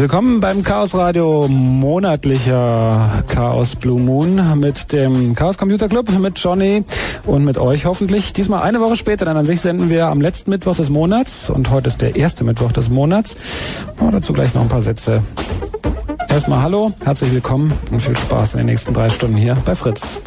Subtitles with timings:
[0.00, 6.84] willkommen beim Chaos Radio monatlicher Chaos Blue Moon mit dem Chaos Computer Club, mit Johnny
[7.26, 8.32] und mit euch hoffentlich.
[8.32, 11.70] Diesmal eine Woche später, denn an sich senden wir am letzten Mittwoch des Monats und
[11.70, 13.36] heute ist der erste Mittwoch des Monats.
[13.98, 15.22] Und dazu gleich noch ein paar Sätze.
[16.30, 20.22] Erstmal hallo, herzlich willkommen und viel Spaß in den nächsten drei Stunden hier bei Fritz.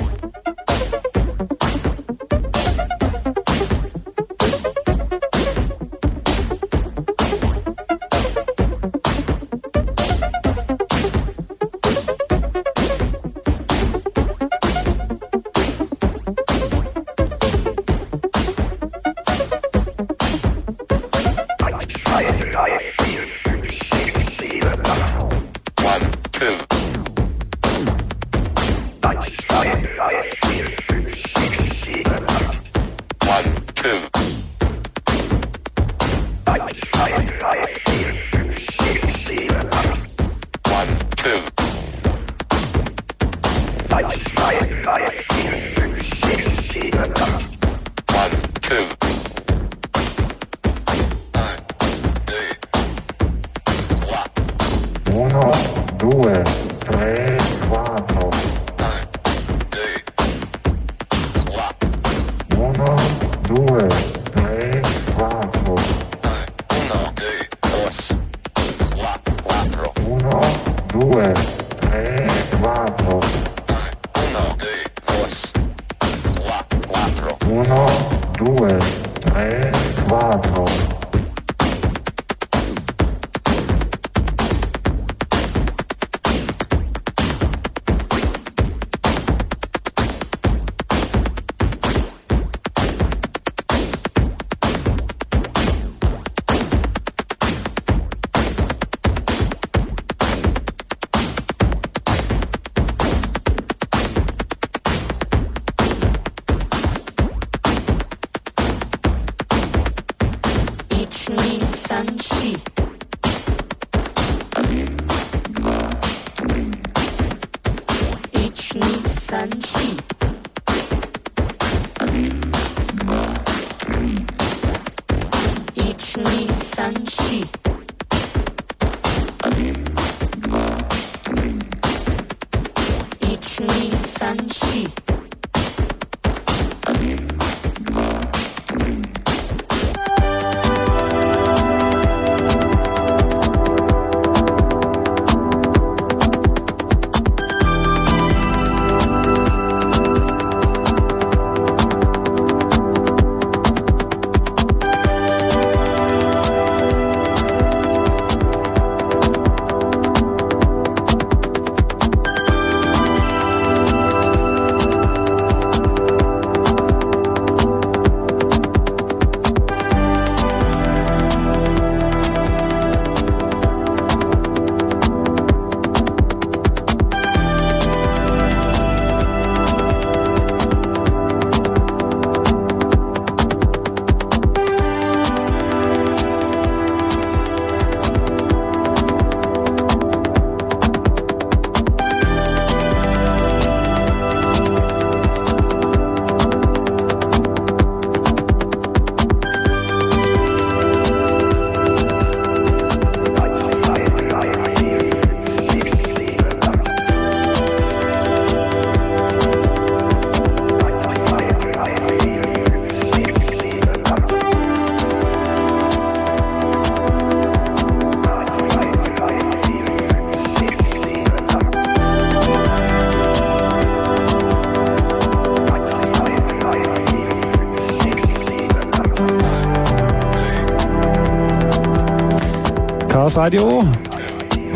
[233.13, 233.83] Chaos Radio.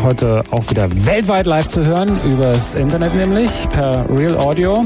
[0.03, 4.85] Heute auch wieder weltweit live zu hören, übers Internet nämlich, per Real Audio.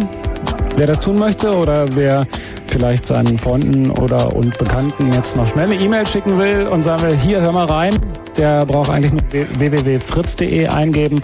[0.78, 2.26] Wer das tun möchte oder wer
[2.68, 7.04] vielleicht seinen Freunden oder und Bekannten jetzt noch schnell eine E-Mail schicken will und sagen
[7.04, 8.00] will, hier hör mal rein,
[8.38, 9.24] der braucht eigentlich nur
[9.60, 11.22] www.fritz.de eingeben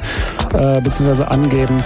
[0.53, 1.23] äh, bzw.
[1.23, 1.81] angeben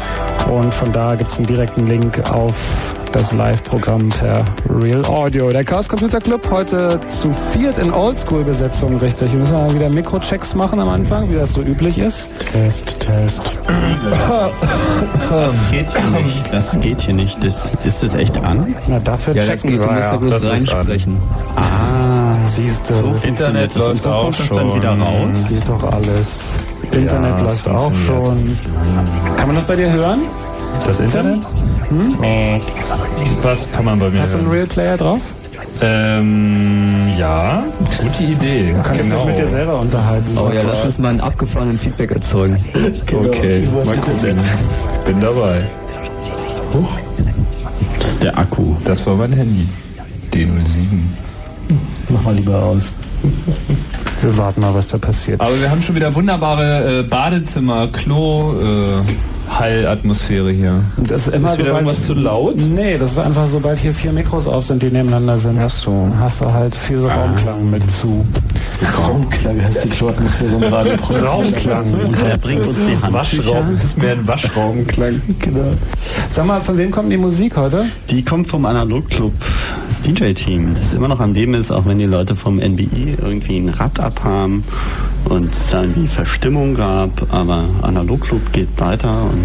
[0.52, 5.50] und von da gibt es einen direkten Link auf das Live-Programm per Real Audio.
[5.52, 9.32] Der Chaos Computer Club heute zu viert in Oldschool-Besetzung, richtig.
[9.34, 12.30] Wir müssen mal wieder Mikrochecks machen am Anfang, wie das so üblich ist.
[12.52, 13.42] Test, Test.
[15.30, 16.54] Das geht hier nicht.
[16.54, 17.44] Das geht hier nicht.
[17.44, 18.76] Das, ist das echt an?
[18.88, 20.18] Na, dafür ja, checken das geht, du musst wir.
[20.20, 21.18] bloß reinsprechen.
[21.56, 22.94] Ah, Siehst du.
[22.94, 25.02] so Internet läuft dann auch kommt das dann wieder schon.
[25.02, 25.46] raus.
[25.50, 26.60] Geht doch alles.
[26.92, 28.58] Internet Ja, läuft auch schon.
[29.38, 30.20] Kann man das bei dir hören?
[30.86, 31.46] Das Internet?
[31.92, 32.60] Oh,
[33.42, 34.50] was kann man bei mir Hast du einen?
[34.50, 35.22] Real Player drauf?
[35.82, 37.64] Ähm, ja,
[38.02, 38.74] gute Idee.
[38.74, 40.38] Du kannst dich mit dir selber unterhalten.
[40.38, 42.64] Oh ja, lass uns mal einen abgefahrenen Feedback erzeugen.
[43.12, 44.38] Okay, mal gucken.
[45.06, 45.62] Bin dabei.
[47.98, 48.76] Das ist der Akku.
[48.84, 49.68] Das war mein Handy.
[50.32, 50.48] D07.
[52.10, 52.94] Mach mal lieber aus.
[54.22, 55.42] Wir warten mal, was da passiert.
[55.42, 60.82] Aber wir haben schon wieder wunderbare äh, Badezimmer, Klo, äh, Hallatmosphäre hier.
[60.98, 62.56] Das ist immer Ist wieder sobald- irgendwas zu laut?
[62.58, 66.08] Nee, das ist einfach, sobald hier vier Mikros auf sind, die nebeneinander sind, Ach so.
[66.20, 68.26] hast du halt viel Raumklang mit zu.
[68.98, 70.94] Raumklang heißt die Kloatmosphäre im Radio.
[72.24, 73.12] Der bringt uns die Handtücher.
[73.14, 75.22] Waschraum ist mehr ein Waschraumklang.
[75.40, 75.74] Genau.
[76.30, 77.86] Sag mal, von wem kommt die Musik heute?
[78.10, 79.34] Die kommt vom Analogclub
[80.06, 83.70] DJ-Team, das immer noch am Leben ist, auch wenn die Leute vom NBI irgendwie ein
[83.70, 84.64] Rad abhaben
[85.26, 87.12] und es da irgendwie Verstimmung gab.
[87.32, 89.41] Aber Analogclub geht weiter und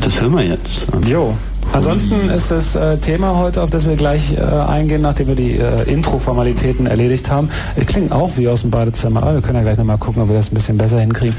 [0.00, 0.88] das hören wir jetzt.
[1.06, 1.34] Jo.
[1.72, 5.56] Ansonsten ist das äh, Thema heute, auf das wir gleich äh, eingehen, nachdem wir die
[5.56, 7.48] äh, Intro-Formalitäten erledigt haben.
[7.86, 10.36] Klingt auch wie aus dem Badezimmer, aber wir können ja gleich nochmal gucken, ob wir
[10.36, 11.34] das ein bisschen besser hinkriegen.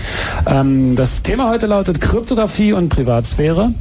[0.47, 3.73] Ähm, das Thema heute lautet Kryptographie und Privatsphäre.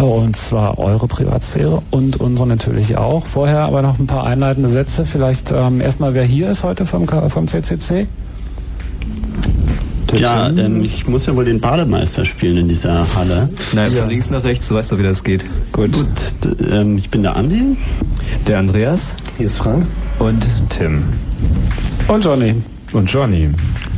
[0.00, 3.26] Und zwar eure Privatsphäre und unsere natürlich auch.
[3.26, 5.04] Vorher aber noch ein paar einleitende Sätze.
[5.04, 8.06] Vielleicht ähm, erstmal, wer hier ist heute vom, vom CCC?
[10.14, 13.48] Ja, ähm, ich muss ja wohl den Bademeister spielen in dieser Halle.
[13.72, 15.44] Naja, von links nach rechts, du weißt doch, wie das geht.
[15.72, 15.90] Gut,
[16.44, 17.76] d- ähm, ich bin der Andi.
[18.46, 19.86] Der Andreas Hier ist Frank.
[20.18, 21.04] Und Tim.
[22.08, 22.54] Und Johnny.
[22.92, 23.50] Und Johnny.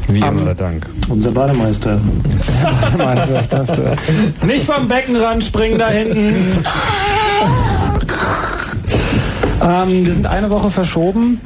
[0.09, 0.87] Wie Am- immer, Dank.
[1.09, 2.01] Unser Bademeister.
[2.99, 3.97] Meister, ich dachte,
[4.45, 6.35] nicht vom Beckenrand springen da hinten.
[9.63, 11.41] ähm, wir sind eine Woche verschoben.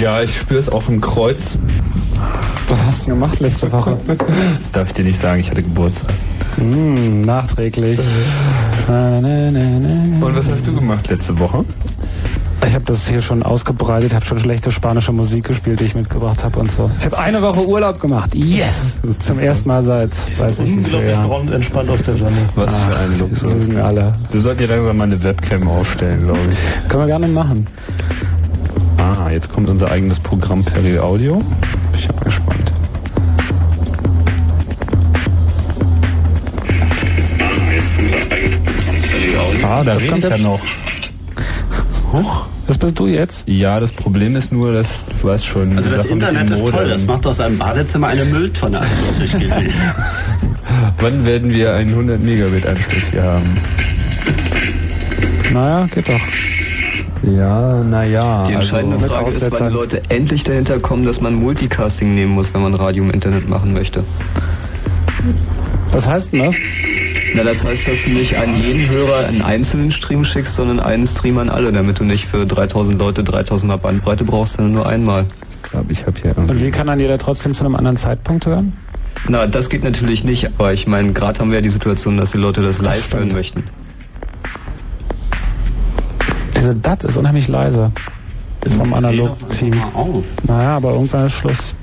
[0.00, 1.58] Ja, ich spüre es auch im Kreuz.
[2.72, 3.98] Was hast du denn gemacht letzte Woche?
[4.58, 6.14] Das darf ich dir nicht sagen, ich hatte Geburtstag.
[6.56, 8.00] Hm, nachträglich.
[8.88, 10.26] Na, na, na, na.
[10.26, 11.66] Und was hast du gemacht letzte Woche?
[12.66, 16.42] Ich habe das hier schon ausgebreitet, habe schon schlechte spanische Musik gespielt, die ich mitgebracht
[16.44, 16.90] habe und so.
[16.98, 18.34] Ich habe eine Woche Urlaub gemacht.
[18.34, 19.00] Yes!
[19.02, 22.16] Das ist zum ersten Mal seit, weiß nicht wie vielen Unglaublich und entspannt aus der
[22.16, 22.48] Sonne.
[22.54, 23.76] Was für ein Luxus.
[23.76, 24.14] alle.
[24.30, 26.88] Wir sollten hier langsam mal eine Webcam aufstellen, glaube ich.
[26.88, 27.66] Können wir gerne machen.
[28.96, 31.42] Ah, jetzt kommt unser eigenes Programm Peri Audio.
[31.98, 32.71] Ich mal gespannt.
[39.62, 40.60] Ah, da rede kommt ja noch.
[42.12, 42.46] Huch.
[42.66, 43.48] Das bist du jetzt?
[43.48, 45.76] Ja, das Problem ist nur, dass du weißt schon.
[45.76, 49.72] Also das Internet ist toll, das macht aus einem Badezimmer eine Mülltonne, habe ich gesehen.
[51.00, 53.58] Wann werden wir einen 100 Megabit Anschluss hier haben?
[55.52, 56.20] Naja, geht doch.
[57.22, 58.44] Ja, naja.
[58.44, 62.32] Die entscheidende mit Frage ist, wann die Leute endlich dahinter kommen, dass man Multicasting nehmen
[62.32, 64.04] muss, wenn man Radio im Internet machen möchte.
[65.90, 66.56] Was heißt denn das?
[67.34, 71.06] Na, das heißt, dass du nicht an jeden Hörer einen einzelnen Stream schickst, sondern einen
[71.06, 75.26] Stream an alle, damit du nicht für 3000 Leute 3000er Bandbreite brauchst, sondern nur einmal.
[75.64, 76.66] Ich glaube, ich habe hier Und irgendwie.
[76.66, 78.72] wie kann dann jeder trotzdem zu einem anderen Zeitpunkt hören?
[79.28, 82.32] Na, das geht natürlich nicht, aber ich meine, gerade haben wir ja die Situation, dass
[82.32, 83.14] die Leute das live stimmt.
[83.22, 83.62] hören möchten.
[86.56, 87.92] Diese DAT ist unheimlich leise.
[88.76, 89.76] Vom Analog-Team.
[89.76, 90.24] Mal auf.
[90.46, 91.74] Naja, aber irgendwann ist Schluss.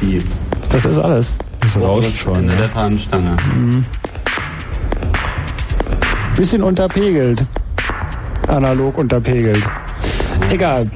[0.00, 0.22] Wie?
[0.70, 1.38] Das ist alles.
[1.60, 2.56] Das rauscht schon, ne?
[2.56, 3.36] der Fahnenstange.
[6.42, 7.44] Bisschen unterpegelt.
[8.48, 9.62] Analog unterpegelt.
[10.50, 10.90] Egal.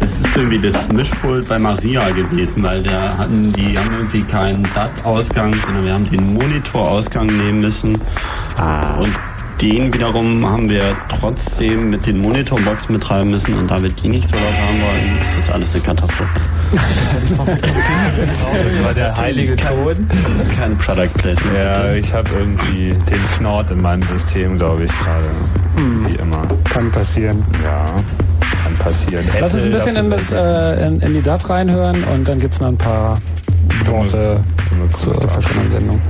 [0.00, 4.66] Es ist irgendwie das Mischpult bei Maria gewesen, weil da hatten die haben irgendwie keinen
[4.72, 7.96] DAT-Ausgang, sondern wir haben den Monitorausgang nehmen müssen.
[7.96, 9.14] Und
[9.60, 14.26] den wiederum haben wir trotzdem mit den Monitorboxen betreiben müssen und da wir die nicht
[14.26, 16.40] so laut haben wollen, ist das alles eine Katastrophe.
[17.20, 20.08] Das war der heilige Ton.
[20.56, 21.56] Kein Product Placement.
[21.56, 21.98] Ja, bitte.
[21.98, 25.26] ich habe irgendwie den Snort in meinem System, glaube ich, gerade.
[26.06, 26.46] Wie immer.
[26.64, 27.44] Kann passieren.
[27.62, 27.86] Ja,
[28.62, 29.24] kann passieren.
[29.40, 32.60] Lass uns ein bisschen in, das, äh, in, in die DAT reinhören und dann gibt's
[32.60, 33.20] noch ein paar
[33.86, 34.42] Worte
[34.94, 36.00] zur verschiedenen Sendung.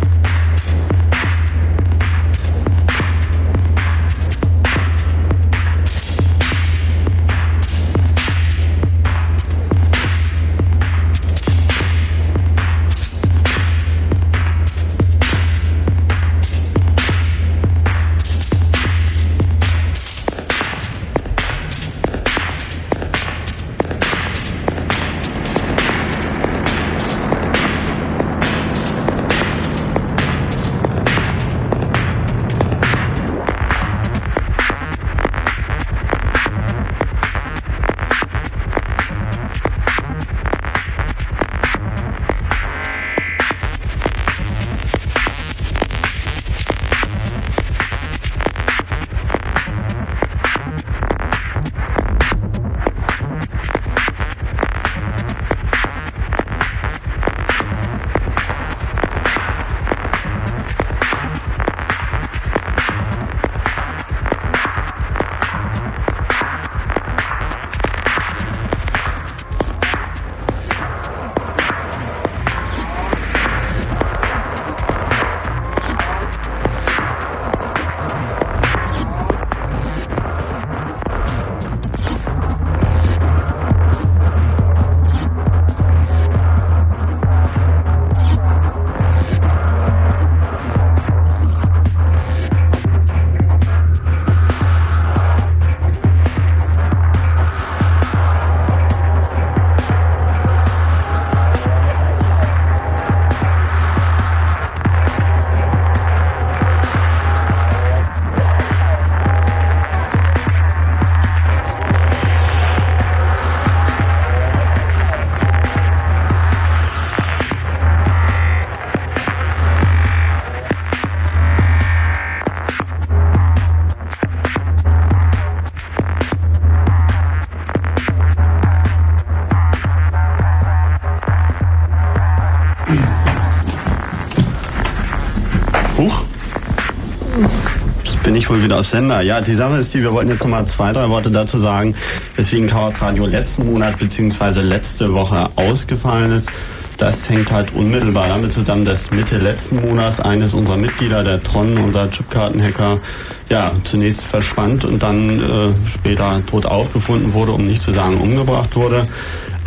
[138.31, 139.23] Bin ich wohl wieder auf Sender.
[139.23, 141.97] Ja, die Sache ist die, wir wollten jetzt noch mal zwei, drei Worte dazu sagen,
[142.37, 144.61] weswegen Chaos Radio letzten Monat bzw.
[144.61, 146.49] letzte Woche ausgefallen ist.
[146.97, 151.77] Das hängt halt unmittelbar damit zusammen, dass Mitte letzten Monats eines unserer Mitglieder, der Tron,
[151.77, 153.01] unser Chipkartenhacker,
[153.49, 158.77] ja, zunächst verschwand und dann äh, später tot aufgefunden wurde, um nicht zu sagen umgebracht
[158.77, 159.09] wurde.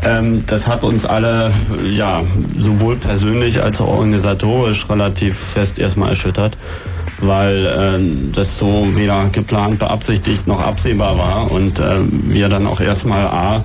[0.01, 1.51] Ähm, das hat uns alle,
[1.83, 2.21] ja,
[2.57, 6.52] sowohl persönlich als auch organisatorisch relativ fest erstmal erschüttert
[7.25, 12.79] weil äh, das so weder geplant, beabsichtigt noch absehbar war und äh, wir dann auch
[12.79, 13.63] erstmal A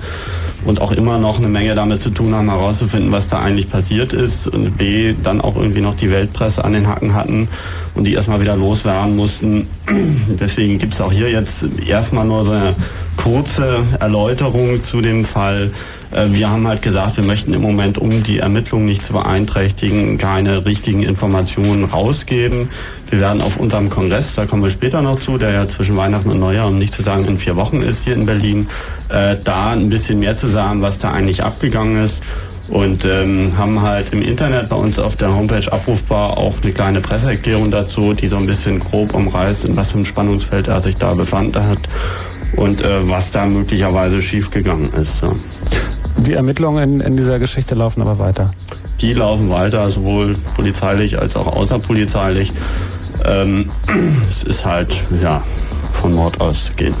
[0.65, 4.13] und auch immer noch eine Menge damit zu tun haben, herauszufinden, was da eigentlich passiert
[4.13, 7.47] ist und B, dann auch irgendwie noch die Weltpresse an den Hacken hatten
[7.95, 9.67] und die erstmal wieder loswerden mussten.
[10.39, 12.75] Deswegen gibt es auch hier jetzt erstmal nur so eine
[13.17, 15.71] kurze Erläuterung zu dem Fall.
[16.19, 20.17] Äh, wir haben halt gesagt, wir möchten im Moment, um die Ermittlungen nicht zu beeinträchtigen,
[20.17, 22.69] keine richtigen Informationen rausgeben.
[23.09, 26.29] Wir werden auf unserem Kongress, da kommen wir später noch zu, der ja zwischen Weihnachten
[26.29, 28.67] und Neujahr, um nicht zu sagen in vier Wochen ist hier in Berlin,
[29.09, 32.23] äh, da ein bisschen mehr zu sagen, was da eigentlich abgegangen ist.
[32.67, 37.01] Und ähm, haben halt im Internet bei uns auf der Homepage abrufbar auch eine kleine
[37.01, 40.95] Presseerklärung dazu, die so ein bisschen grob umreißt, in was für einem Spannungsfeld er sich
[40.95, 41.79] da befand hat
[42.55, 45.17] und äh, was da möglicherweise schiefgegangen ist.
[45.17, 45.35] So.
[46.29, 48.53] Die Ermittlungen in, in dieser Geschichte laufen aber weiter.
[49.01, 52.53] Die laufen weiter, sowohl polizeilich als auch außerpolizeilich.
[53.25, 53.71] Ähm,
[54.29, 55.41] es ist halt ja
[55.91, 56.93] von Mord auszugehen.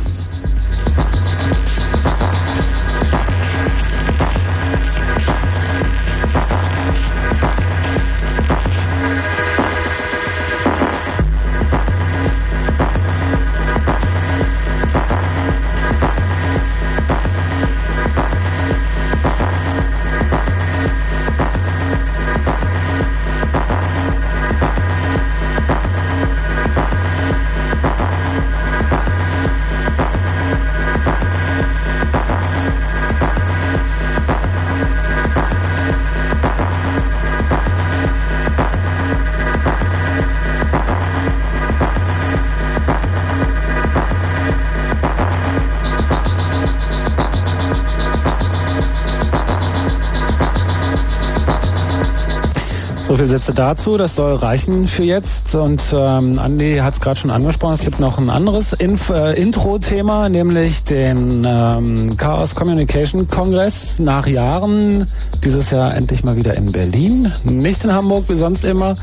[53.29, 53.97] Sätze dazu.
[53.97, 55.55] Das soll reichen für jetzt.
[55.55, 57.73] Und ähm, Andi hat es gerade schon angesprochen.
[57.73, 64.27] Es gibt noch ein anderes Inf äh, Intro-Thema, nämlich den ähm, Chaos Communication Kongress nach
[64.27, 65.07] Jahren.
[65.43, 67.31] Dieses Jahr endlich mal wieder in Berlin.
[67.43, 68.97] Nicht in Hamburg wie sonst immer.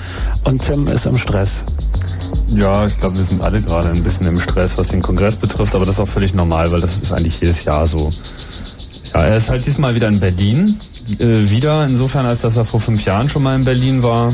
[0.45, 1.65] Und Tim ist im Stress.
[2.49, 5.75] Ja, ich glaube, wir sind alle gerade ein bisschen im Stress, was den Kongress betrifft,
[5.75, 8.13] aber das ist auch völlig normal, weil das ist eigentlich jedes Jahr so.
[9.15, 12.81] Ja, er ist halt diesmal wieder in Berlin äh, wieder, insofern, als dass er vor
[12.81, 14.33] fünf Jahren schon mal in Berlin war.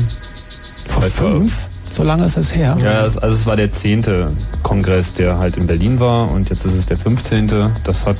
[0.85, 1.69] Vor fünf?
[1.89, 2.75] So lange ist es her.
[2.81, 4.31] Ja, also es war der zehnte
[4.63, 7.71] Kongress, der halt in Berlin war und jetzt ist es der fünfzehnte.
[7.83, 8.17] Das hat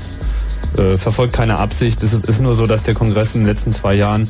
[0.78, 2.04] äh, verfolgt keine Absicht.
[2.04, 4.30] Es ist nur so, dass der Kongress in den letzten zwei Jahren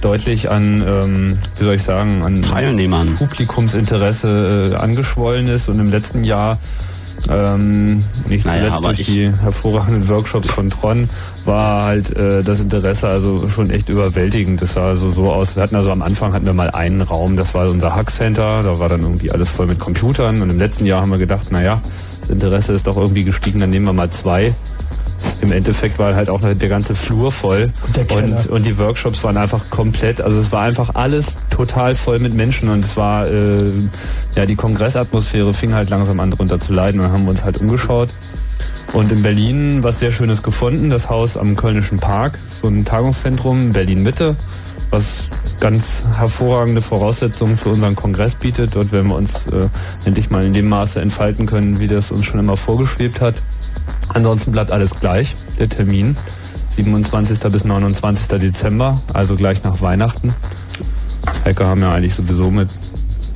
[0.00, 5.90] deutlich an, ähm, wie soll ich sagen, an Teilnehmern, Publikumsinteresse äh, angeschwollen ist und im
[5.90, 6.58] letzten Jahr
[7.30, 11.08] ähm, nicht naja, zuletzt durch die hervorragenden Workshops von Tron
[11.44, 14.62] war halt äh, das Interesse also schon echt überwältigend.
[14.62, 15.56] Das sah also so aus.
[15.56, 18.62] Wir hatten also am Anfang hatten wir mal einen Raum, das war unser Hack Center,
[18.62, 21.50] da war dann irgendwie alles voll mit Computern und im letzten Jahr haben wir gedacht,
[21.52, 21.82] naja,
[22.20, 24.54] das Interesse ist doch irgendwie gestiegen, dann nehmen wir mal zwei
[25.40, 29.36] im Endeffekt war halt auch der ganze Flur voll und, und, und, die Workshops waren
[29.36, 33.70] einfach komplett, also es war einfach alles total voll mit Menschen und es war, äh,
[34.34, 37.58] ja, die Kongressatmosphäre fing halt langsam an drunter zu leiden und haben wir uns halt
[37.58, 38.08] umgeschaut.
[38.94, 43.72] Und in Berlin was sehr Schönes gefunden, das Haus am Kölnischen Park, so ein Tagungszentrum,
[43.72, 44.34] Berlin Mitte,
[44.90, 45.28] was
[45.60, 48.74] ganz hervorragende Voraussetzungen für unseren Kongress bietet.
[48.74, 49.68] Dort werden wir uns äh,
[50.04, 53.42] endlich mal in dem Maße entfalten können, wie das uns schon immer vorgeschwebt hat.
[54.08, 56.16] Ansonsten bleibt alles gleich, der Termin.
[56.68, 57.50] 27.
[57.50, 58.38] bis 29.
[58.38, 60.34] Dezember, also gleich nach Weihnachten.
[61.44, 62.68] Hacker haben ja eigentlich sowieso mit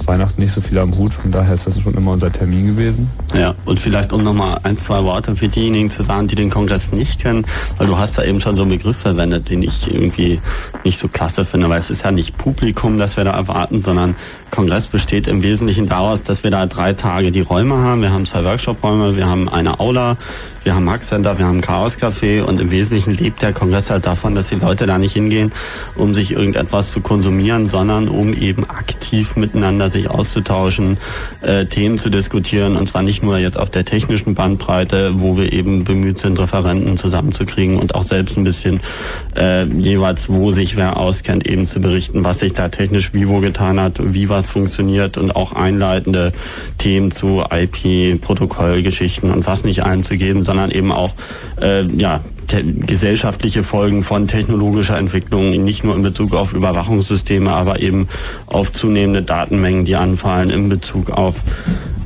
[0.07, 3.09] Weihnachten nicht so viel am Hut, von daher ist das schon immer unser Termin gewesen.
[3.35, 6.93] Ja, und vielleicht um nochmal ein, zwei Worte für diejenigen zu sagen, die den Kongress
[6.93, 7.45] nicht kennen,
[7.79, 10.41] weil du hast da eben schon so einen Begriff verwendet, den ich irgendwie
[10.85, 14.15] nicht so klasse finde, weil es ist ja nicht Publikum, das wir da erwarten, sondern
[14.51, 18.03] Kongress besteht im Wesentlichen daraus, dass wir da drei Tage die Räume haben.
[18.03, 20.17] Wir haben zwei Workshop-Räume, wir haben eine Aula,
[20.65, 24.07] wir haben Max Center, wir haben Chaos Café und im Wesentlichen lebt der Kongress halt
[24.07, 25.53] davon, dass die Leute da nicht hingehen,
[25.97, 30.99] um sich irgendetwas zu konsumieren, sondern um eben aktiv miteinander sich auszutauschen,
[31.43, 35.53] äh, Themen zu diskutieren und zwar nicht nur jetzt auf der technischen Bandbreite, wo wir
[35.53, 38.81] eben bemüht sind, Referenten zusammenzukriegen und auch selbst ein bisschen
[39.37, 43.41] äh, jeweils, wo sich wer auskennt, eben zu berichten, was sich da technisch wie wo
[43.41, 46.33] getan hat, wie was funktioniert und auch einleitende
[46.79, 51.15] Themen zu IP, Protokollgeschichten und was nicht einzugeben, sondern eben auch
[51.61, 58.09] äh, ja gesellschaftliche Folgen von technologischer Entwicklung, nicht nur in Bezug auf Überwachungssysteme, aber eben
[58.47, 61.37] auf zunehmende Datenmengen, die anfallen, in Bezug auf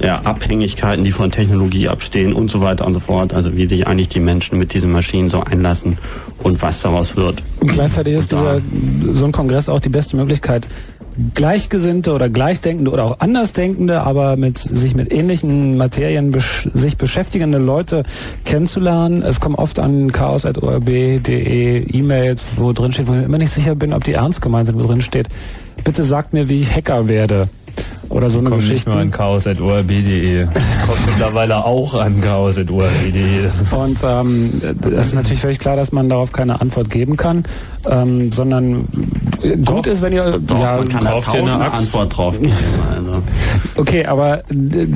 [0.01, 3.33] ja, Abhängigkeiten, die von Technologie abstehen und so weiter und so fort.
[3.33, 5.99] Also wie sich eigentlich die Menschen mit diesen Maschinen so einlassen
[6.43, 7.43] und was daraus wird.
[7.61, 8.61] Und gleichzeitig ist dieser,
[9.13, 10.69] so ein Kongress auch die beste Möglichkeit,
[11.35, 17.59] Gleichgesinnte oder Gleichdenkende oder auch Andersdenkende, aber mit sich mit ähnlichen Materien besch sich beschäftigende
[17.59, 18.03] Leute
[18.45, 19.23] kennenzulernen.
[19.23, 23.93] Es kommen oft an chaos.orb.de E-Mails, wo drin steht, wo ich immer nicht sicher bin,
[23.93, 25.29] ob die ernst gemeint sind, wo drin steht,
[25.85, 27.49] bitte sagt mir, wie ich Hacker werde.
[28.09, 28.89] Oder so eine kommt Geschichte.
[28.91, 30.45] nicht nur an chaos.orb.de.
[30.45, 33.49] kommt mittlerweile auch an chaos.orb.de.
[33.73, 37.45] Und ähm, das ist natürlich völlig klar, dass man darauf keine Antwort geben kann,
[37.89, 38.87] ähm, sondern
[39.43, 40.39] gut doch, ist, wenn ihr...
[40.39, 42.53] Doch, ja, man kann da tausend eine Antwort drauf geben.
[42.97, 43.23] Also.
[43.77, 44.43] Okay, aber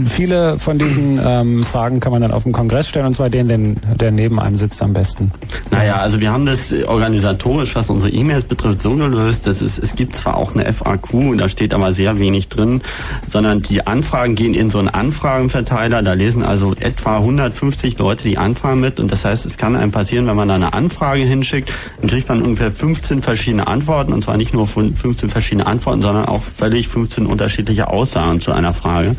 [0.09, 3.49] viele von diesen ähm, Fragen kann man dann auf dem Kongress stellen, und zwar den,
[3.49, 5.31] den, der neben einem sitzt am besten.
[5.71, 9.95] Naja, also wir haben das organisatorisch, was unsere E-Mails betrifft, so gelöst, dass es, es
[9.95, 12.81] gibt zwar auch eine FAQ, da steht aber sehr wenig drin,
[13.27, 16.03] sondern die Anfragen gehen in so einen Anfragenverteiler.
[16.03, 19.01] Da lesen also etwa 150 Leute die Anfragen mit.
[19.01, 22.29] Und das heißt, es kann einem passieren, wenn man da eine Anfrage hinschickt, dann kriegt
[22.29, 24.13] man ungefähr 15 verschiedene Antworten.
[24.13, 28.73] Und zwar nicht nur 15 verschiedene Antworten, sondern auch völlig 15 unterschiedliche Aussagen zu einer
[28.73, 29.17] Frage,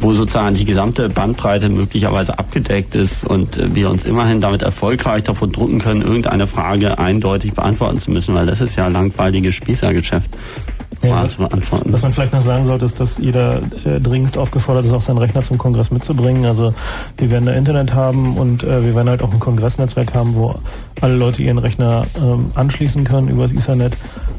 [0.00, 5.52] wo sozusagen die gesamte Bandbreite möglicherweise abgedeckt ist und wir uns immerhin damit erfolgreich davon
[5.52, 10.30] drucken können, irgendeine Frage eindeutig beantworten zu müssen, weil das ist ja langweiliges Spießergeschäft.
[11.04, 14.92] Ja, was, was, man vielleicht noch sagen sollte, ist, dass jeder äh, dringendst aufgefordert ist,
[14.92, 16.44] auch seinen Rechner zum Kongress mitzubringen.
[16.46, 16.72] Also
[17.18, 20.54] wir werden da Internet haben und äh, wir werden halt auch ein Kongressnetzwerk haben, wo
[21.00, 23.96] alle Leute ihren Rechner ähm, anschließen können über das Ethernet.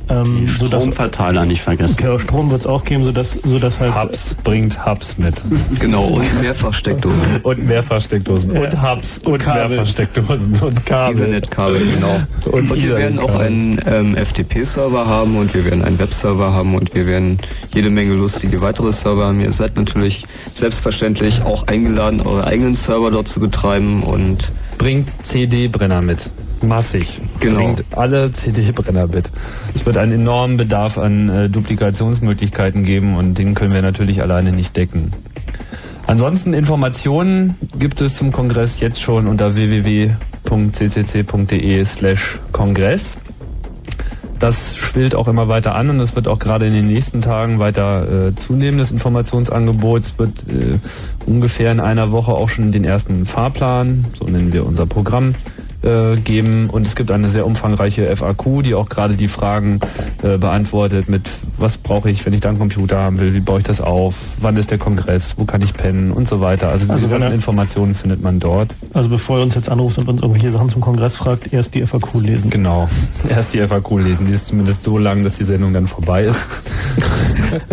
[0.08, 1.96] Ähm, so Stromverteiler nicht vergessen.
[2.00, 3.96] Okay, Strom wird es auch geben, sodass, sodass halt...
[3.96, 5.36] Hubs bringt Hubs mit.
[5.80, 7.22] Genau, und Mehrfachsteckdosen.
[7.44, 8.54] und Mehrfachsteckdosen.
[8.54, 8.62] Ja.
[8.62, 11.16] Und Hubs und, und Mehrfachsteckdosen und Kabel.
[11.16, 12.16] Ethernet-Kabel, genau.
[12.46, 16.55] Und, und wir werden auch einen ähm, FTP-Server haben und wir werden einen Webserver haben
[16.62, 17.40] und wir werden
[17.74, 19.42] jede Menge lustige weitere Server haben.
[19.42, 24.52] Ihr seid natürlich selbstverständlich auch eingeladen, eure eigenen Server dort zu betreiben und...
[24.78, 27.22] Bringt CD-Brenner mit massig.
[27.40, 27.60] Genau.
[27.60, 29.32] Bringt alle CD-Brenner mit.
[29.74, 34.52] Es wird einen enormen Bedarf an äh, Duplikationsmöglichkeiten geben und den können wir natürlich alleine
[34.52, 35.12] nicht decken.
[36.08, 40.16] Ansonsten Informationen gibt es zum Kongress jetzt schon unter www.ccc.de
[41.86, 43.18] slash Kongress.
[44.46, 47.58] Das schwillt auch immer weiter an und es wird auch gerade in den nächsten Tagen
[47.58, 50.04] weiter äh, zunehmen, das Informationsangebot.
[50.04, 50.78] Es wird äh,
[51.26, 55.34] ungefähr in einer Woche auch schon den ersten Fahrplan, so nennen wir unser Programm,
[55.86, 59.80] äh, geben und es gibt eine sehr umfangreiche FAQ, die auch gerade die Fragen
[60.24, 63.60] äh, beantwortet mit was brauche ich, wenn ich da einen Computer haben will, wie baue
[63.60, 66.70] ich das auf, wann ist der Kongress, wo kann ich pennen und so weiter.
[66.70, 68.76] Also, also diese ganzen Informationen findet man dort.
[68.94, 71.86] Also bevor ihr uns jetzt anruft und uns irgendwelche Sachen zum Kongress fragt, erst die
[71.86, 72.50] FAQ lesen.
[72.50, 72.88] Genau,
[73.30, 74.26] erst die FAQ lesen.
[74.26, 76.48] Die ist zumindest so lang, dass die Sendung dann vorbei ist.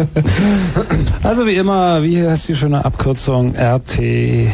[1.22, 4.48] also wie immer, wie heißt die schöne Abkürzung RTFM?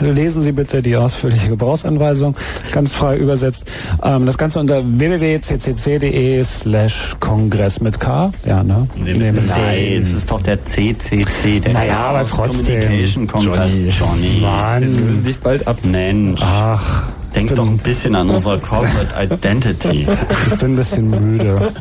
[0.00, 2.34] Lesen Sie bitte die ausführliche Gebrauchs Gebrauchsanweisung,
[2.72, 3.70] ganz frei übersetzt.
[4.02, 8.32] Ähm, das Ganze unter www.ccc.de slash Kongress mit K.
[8.44, 8.88] Ja, ne?
[8.96, 12.80] Nein, das ist doch der CCC, der naja, aber trotzdem.
[12.80, 13.90] Communication Congress, Johnny.
[13.90, 14.40] Johnny.
[14.40, 14.82] Mann.
[14.98, 15.78] Wir müssen dich bald ab.
[15.84, 16.40] Mensch.
[16.42, 17.04] Ach.
[17.34, 20.06] Denk doch ein bisschen an unsere Corporate Identity.
[20.50, 21.72] ich bin ein bisschen müde.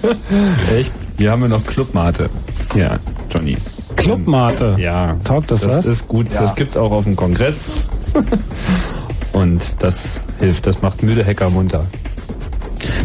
[0.78, 0.92] Echt?
[1.18, 2.30] Wir haben ja noch Clubmate.
[2.76, 2.98] Ja,
[3.34, 3.58] Johnny.
[3.96, 4.76] Clubmate?
[4.78, 5.16] Ja.
[5.24, 5.76] Taugt das, das was?
[5.78, 6.34] Das ist gut.
[6.34, 6.42] Ja.
[6.42, 7.72] Das gibt's auch auf dem Kongress.
[9.36, 11.86] Und das hilft, das macht müde Hacker munter.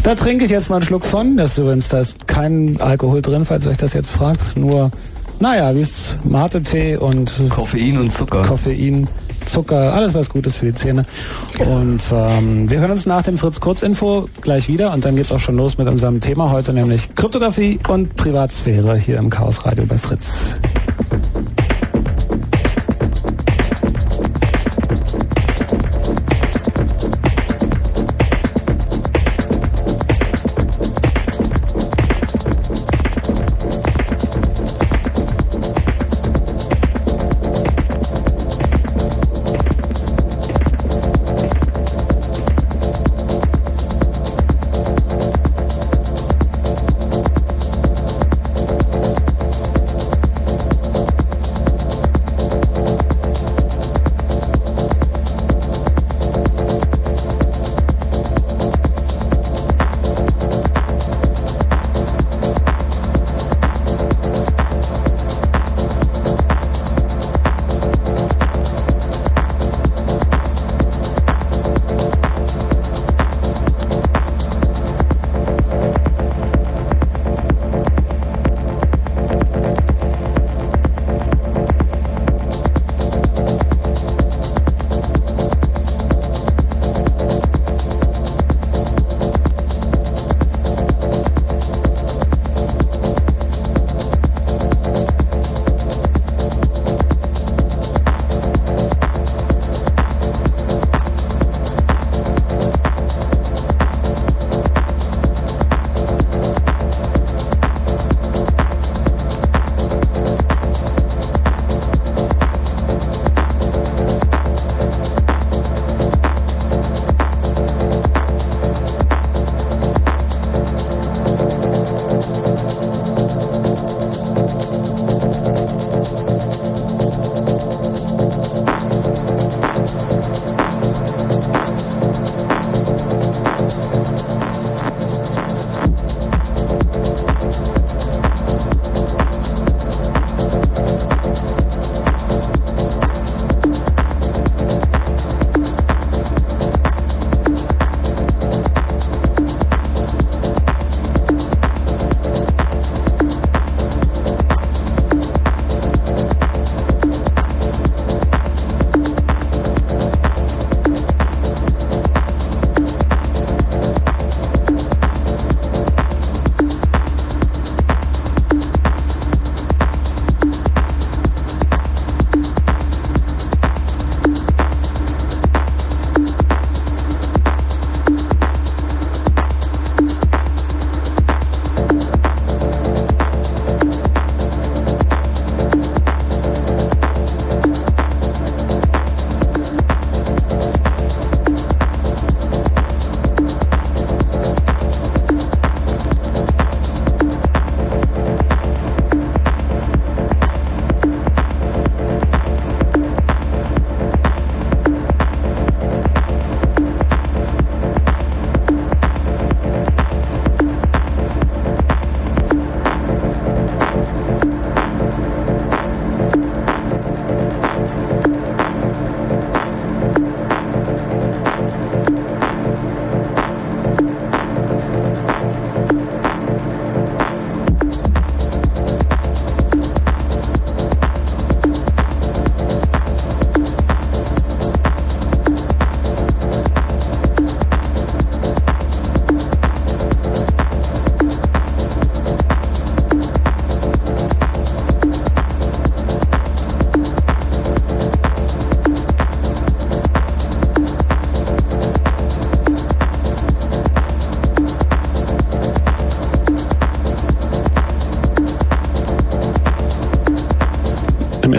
[0.03, 1.35] Da trinke ich jetzt mal einen Schluck von.
[1.35, 4.39] Das ist übrigens, da ist kein Alkohol drin, falls ihr euch das jetzt fragt.
[4.39, 4.91] Das ist nur,
[5.39, 8.43] naja, wie es Mate-Tee und Koffein und Zucker.
[8.43, 9.09] Koffein,
[9.45, 11.05] Zucker, alles was gut ist für die Zähne.
[11.59, 15.39] Und ähm, wir hören uns nach dem Fritz Kurzinfo gleich wieder und dann geht's auch
[15.39, 19.97] schon los mit unserem Thema heute, nämlich Kryptographie und Privatsphäre hier im Chaos Radio bei
[19.97, 20.57] Fritz.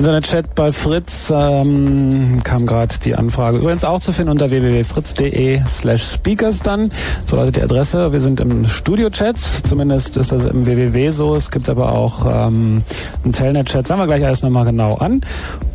[0.03, 3.59] Internetchat bei Fritz ähm, kam gerade die Anfrage.
[3.59, 6.91] Übrigens auch zu finden unter www.fritz.de slash speakers dann.
[7.25, 8.11] So lautet die Adresse.
[8.11, 9.39] Wir sind im Studio-Chat.
[9.39, 11.37] Zumindest ist das im www so.
[11.37, 12.83] Es gibt aber auch ähm,
[13.23, 13.87] einen Telnet-Chat.
[13.87, 15.21] Sagen wir gleich alles nochmal genau an.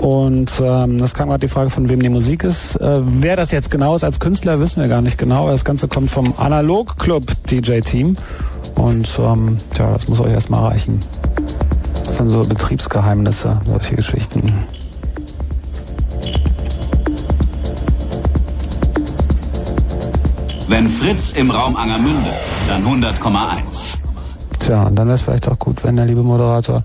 [0.01, 2.75] Und ähm, das kam gerade die Frage, von wem die Musik ist.
[2.81, 5.49] Äh, wer das jetzt genau ist als Künstler, wissen wir gar nicht genau.
[5.49, 8.17] Das Ganze kommt vom Analog Club DJ-Team.
[8.75, 10.99] Und ähm, tja, das muss euch erstmal reichen.
[12.17, 14.51] Das sind so Betriebsgeheimnisse, solche Geschichten.
[20.67, 22.31] Wenn Fritz im Raum Angermünde,
[22.67, 23.97] dann 100,1.
[24.57, 26.81] Tja, und dann wäre es vielleicht auch gut, wenn der liebe Moderator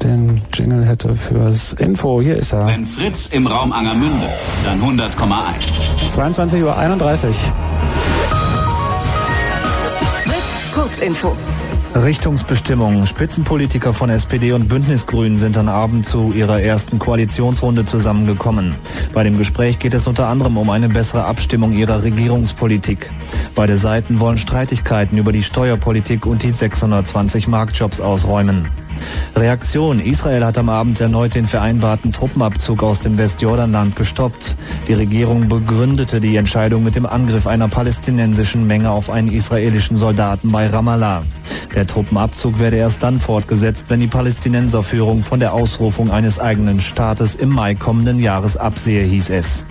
[0.00, 2.22] den Jingle hätte fürs Info.
[2.22, 2.68] Hier ist er.
[2.68, 4.28] Wenn Fritz im Raum Angermünde,
[4.64, 5.10] dann 100,1.
[6.14, 7.34] 22.31 Uhr.
[10.22, 11.36] Fritz Kurzinfo.
[11.94, 13.04] Richtungsbestimmung.
[13.04, 18.74] Spitzenpolitiker von SPD und Bündnisgrünen sind am Abend zu ihrer ersten Koalitionsrunde zusammengekommen.
[19.12, 23.10] Bei dem Gespräch geht es unter anderem um eine bessere Abstimmung ihrer Regierungspolitik.
[23.54, 28.68] Beide Seiten wollen Streitigkeiten über die Steuerpolitik und die 620 Marktjobs ausräumen.
[29.36, 30.00] Reaktion.
[30.00, 34.56] Israel hat am Abend erneut den vereinbarten Truppenabzug aus dem Westjordanland gestoppt.
[34.88, 40.50] Die Regierung begründete die Entscheidung mit dem Angriff einer palästinensischen Menge auf einen israelischen Soldaten
[40.50, 41.22] bei Ramallah.
[41.74, 47.36] Der Truppenabzug werde erst dann fortgesetzt, wenn die Palästinenserführung von der Ausrufung eines eigenen Staates
[47.36, 49.64] im Mai kommenden Jahres absehe, hieß es.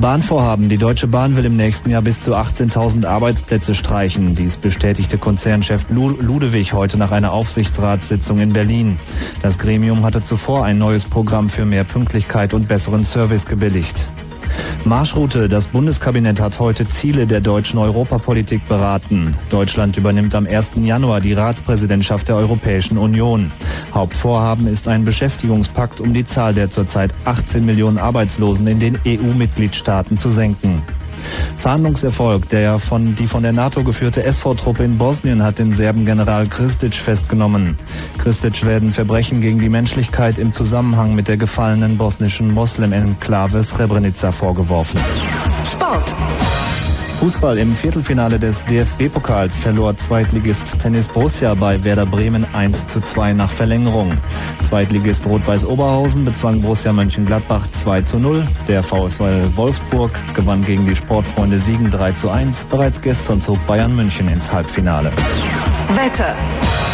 [0.00, 0.68] Bahnvorhaben.
[0.68, 4.34] Die Deutsche Bahn will im nächsten Jahr bis zu 18.000 Arbeitsplätze streichen.
[4.34, 8.98] Dies bestätigte Konzernchef Ludewig heute nach einer Aufsichtsratssitzung in Berlin.
[9.42, 14.08] Das Gremium hatte zuvor ein neues Programm für mehr Pünktlichkeit und besseren Service gebilligt.
[14.84, 15.48] Marschroute.
[15.48, 19.36] Das Bundeskabinett hat heute Ziele der deutschen Europapolitik beraten.
[19.50, 20.72] Deutschland übernimmt am 1.
[20.82, 23.52] Januar die Ratspräsidentschaft der Europäischen Union.
[23.94, 30.16] Hauptvorhaben ist ein Beschäftigungspakt, um die Zahl der zurzeit 18 Millionen Arbeitslosen in den EU-Mitgliedstaaten
[30.16, 30.82] zu senken.
[31.56, 32.48] Verhandlungserfolg.
[32.48, 36.94] Der von, die von der NATO geführte SV-Truppe in Bosnien hat den Serben General Kristic
[36.94, 37.78] festgenommen.
[38.18, 45.00] Kristic werden Verbrechen gegen die Menschlichkeit im Zusammenhang mit der gefallenen bosnischen Moslem-Enklave Srebrenica vorgeworfen.
[45.64, 46.16] Sport.
[47.22, 53.34] Fußball im Viertelfinale des DFB-Pokals verlor Zweitligist Tennis Borussia bei Werder Bremen 1 zu 2
[53.34, 54.10] nach Verlängerung.
[54.68, 58.44] Zweitligist Rot-Weiß Oberhausen bezwang Borussia Mönchengladbach 2 zu 0.
[58.66, 62.64] Der VfL Wolfsburg gewann gegen die Sportfreunde Siegen 3 zu 1.
[62.64, 65.12] Bereits gestern zog Bayern München ins Halbfinale.
[65.94, 66.34] Wetter.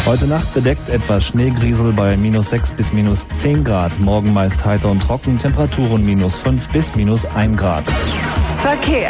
[0.05, 3.99] Heute Nacht bedeckt etwas Schneegriesel bei minus 6 bis minus 10 Grad.
[3.99, 7.89] Morgen meist heiter und trocken, Temperaturen minus 5 bis minus 1 Grad.
[8.57, 9.09] Verkehr.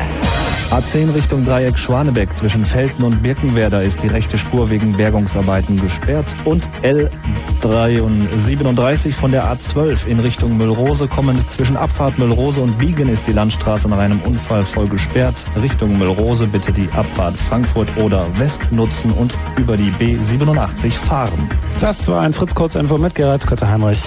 [0.72, 6.28] A10 Richtung Dreieck Schwanebeck zwischen Felten und Birkenwerder ist die rechte Spur wegen Bergungsarbeiten gesperrt
[6.46, 13.26] und L37 von der A12 in Richtung Müllrose kommend zwischen Abfahrt Müllrose und Biegen ist
[13.26, 15.44] die Landstraße nach einem Unfall voll gesperrt.
[15.60, 21.50] Richtung Müllrose bitte die Abfahrt Frankfurt oder West nutzen und über die B87 fahren.
[21.80, 24.04] Das war ein Fritz Kurzinfo mit Gerhard Kötter-Heinrich.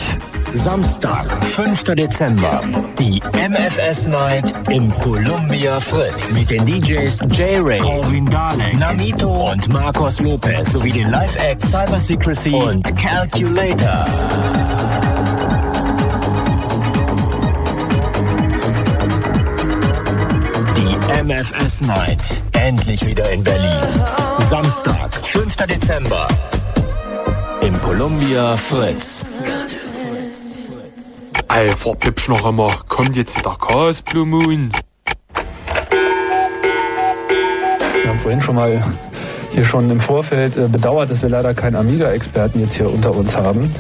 [0.54, 1.94] Samstag, 5.
[1.94, 2.60] Dezember,
[2.98, 10.20] die MFS Night im Columbia Fritz mit den DJs J-Ray, Corvin Dalek, Namito und Marcos
[10.20, 14.06] Lopez sowie den Live-Acts Cyber Secrecy und Calculator.
[20.76, 22.20] Die MFS Night,
[22.52, 23.80] endlich wieder in Berlin.
[24.48, 25.56] Samstag, 5.
[25.66, 26.28] Dezember,
[27.62, 29.24] im Columbia Fritz.
[31.54, 32.76] Ey, verpippsch noch einmal.
[32.88, 34.72] Kommt jetzt wieder Chaos Blue Moon.
[38.02, 38.82] Wir haben vorhin schon mal
[39.52, 43.36] hier schon im Vorfeld äh, bedauert, dass wir leider keinen Amiga-Experten jetzt hier unter uns
[43.36, 43.70] haben.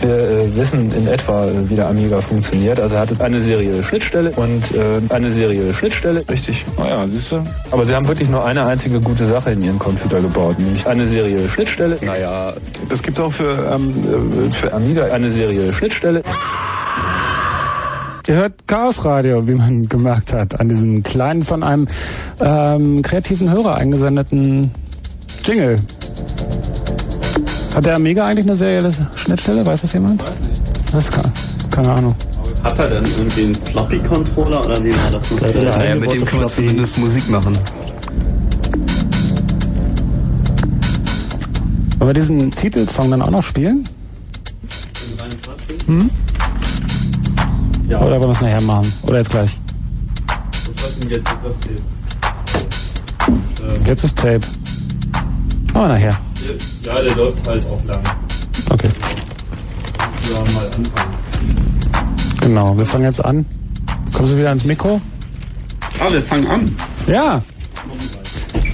[0.00, 2.80] Wir äh, wissen in etwa, äh, wie der Amiga funktioniert.
[2.80, 4.74] Also er hat eine serielle Schnittstelle und
[5.10, 6.24] eine serielle Schnittstelle.
[6.28, 6.64] Richtig.
[6.76, 7.46] Naja, siehst du.
[7.70, 11.06] Aber sie haben wirklich nur eine einzige gute Sache in ihren Computer gebaut, nämlich eine
[11.06, 11.98] serielle Schnittstelle.
[12.00, 12.54] Naja,
[12.88, 16.24] das gibt auch für, ähm, äh, für Amiga eine serielle Schnittstelle.
[18.28, 21.88] Ihr hört Chaos Radio, wie man gemerkt hat, an diesem kleinen von einem
[22.38, 24.70] ähm, kreativen Hörer eingesendeten
[25.44, 25.80] Jingle.
[27.74, 29.66] Hat der Amiga eigentlich eine serielle Schnittstelle?
[29.66, 30.22] Weiß das jemand?
[30.22, 30.94] Weiß nicht.
[30.94, 31.32] Das kann,
[31.72, 32.14] keine Ahnung.
[32.62, 35.76] Hat er denn irgendwie einen Floppy-Controller oder wie war das?
[35.76, 37.58] Naja, mit dem kann man zumindest Musik machen.
[41.98, 43.82] Wollen wir diesen Titelsong dann auch noch spielen?
[45.86, 46.08] Hm?
[47.92, 48.00] Ja.
[48.00, 48.90] Oder wollen wir es nachher machen?
[49.02, 49.58] Oder jetzt gleich?
[50.76, 51.28] Was denn jetzt?
[53.60, 54.40] Ähm jetzt ist Tape.
[55.74, 56.18] Aber nachher.
[56.84, 58.00] Ja, der läuft halt auch lang.
[58.70, 58.88] Okay.
[60.30, 60.88] Ja, mal anfangen.
[62.40, 63.44] Genau, wir fangen jetzt an.
[64.14, 64.98] Kommen Sie wieder ans Mikro?
[66.00, 66.74] Ah, wir fangen an.
[67.06, 67.42] Ja.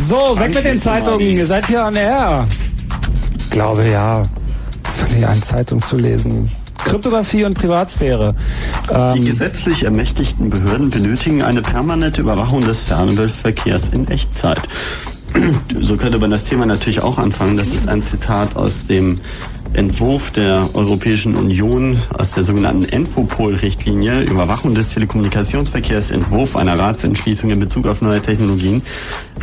[0.09, 1.21] So, weg mit den Zeitungen.
[1.21, 2.47] Ihr seid hier an Air.
[3.51, 4.23] Glaube ja.
[4.85, 6.49] Fangen hier an, Zeitung zu lesen.
[6.89, 8.35] Kryptographie und Privatsphäre.
[8.89, 14.61] Die ähm, gesetzlich ermächtigten Behörden benötigen eine permanente Überwachung des Fernbildverkehrs in Echtzeit.
[15.81, 17.57] So könnte man das Thema natürlich auch anfangen.
[17.59, 19.17] Das ist ein Zitat aus dem
[19.75, 27.61] Entwurf der Europäischen Union aus der sogenannten Enfopol-Richtlinie, Überwachung des Telekommunikationsverkehrs, Entwurf einer Ratsentschließung in
[27.61, 28.83] Bezug auf neue Technologien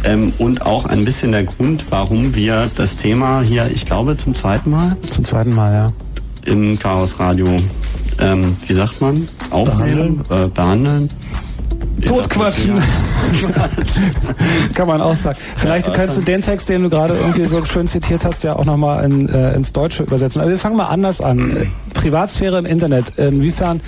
[0.03, 4.33] ähm, und auch ein bisschen der Grund, warum wir das Thema hier, ich glaube, zum
[4.33, 4.97] zweiten Mal?
[5.07, 5.87] Zum zweiten Mal, ja.
[6.45, 7.47] Im Chaos Radio,
[8.19, 9.27] ähm, wie sagt man?
[9.49, 10.45] Aufnehmen, behandeln.
[10.45, 11.09] Äh, behandeln.
[12.05, 12.75] Totquatschen.
[14.73, 15.39] Kann man auch sagen.
[15.57, 18.65] Vielleicht kannst du den Text, den du gerade irgendwie so schön zitiert hast, ja auch
[18.65, 20.41] nochmal in, äh, ins Deutsche übersetzen.
[20.41, 21.71] Aber wir fangen mal anders an.
[21.93, 23.17] Privatsphäre im Internet.
[23.17, 23.81] Inwiefern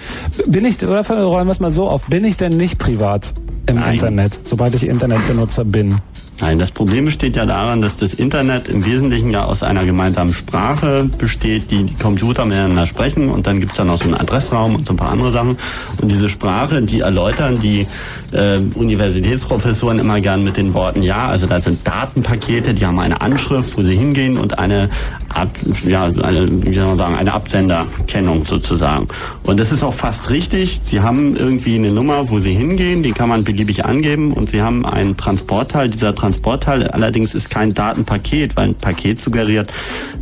[0.47, 3.33] bin ich, oder räumen wir es mal so auf, bin ich denn nicht privat
[3.67, 3.95] im Nein.
[3.95, 5.95] Internet, sobald ich Internetbenutzer bin?
[6.39, 10.33] Nein, das Problem besteht ja daran, dass das Internet im Wesentlichen ja aus einer gemeinsamen
[10.33, 14.75] Sprache besteht, die die Computer miteinander sprechen und dann gibt's ja noch so einen Adressraum
[14.75, 15.57] und so ein paar andere Sachen.
[15.99, 17.87] Und diese Sprache, die erläutern die
[18.33, 23.19] äh, Universitätsprofessoren immer gern mit den Worten, ja, also da sind Datenpakete, die haben eine
[23.19, 24.89] Anschrift, wo sie hingehen und eine,
[25.33, 25.49] Ab,
[25.85, 29.07] ja, eine, wie soll man sagen, eine Absenderkennung sozusagen.
[29.43, 30.81] Und das ist auch fast richtig.
[30.85, 34.61] Sie haben irgendwie eine Nummer, wo sie hingehen, die kann man beliebig angeben und sie
[34.61, 35.89] haben einen Transportteil.
[35.89, 36.87] Dieser Transportteil Transportteil.
[36.89, 39.71] Allerdings ist kein Datenpaket, weil ein Paket suggeriert,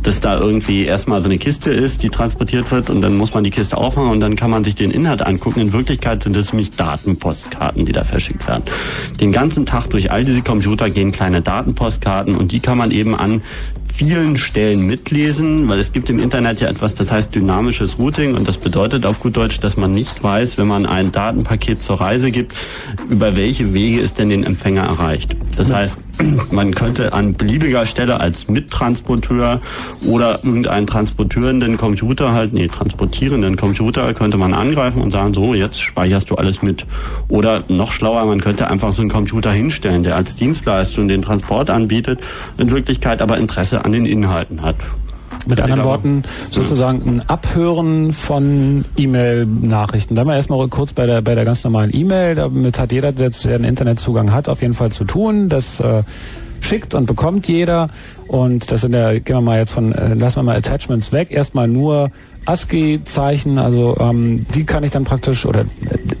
[0.04, 3.42] dass da irgendwie erstmal so eine Kiste ist, die transportiert wird und dann muss man
[3.42, 5.58] die Kiste aufmachen und dann kann man sich den Inhalt angucken.
[5.58, 8.62] In Wirklichkeit sind es nämlich Datenpostkarten, die da verschickt werden.
[9.20, 13.16] Den ganzen Tag durch all diese Computer gehen kleine Datenpostkarten und die kann man eben
[13.16, 13.42] an
[13.96, 18.46] vielen Stellen mitlesen, weil es gibt im Internet ja etwas, das heißt dynamisches Routing und
[18.46, 22.30] das bedeutet auf gut Deutsch, dass man nicht weiß, wenn man ein Datenpaket zur Reise
[22.30, 22.52] gibt,
[23.08, 25.34] über welche Wege es denn den Empfänger erreicht.
[25.56, 25.98] Das heißt,
[26.50, 29.60] man könnte an beliebiger Stelle als Mittransporteur
[30.06, 35.80] oder irgendeinen transportierenden Computer halt, nee, transportierenden Computer könnte man angreifen und sagen, so, jetzt
[35.80, 36.86] speicherst du alles mit.
[37.28, 41.70] Oder noch schlauer, man könnte einfach so einen Computer hinstellen, der als Dienstleistung den Transport
[41.70, 42.20] anbietet,
[42.58, 44.76] in Wirklichkeit aber Interesse an den Inhalten hat.
[45.46, 50.14] Mit anderen Worten, sozusagen ein Abhören von E-Mail-Nachrichten.
[50.14, 52.34] Da haben wir erstmal kurz bei der, bei der ganz normalen E-Mail.
[52.34, 55.48] Damit hat jeder, der einen Internetzugang hat, auf jeden Fall zu tun.
[55.48, 56.02] Das äh,
[56.60, 57.88] schickt und bekommt jeder.
[58.26, 61.30] Und das sind ja, gehen wir mal jetzt von, äh, lassen wir mal Attachments weg.
[61.30, 62.10] Erstmal nur
[62.46, 65.64] ASCII-Zeichen, also ähm, die kann ich dann praktisch, oder äh,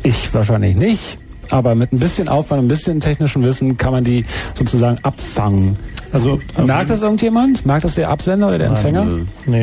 [0.02, 1.18] ich wahrscheinlich nicht,
[1.50, 5.76] aber mit ein bisschen Aufwand, ein bisschen technischem Wissen kann man die sozusagen abfangen.
[6.16, 7.66] Also merkt das irgendjemand?
[7.66, 9.04] Merkt das der Absender oder der Empfänger?
[9.04, 9.62] Nein, nee.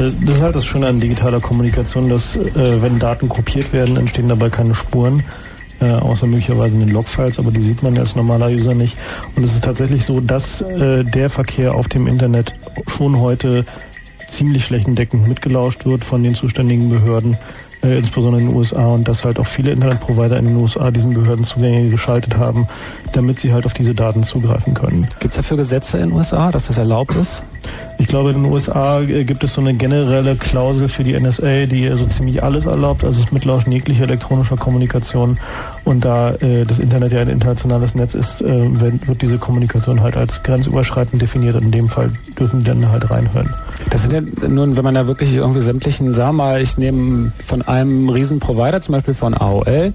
[0.00, 3.98] Äh, das ist halt das Schöne an digitaler Kommunikation, dass äh, wenn Daten kopiert werden,
[3.98, 5.22] entstehen dabei keine Spuren.
[5.80, 8.96] Äh, außer möglicherweise in den Logfiles, aber die sieht man als normaler User nicht.
[9.34, 12.54] Und es ist tatsächlich so, dass äh, der Verkehr auf dem Internet
[12.86, 13.64] schon heute
[14.28, 17.36] ziemlich flächendeckend mitgelauscht wird von den zuständigen Behörden
[17.82, 21.14] äh, insbesondere in den USA und dass halt auch viele Internetprovider in den USA diesen
[21.14, 22.66] Behörden Zugänge geschaltet haben,
[23.12, 25.06] damit sie halt auf diese Daten zugreifen können.
[25.20, 27.42] Gibt es dafür Gesetze in den USA, dass das erlaubt ist?
[27.98, 31.66] Ich glaube, in den USA äh, gibt es so eine generelle Klausel für die NSA,
[31.66, 35.38] die so ziemlich alles erlaubt, also das Mitlauschen jeglicher elektronischer Kommunikation.
[35.84, 40.16] Und da äh, das Internet ja ein internationales Netz ist, äh, wird, diese Kommunikation halt
[40.16, 41.54] als grenzüberschreitend definiert.
[41.56, 43.54] Und in dem Fall dürfen die dann halt reinhören.
[43.90, 47.62] Das sind ja nun, wenn man da wirklich irgendwie sämtlichen, sag mal, ich nehme von
[47.62, 49.92] einem Riesenprovider, zum Beispiel von AOL,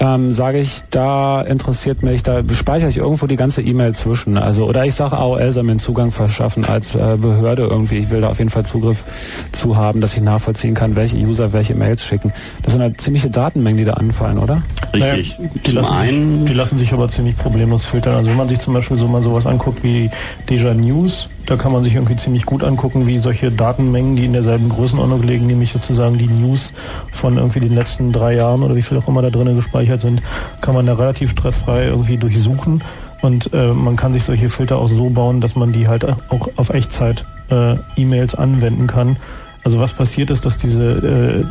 [0.00, 4.38] ähm, sage ich, da interessiert mich, da speichere ich irgendwo die ganze E-Mail zwischen.
[4.38, 7.98] Also oder ich sage, AOL soll mir einen Zugang verschaffen als äh, Behörde irgendwie.
[7.98, 9.04] Ich will da auf jeden Fall Zugriff
[9.52, 12.32] zu haben, dass ich nachvollziehen kann, welche User welche Mails schicken.
[12.62, 14.62] Das sind halt ziemliche Datenmengen, die da anfallen, oder?
[14.94, 15.38] Richtig.
[15.38, 18.14] Naja, die, lassen sich, die lassen sich aber ziemlich problemlos filtern.
[18.14, 20.10] Also wenn man sich zum Beispiel so mal sowas anguckt wie
[20.48, 24.32] Deja News, da kann man sich irgendwie ziemlich gut angucken, wie solche Datenmengen, die in
[24.32, 26.72] derselben Größenordnung liegen, nämlich sozusagen die News
[27.10, 30.22] von irgendwie den letzten drei Jahren oder wie viel auch immer da drinnen gespeichert sind,
[30.60, 32.84] kann man da relativ stressfrei irgendwie durchsuchen.
[33.20, 36.48] Und äh, man kann sich solche Filter auch so bauen, dass man die halt auch
[36.54, 39.16] auf Echtzeit äh, E-Mails anwenden kann.
[39.64, 41.44] Also was passiert ist, dass diese äh,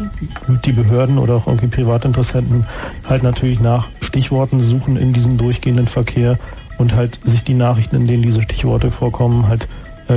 [0.63, 2.65] die Behörden oder auch irgendwie Privatinteressenten
[3.09, 6.39] halt natürlich nach Stichworten suchen in diesem durchgehenden Verkehr
[6.77, 9.67] und halt sich die Nachrichten, in denen diese Stichworte vorkommen, halt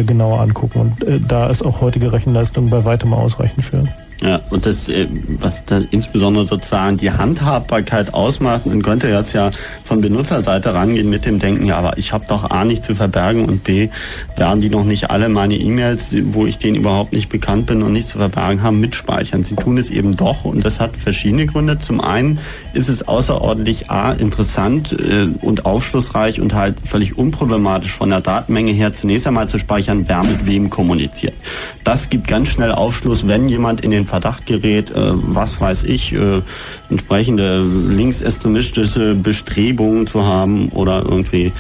[0.01, 0.81] genauer angucken.
[0.81, 3.85] Und äh, da ist auch heutige Rechenleistung bei weitem ausreichend für.
[4.23, 5.09] Ja, und das, äh,
[5.41, 9.51] was dann insbesondere sozusagen die Handhabbarkeit ausmacht, man könnte jetzt ja
[9.83, 13.47] von Benutzerseite rangehen mit dem Denken, ja, aber ich habe doch A nicht zu verbergen
[13.47, 13.89] und B,
[14.37, 17.93] werden die noch nicht alle meine E-Mails, wo ich denen überhaupt nicht bekannt bin und
[17.93, 19.43] nicht zu verbergen haben, mitspeichern.
[19.43, 21.81] Sie tun es eben doch und das hat verschiedene Gründe.
[21.81, 22.39] Zum einen
[22.75, 28.71] ist es außerordentlich A, interessant äh, und aufschlussreich und halt völlig unproblematisch von der Datenmenge
[28.71, 31.35] her zunächst einmal zu speichern, wer mit wem kommuniziert.
[31.83, 36.13] Das gibt ganz schnell Aufschluss, wenn jemand in den Verdacht gerät, äh, was weiß ich,
[36.13, 36.43] äh,
[36.91, 41.51] entsprechende linksextremistische Bestrebungen zu haben oder irgendwie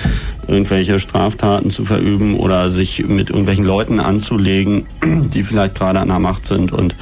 [0.48, 6.18] irgendwelche Straftaten zu verüben oder sich mit irgendwelchen Leuten anzulegen, die vielleicht gerade an der
[6.18, 6.94] Macht sind und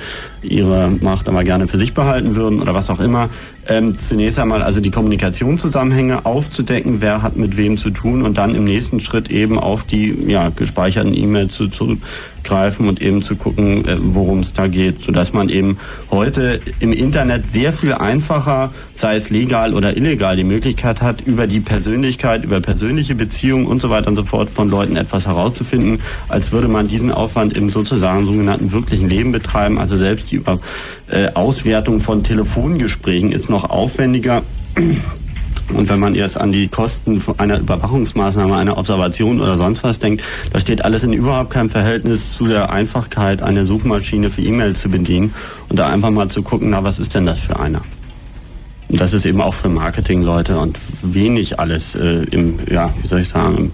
[0.42, 3.28] ihre Macht aber gerne für sich behalten würden oder was auch immer.
[3.68, 8.54] Ähm, zunächst einmal also die Kommunikationszusammenhänge aufzudecken, wer hat mit wem zu tun und dann
[8.54, 13.86] im nächsten Schritt eben auf die ja, gespeicherten E-Mails zu, zurückgreifen und eben zu gucken,
[13.86, 15.78] äh, worum es da geht, sodass man eben
[16.10, 21.46] heute im Internet sehr viel einfacher, sei es legal oder illegal, die Möglichkeit hat, über
[21.46, 23.29] die Persönlichkeit, über persönliche Beziehungen
[23.66, 27.52] und so weiter und so fort von Leuten etwas herauszufinden, als würde man diesen Aufwand
[27.54, 30.60] im sozusagen sogenannten wirklichen Leben betreiben, also selbst die Über
[31.08, 34.42] äh, Auswertung von Telefongesprächen ist noch aufwendiger.
[35.74, 40.24] Und wenn man erst an die Kosten einer Überwachungsmaßnahme, einer Observation oder sonst was denkt,
[40.52, 44.88] da steht alles in überhaupt keinem Verhältnis zu der Einfachkeit, eine Suchmaschine für E-Mail zu
[44.88, 45.32] bedienen
[45.68, 47.82] und da einfach mal zu gucken, na, was ist denn das für einer?
[48.90, 53.20] Und das ist eben auch für Marketingleute und wenig alles äh, im, ja, wie soll
[53.20, 53.72] ich sagen, im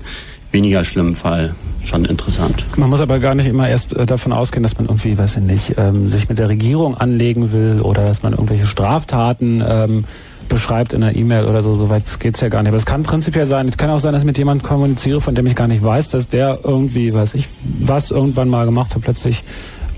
[0.52, 2.66] weniger schlimmen Fall schon interessant.
[2.76, 5.42] Man muss aber gar nicht immer erst äh, davon ausgehen, dass man irgendwie, weiß ich
[5.42, 10.04] nicht, ähm, sich mit der Regierung anlegen will oder dass man irgendwelche Straftaten ähm,
[10.48, 12.68] beschreibt in einer E-Mail oder so, soweit geht's ja gar nicht.
[12.68, 15.34] Aber es kann prinzipiell sein, es kann auch sein, dass ich mit jemandem kommuniziere, von
[15.34, 17.48] dem ich gar nicht weiß, dass der irgendwie, weiß ich,
[17.80, 19.44] was irgendwann mal gemacht hat, plötzlich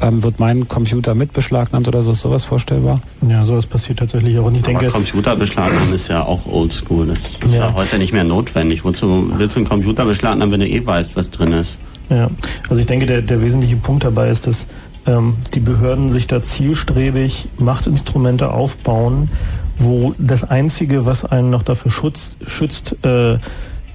[0.00, 2.12] ähm, wird mein Computer mit beschlagnahmt oder so?
[2.12, 3.00] Ist sowas vorstellbar?
[3.28, 4.46] Ja, sowas passiert tatsächlich auch.
[4.46, 7.06] Und ich Aber denke, Computer beschlagnahmen ist ja auch oldschool.
[7.06, 7.66] Das ist ja.
[7.66, 8.84] ja heute nicht mehr notwendig.
[8.84, 11.78] Wozu willst du einen Computer beschlagnahmen, wenn du eh weißt, was drin ist?
[12.10, 12.30] Ja,
[12.68, 14.66] also ich denke, der, der wesentliche Punkt dabei ist, dass
[15.06, 19.30] ähm, die Behörden sich da zielstrebig Machtinstrumente aufbauen,
[19.78, 23.38] wo das Einzige, was einen noch dafür schützt, schützt äh,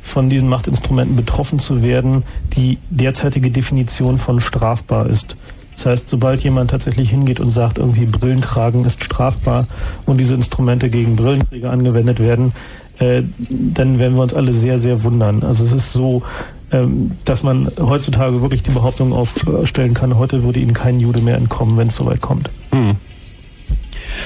[0.02, 2.24] von diesen Machtinstrumenten betroffen zu werden,
[2.56, 5.36] die derzeitige Definition von strafbar ist.
[5.84, 9.68] Das heißt, sobald jemand tatsächlich hingeht und sagt, irgendwie Brillen tragen ist strafbar
[10.06, 12.54] und diese Instrumente gegen Brillenträger angewendet werden,
[13.00, 15.44] äh, dann werden wir uns alle sehr, sehr wundern.
[15.44, 16.24] Also es ist so,
[16.72, 21.36] ähm, dass man heutzutage wirklich die Behauptung aufstellen kann, heute würde Ihnen kein Jude mehr
[21.36, 22.50] entkommen, wenn es soweit kommt.
[22.72, 22.96] Hm.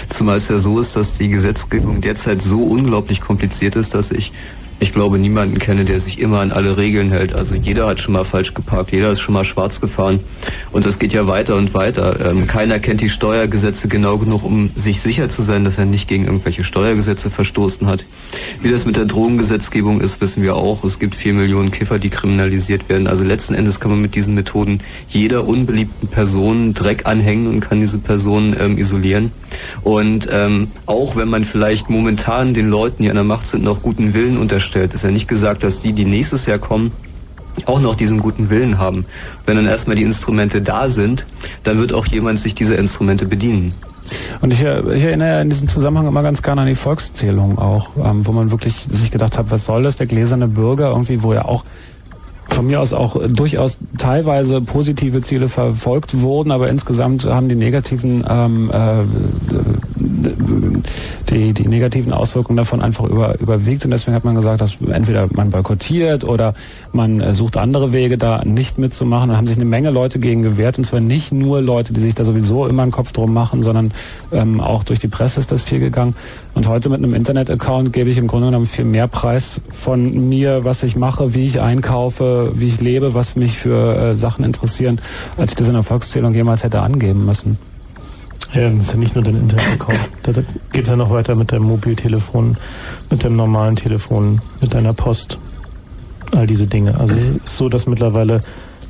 [0.10, 4.32] Zumal es ja so ist, dass die Gesetzgebung derzeit so unglaublich kompliziert ist, dass ich
[4.80, 7.34] ich glaube, niemanden kenne, der sich immer an alle Regeln hält.
[7.34, 10.19] Also jeder hat schon mal falsch geparkt, jeder ist schon mal schwarz gefahren.
[10.71, 12.30] Und das geht ja weiter und weiter.
[12.30, 16.07] Ähm, keiner kennt die Steuergesetze genau genug, um sich sicher zu sein, dass er nicht
[16.07, 18.05] gegen irgendwelche Steuergesetze verstoßen hat.
[18.61, 20.84] Wie das mit der Drogengesetzgebung ist, wissen wir auch.
[20.84, 23.07] Es gibt vier Millionen Kiffer, die kriminalisiert werden.
[23.07, 27.80] Also letzten Endes kann man mit diesen Methoden jeder unbeliebten Person Dreck anhängen und kann
[27.80, 29.32] diese Person ähm, isolieren.
[29.82, 33.82] Und ähm, auch wenn man vielleicht momentan den Leuten, die an der Macht sind, noch
[33.82, 34.93] guten Willen unterstellt, darstellt.
[34.93, 36.91] Ist ja nicht gesagt, dass die, die nächstes Jahr kommen,
[37.65, 39.05] auch noch diesen guten Willen haben.
[39.45, 41.26] Wenn dann erstmal die Instrumente da sind,
[41.63, 43.74] dann wird auch jemand sich dieser Instrumente bedienen.
[44.41, 48.26] Und ich, ich erinnere in diesem Zusammenhang immer ganz gerne an die Volkszählung auch, ähm,
[48.26, 51.43] wo man wirklich sich gedacht hat, was soll das, der gläserne Bürger irgendwie, wo ja
[51.45, 51.65] auch
[52.49, 58.24] von mir aus auch durchaus teilweise positive Ziele verfolgt wurden, aber insgesamt haben die negativen
[58.30, 59.03] ähm, äh,
[61.30, 65.28] die, die negativen Auswirkungen davon einfach über, überwiegt und deswegen hat man gesagt, dass entweder
[65.34, 66.53] man boykottiert oder
[66.91, 69.30] man äh, sucht andere Wege, da nicht mitzumachen.
[69.30, 72.15] Da haben sich eine Menge Leute gegen gewehrt und zwar nicht nur Leute, die sich
[72.15, 73.91] da sowieso immer einen Kopf drum machen, sondern
[74.32, 76.15] ähm, auch durch die Presse ist das viel gegangen.
[76.53, 80.63] Und heute mit einem Internet-Account gebe ich im Grunde genommen viel mehr Preis von mir,
[80.63, 84.99] was ich mache, wie ich einkaufe, wie ich lebe, was mich für äh, Sachen interessieren,
[85.38, 87.57] als ich das in der Volkszählung jemals hätte angeben müssen.
[88.54, 90.00] Ja, das ist ja nicht nur dein Internet-Account.
[90.24, 90.32] Da
[90.72, 92.58] geht es ja noch weiter mit deinem Mobiltelefon,
[93.10, 95.38] mit dem normalen Telefon, mit deiner Post,
[96.36, 96.98] all diese Dinge.
[97.00, 98.41] Also es ist so, dass mittlerweile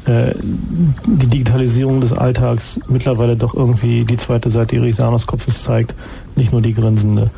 [0.06, 0.34] äh,
[1.06, 5.96] die Digitalisierung des Alltags mittlerweile doch irgendwie die zweite Seite ihres Kopfes zeigt,
[6.36, 7.30] nicht nur die grinsende.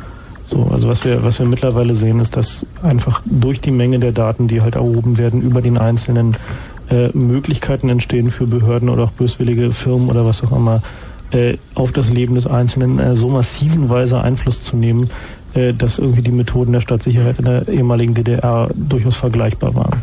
[0.43, 4.11] So, also was wir, was wir mittlerweile sehen, ist, dass einfach durch die Menge der
[4.11, 6.37] Daten, die halt erhoben werden, über den einzelnen
[6.89, 10.81] äh, Möglichkeiten entstehen für Behörden oder auch böswillige Firmen oder was auch immer,
[11.75, 15.09] auf das Leben des Einzelnen äh, so massiven Weise Einfluss zu nehmen,
[15.53, 20.01] äh, dass irgendwie die Methoden der Stadtsicherheit in der ehemaligen DDR durchaus vergleichbar waren.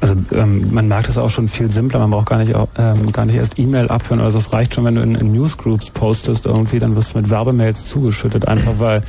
[0.00, 3.26] Also ähm, man merkt es auch schon viel simpler, man braucht gar nicht, ähm, gar
[3.26, 4.20] nicht erst E-Mail abhören.
[4.20, 7.30] Also es reicht schon, wenn du in, in Newsgroups postest irgendwie, dann wirst du mit
[7.30, 9.02] Werbemails zugeschüttet, einfach weil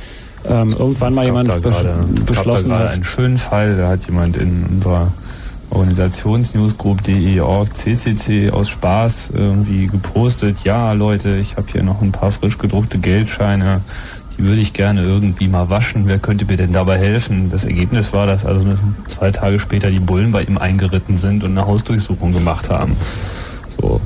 [0.48, 1.94] ähm, irgendwann mal jemand da grade,
[2.26, 2.94] beschlossen hat.
[2.94, 5.12] einen schönen Fall, da hat jemand in unserer
[5.70, 12.58] Organisationsnewsgroup.de.org CCC aus Spaß irgendwie gepostet, ja Leute, ich habe hier noch ein paar frisch
[12.58, 13.80] gedruckte Geldscheine,
[14.36, 17.50] die würde ich gerne irgendwie mal waschen, wer könnte mir denn dabei helfen?
[17.50, 18.64] Das Ergebnis war, dass also
[19.06, 22.96] zwei Tage später die Bullen bei ihm eingeritten sind und eine Hausdurchsuchung gemacht haben.
[23.68, 24.00] So,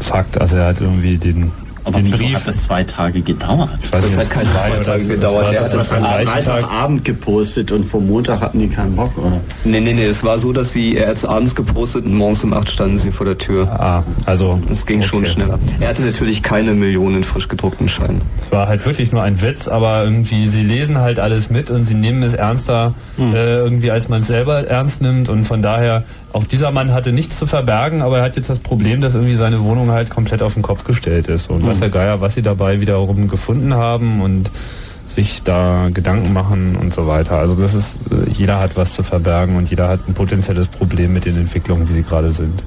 [0.00, 1.52] Fakt, also er hat irgendwie den
[1.88, 2.36] aber den Brief.
[2.36, 3.70] hat das zwei Tage gedauert?
[3.82, 5.54] Ich weiß das nicht, hat keine zwei Tage gedauert.
[5.54, 9.40] Er hat das am Freitagabend gepostet und vom Montag hatten die keinen Bock, oder?
[9.64, 12.44] Nee, nee, nee, es war so, dass sie, er hat es abends gepostet und morgens
[12.44, 13.70] um acht standen sie vor der Tür.
[13.70, 14.60] Ah, also.
[14.70, 15.08] Es ging okay.
[15.08, 15.58] schon schneller.
[15.80, 18.20] Er hatte natürlich keine Millionen frisch gedruckten Scheine.
[18.40, 21.84] Es war halt wirklich nur ein Witz, aber irgendwie, sie lesen halt alles mit und
[21.84, 23.34] sie nehmen es ernster, hm.
[23.34, 27.12] äh, irgendwie, als man es selber ernst nimmt und von daher, auch dieser Mann hatte
[27.12, 30.42] nichts zu verbergen, aber er hat jetzt das Problem, dass irgendwie seine Wohnung halt komplett
[30.42, 31.68] auf den Kopf gestellt ist und hm.
[31.68, 34.50] was der Geier, was sie dabei wiederum gefunden haben und
[35.06, 37.38] sich da Gedanken machen und so weiter.
[37.38, 41.14] Also das ist, äh, jeder hat was zu verbergen und jeder hat ein potenzielles Problem
[41.14, 42.62] mit den Entwicklungen, wie sie gerade sind.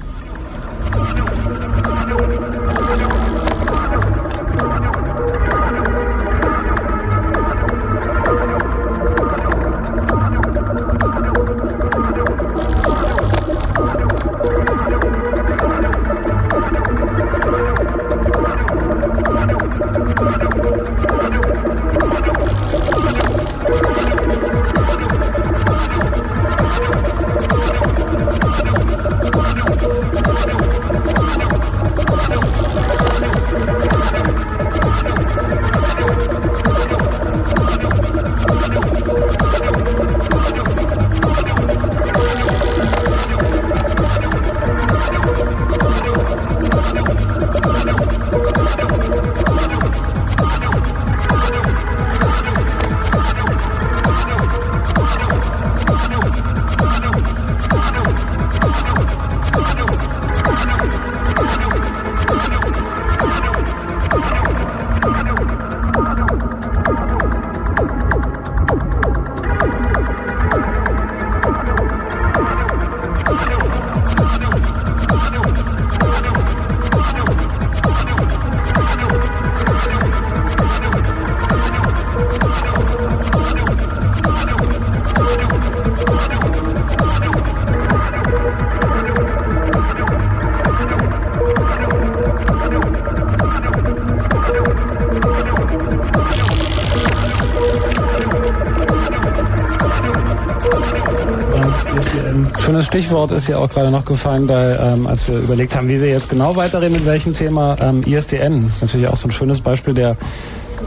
[102.92, 106.10] Stichwort ist ja auch gerade noch gefallen, weil, ähm, als wir überlegt haben, wie wir
[106.10, 109.94] jetzt genau weiterreden, mit welchem Thema, ähm, ISDN ist natürlich auch so ein schönes Beispiel
[109.94, 110.18] der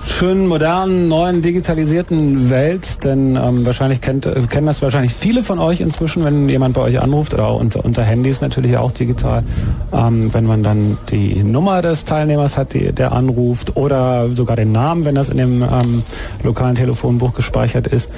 [0.06, 5.58] schönen, modernen, neuen, digitalisierten Welt, denn ähm, wahrscheinlich kennt, äh, kennen das wahrscheinlich viele von
[5.58, 9.44] euch inzwischen, wenn jemand bei euch anruft oder unter, unter Handys natürlich auch digital,
[9.92, 14.72] ähm, wenn man dann die Nummer des Teilnehmers hat, die, der anruft oder sogar den
[14.72, 16.04] Namen, wenn das in dem ähm,
[16.44, 18.12] lokalen Telefonbuch gespeichert ist.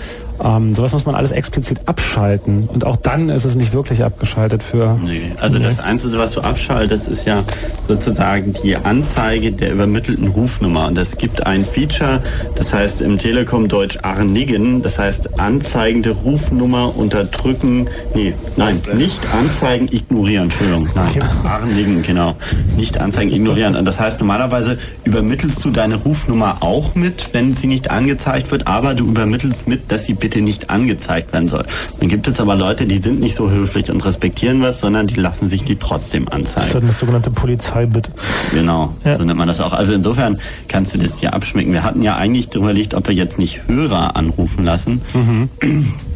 [0.43, 2.67] Ähm, sowas muss man alles explizit abschalten.
[2.67, 4.99] Und auch dann ist es nicht wirklich abgeschaltet für...
[5.03, 7.43] Nee, also das Einzige, was du abschaltest, ist ja
[7.87, 10.87] sozusagen die Anzeige der übermittelten Rufnummer.
[10.87, 12.21] Und es gibt ein Feature,
[12.55, 19.87] das heißt im Telekom Deutsch Arnigen, das heißt anzeigende Rufnummer unterdrücken, nee, nein, nicht anzeigen,
[19.91, 22.35] ignorieren, Entschuldigung, nein, Arnigen, genau,
[22.77, 23.75] nicht anzeigen, ignorieren.
[23.75, 28.67] Und das heißt, normalerweise übermittelst du deine Rufnummer auch mit, wenn sie nicht angezeigt wird,
[28.67, 31.65] aber du übermittelst mit, dass sie bitte nicht angezeigt werden soll.
[31.99, 35.19] Dann gibt es aber Leute, die sind nicht so höflich und respektieren was, sondern die
[35.19, 36.67] lassen sich die trotzdem anzeigen.
[36.67, 38.11] Das ist eine sogenannte Polizeibit.
[38.53, 39.17] Genau, ja.
[39.17, 39.73] so nennt man das auch.
[39.73, 41.73] Also insofern kannst du das dir abschmecken.
[41.73, 45.49] Wir hatten ja eigentlich darüber überlegt, ob wir jetzt nicht Hörer anrufen lassen, mhm.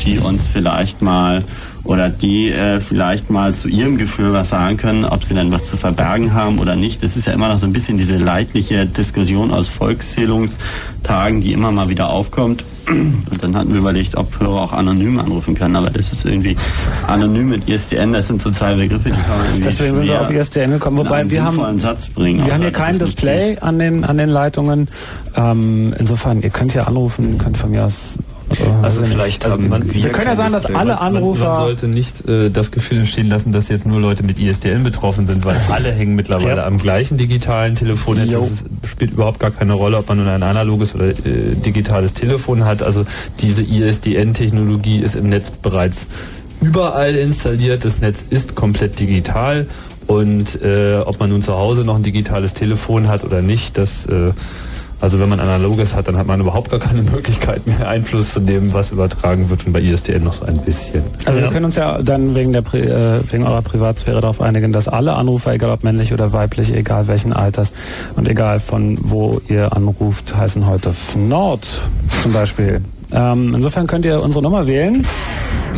[0.01, 1.43] die uns vielleicht mal
[1.83, 5.67] oder die äh, vielleicht mal zu ihrem Gefühl was sagen können, ob sie denn was
[5.67, 7.01] zu verbergen haben oder nicht.
[7.03, 11.71] Das ist ja immer noch so ein bisschen diese leidliche Diskussion aus Volkszählungstagen, die immer
[11.71, 12.65] mal wieder aufkommt.
[12.87, 16.55] Und dann hatten wir überlegt, ob Hörer auch anonym anrufen können, aber das ist irgendwie
[17.07, 20.21] anonym mit ISDN, das sind so zwei Begriffe, die kann man irgendwie Deswegen sind wir
[20.21, 24.03] auf ISDN gekommen, wobei wir haben, Satz bringen, wir haben hier kein Display an den,
[24.03, 24.87] an den Leitungen.
[25.35, 28.17] Ähm, insofern, ihr könnt ja anrufen, könnt von mir aus
[28.81, 31.39] also vielleicht also man, wir, wir können ja sagen, dass alle Anrufer...
[31.39, 34.83] Man, man sollte nicht äh, das Gefühl entstehen lassen, dass jetzt nur Leute mit ISDN
[34.83, 36.65] betroffen sind, weil alle hängen mittlerweile ja.
[36.65, 38.17] am gleichen digitalen Telefon.
[38.19, 42.65] Es spielt überhaupt gar keine Rolle, ob man nun ein analoges oder äh, digitales Telefon
[42.65, 42.70] hat.
[42.81, 43.05] Also
[43.39, 46.07] diese ISDN-Technologie ist im Netz bereits
[46.61, 47.83] überall installiert.
[47.83, 49.67] Das Netz ist komplett digital
[50.07, 54.05] und äh, ob man nun zu Hause noch ein digitales Telefon hat oder nicht, das
[54.05, 54.31] äh,
[55.01, 58.39] also wenn man analoges hat, dann hat man überhaupt gar keine Möglichkeit mehr Einfluss zu
[58.39, 61.03] dem, was übertragen wird und bei ISDN noch so ein bisschen.
[61.25, 61.45] Also ja.
[61.45, 65.15] wir können uns ja dann wegen, der, äh, wegen eurer Privatsphäre darauf einigen, dass alle
[65.15, 67.73] Anrufer, egal ob männlich oder weiblich, egal welchen Alters
[68.15, 71.67] und egal von wo ihr anruft, heißen heute Nord
[72.21, 72.81] zum Beispiel.
[73.11, 75.05] Ähm, insofern könnt ihr unsere Nummer wählen.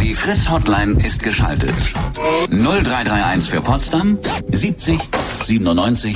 [0.01, 1.74] Die Fritz-Hotline ist geschaltet.
[2.49, 4.17] 0331 für Potsdam
[4.51, 4.99] 70
[5.43, 6.15] 97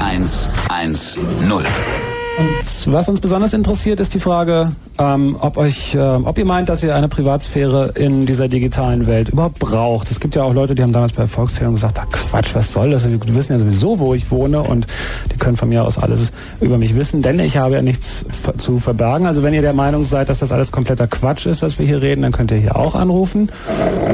[0.00, 2.13] 110.
[2.36, 6.68] Und was uns besonders interessiert, ist die Frage, ähm, ob euch, äh, ob ihr meint,
[6.68, 10.10] dass ihr eine Privatsphäre in dieser digitalen Welt überhaupt braucht.
[10.10, 12.90] Es gibt ja auch Leute, die haben damals bei Volkszählung gesagt, ach Quatsch, was soll
[12.90, 13.04] das?
[13.04, 14.86] Die wissen ja sowieso, wo ich wohne und
[15.32, 18.24] die können von mir aus alles über mich wissen, denn ich habe ja nichts
[18.58, 19.26] zu verbergen.
[19.26, 22.02] Also wenn ihr der Meinung seid, dass das alles kompletter Quatsch ist, was wir hier
[22.02, 23.50] reden, dann könnt ihr hier auch anrufen.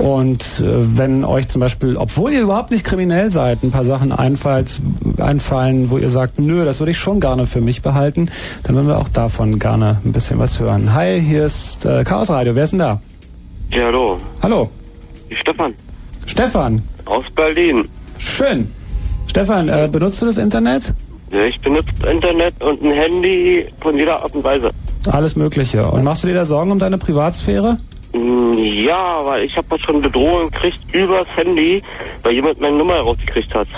[0.00, 4.12] Und äh, wenn euch zum Beispiel, obwohl ihr überhaupt nicht kriminell seid, ein paar Sachen
[4.12, 8.30] einfallen, wo ihr sagt, nö, das würde ich schon gerne für mich behalten, halten,
[8.64, 10.92] dann würden wir auch davon gerne ein bisschen was hören.
[10.94, 12.54] Hi, hier ist äh, Chaos Radio.
[12.54, 13.00] Wer ist denn da?
[13.70, 14.18] Ja, hallo.
[14.42, 14.70] Hallo.
[15.30, 15.74] Stefan.
[16.26, 16.82] Stefan.
[17.04, 17.88] Aus Berlin.
[18.18, 18.70] Schön.
[19.26, 20.92] Stefan, äh, benutzt du das Internet?
[21.30, 24.70] Ja, ich benutze Internet und ein Handy von jeder Art und Weise.
[25.10, 25.86] Alles Mögliche.
[25.86, 27.78] Und machst du dir da Sorgen um deine Privatsphäre?
[28.12, 31.80] Mm, ja, weil ich habe schon Bedrohungen gekriegt übers Handy,
[32.24, 33.68] weil jemand meine Nummer rausgekriegt hat.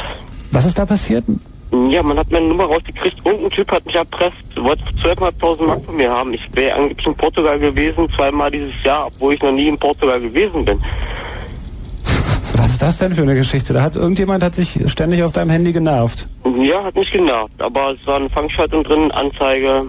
[0.52, 1.24] Was ist da passiert?
[1.72, 3.16] Ja, man hat meine Nummer rausgekriegt.
[3.24, 6.34] Irgendein Typ hat mich erpresst, wollte 12.500 Mark von mir haben.
[6.34, 10.20] Ich wäre angeblich in Portugal gewesen, zweimal dieses Jahr, obwohl ich noch nie in Portugal
[10.20, 10.78] gewesen bin.
[12.56, 13.72] Was ist das denn für eine Geschichte?
[13.72, 16.28] Da hat irgendjemand hat sich ständig auf deinem Handy genervt.
[16.60, 19.86] Ja, hat nicht genervt, aber es war eine Fangschaltung drin, Anzeige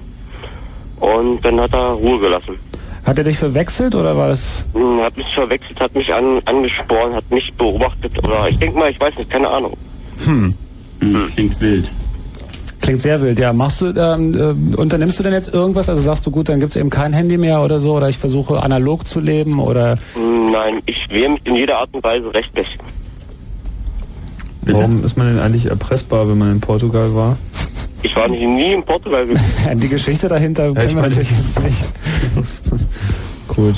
[1.01, 2.57] und dann hat er Ruhe gelassen.
[3.05, 4.65] Hat er dich verwechselt oder war das?
[4.73, 8.89] Hm, hat mich verwechselt, hat mich an, angesporen, hat mich beobachtet oder ich denke mal,
[8.89, 9.75] ich weiß nicht, keine Ahnung.
[10.23, 10.55] Hm.
[11.03, 11.29] Mhm.
[11.33, 11.91] Klingt wild.
[12.81, 13.53] Klingt sehr wild, ja.
[13.53, 15.89] Machst du, ähm, äh, unternimmst du denn jetzt irgendwas?
[15.89, 18.61] Also sagst du, gut, dann gibt's eben kein Handy mehr oder so, oder ich versuche
[18.61, 19.97] analog zu leben oder?
[20.15, 22.67] Nein, ich wehre mich in jeder Art und Weise rechtlich.
[24.65, 24.79] Bitte?
[24.79, 27.37] Warum ist man denn eigentlich erpressbar, wenn man in Portugal war?
[28.01, 29.79] Ich war nicht, nie in Portugal gewesen.
[29.79, 31.85] Die Geschichte dahinter ja, kennen wir natürlich jetzt nicht.
[33.47, 33.75] Gut.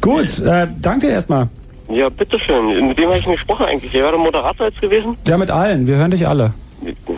[0.00, 1.48] Gut, äh, danke dir erstmal.
[1.90, 2.88] Ja, bitteschön.
[2.88, 3.92] Mit wem habe ich denn gesprochen eigentlich?
[3.92, 5.16] Wer war der Moderator jetzt gewesen?
[5.26, 5.86] Ja, mit allen.
[5.86, 6.54] Wir hören dich alle.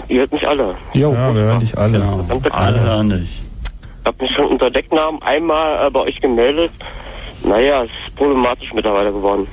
[0.09, 0.75] Ihr hört mich alle.
[0.95, 1.13] Jo.
[1.13, 1.99] Ja, wir hören dich alle.
[1.99, 2.25] Genau.
[2.51, 3.43] Alle hören dich.
[4.01, 6.73] Ich habe mich schon unter Decknamen einmal äh, bei euch gemeldet.
[7.45, 9.47] Naja, es ist problematisch mittlerweile geworden.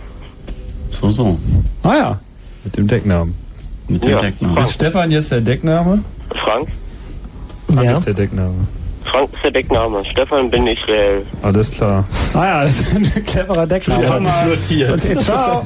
[0.89, 1.37] So, so.
[1.83, 2.19] Ah ja.
[2.63, 3.35] Mit dem Decknamen.
[3.87, 4.21] Mit dem ja.
[4.21, 4.57] Decknamen.
[4.57, 6.03] Ist Stefan jetzt der Deckname?
[6.43, 6.69] Frank.
[7.67, 7.93] Frank ja.
[7.93, 8.67] ist der Deckname.
[9.11, 10.03] Frank ist der Deckname.
[10.05, 11.25] Stefan bin ich reell.
[11.41, 12.03] Alles klar.
[12.33, 13.99] Ah ja, das ist ein cleverer Deckname.
[13.99, 15.01] Stefan ist notiert.
[15.03, 15.65] Okay, ciao.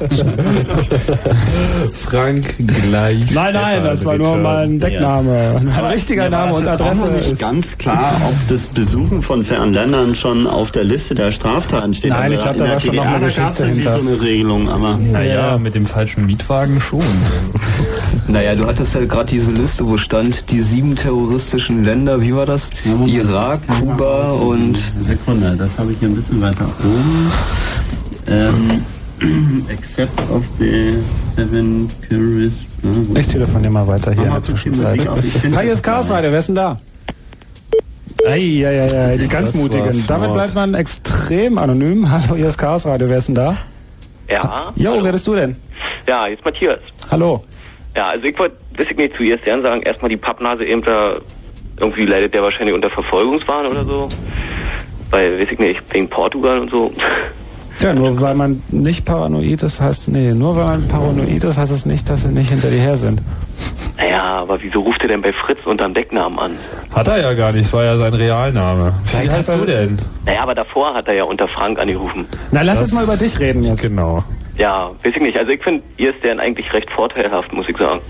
[1.92, 3.30] Frank gleich.
[3.30, 5.56] Nein, nein, das war nur mal ein Deckname.
[5.60, 7.08] Ein Aber richtiger Name und Adresse.
[7.08, 11.32] Ist nicht ganz klar, ob das Besuchen von fernen Ländern schon auf der Liste der
[11.32, 12.10] Straftaten steht.
[12.10, 13.92] Nein, also ich glaube, da war schon noch eine Geschichte hinter.
[13.92, 14.96] so eine Regelung, aber...
[14.96, 17.02] Naja, mit dem falschen Mietwagen schon.
[18.28, 22.46] naja, du hattest ja gerade diese Liste, wo stand, die sieben terroristischen Länder, wie war
[22.46, 22.70] das?
[22.84, 22.94] Ja,
[23.34, 24.76] Irak, Kuba und...
[25.00, 27.32] Sekunde, das habe ich hier ein bisschen weiter oben.
[28.28, 31.02] Ähm, except of the
[31.34, 32.64] seven terrorists...
[32.82, 35.08] Ne, ich telefoniere mal weiter hier in der Zwischenzeit.
[35.56, 36.80] Hi, ist Chaos Rider, wer ist denn da?
[38.24, 40.04] Eieiei, die ganz Mutigen.
[40.06, 42.08] Damit bleibt man extrem anonym.
[42.12, 43.56] Hallo, hier ist Chaos Radio, wer ist denn da?
[44.30, 44.72] Ja.
[44.76, 45.56] Jo, wer bist du denn?
[46.06, 46.78] Ja, jetzt Matthias.
[47.10, 47.42] Hallo.
[47.96, 51.16] Ja, also ich wollte, weiß ich nicht, zu ISDN sagen, erstmal die Pappnase eben da
[51.78, 54.08] irgendwie leidet der wahrscheinlich unter Verfolgungswahn oder so.
[55.10, 56.92] Weil, weiß ich nicht, wegen Portugal und so.
[57.80, 61.72] Ja, nur weil man nicht paranoid ist, heißt, nee, nur weil man paranoid ist, heißt
[61.72, 63.20] es nicht, dass sie nicht hinter dir her sind.
[63.96, 66.52] Naja, aber wieso ruft er denn bei Fritz unter dem Decknamen an?
[66.94, 68.92] Hat er ja gar nicht, war ja sein Realname.
[69.04, 69.98] Vielleicht Wie heißt du denn?
[70.24, 72.26] Naja, aber davor hat er ja unter Frank angerufen.
[72.50, 73.82] Na, lass das uns mal über dich reden jetzt.
[73.82, 74.22] Genau.
[74.56, 75.38] Ja, weiß ich nicht.
[75.38, 78.00] Also ich finde, ihr ist deren eigentlich recht vorteilhaft, muss ich sagen.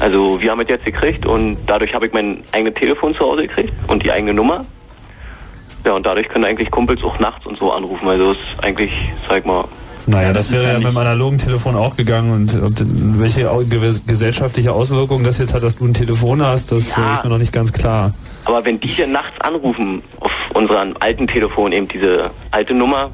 [0.00, 3.42] Also wir haben es jetzt gekriegt und dadurch habe ich mein eigenes Telefon zu Hause
[3.42, 4.64] gekriegt und die eigene Nummer.
[5.84, 8.08] Ja, und dadurch können eigentlich Kumpels auch nachts und so anrufen.
[8.08, 8.92] Also es ist eigentlich,
[9.28, 9.64] sag mal.
[10.06, 13.50] Naja, das, das wäre ja mit dem analogen Telefon auch gegangen und welche
[14.06, 17.38] gesellschaftliche Auswirkungen das jetzt hat, dass du ein Telefon hast, das ja, ist mir noch
[17.38, 18.14] nicht ganz klar.
[18.46, 23.10] Aber wenn die dir nachts anrufen auf unserem alten Telefon, eben diese alte Nummer,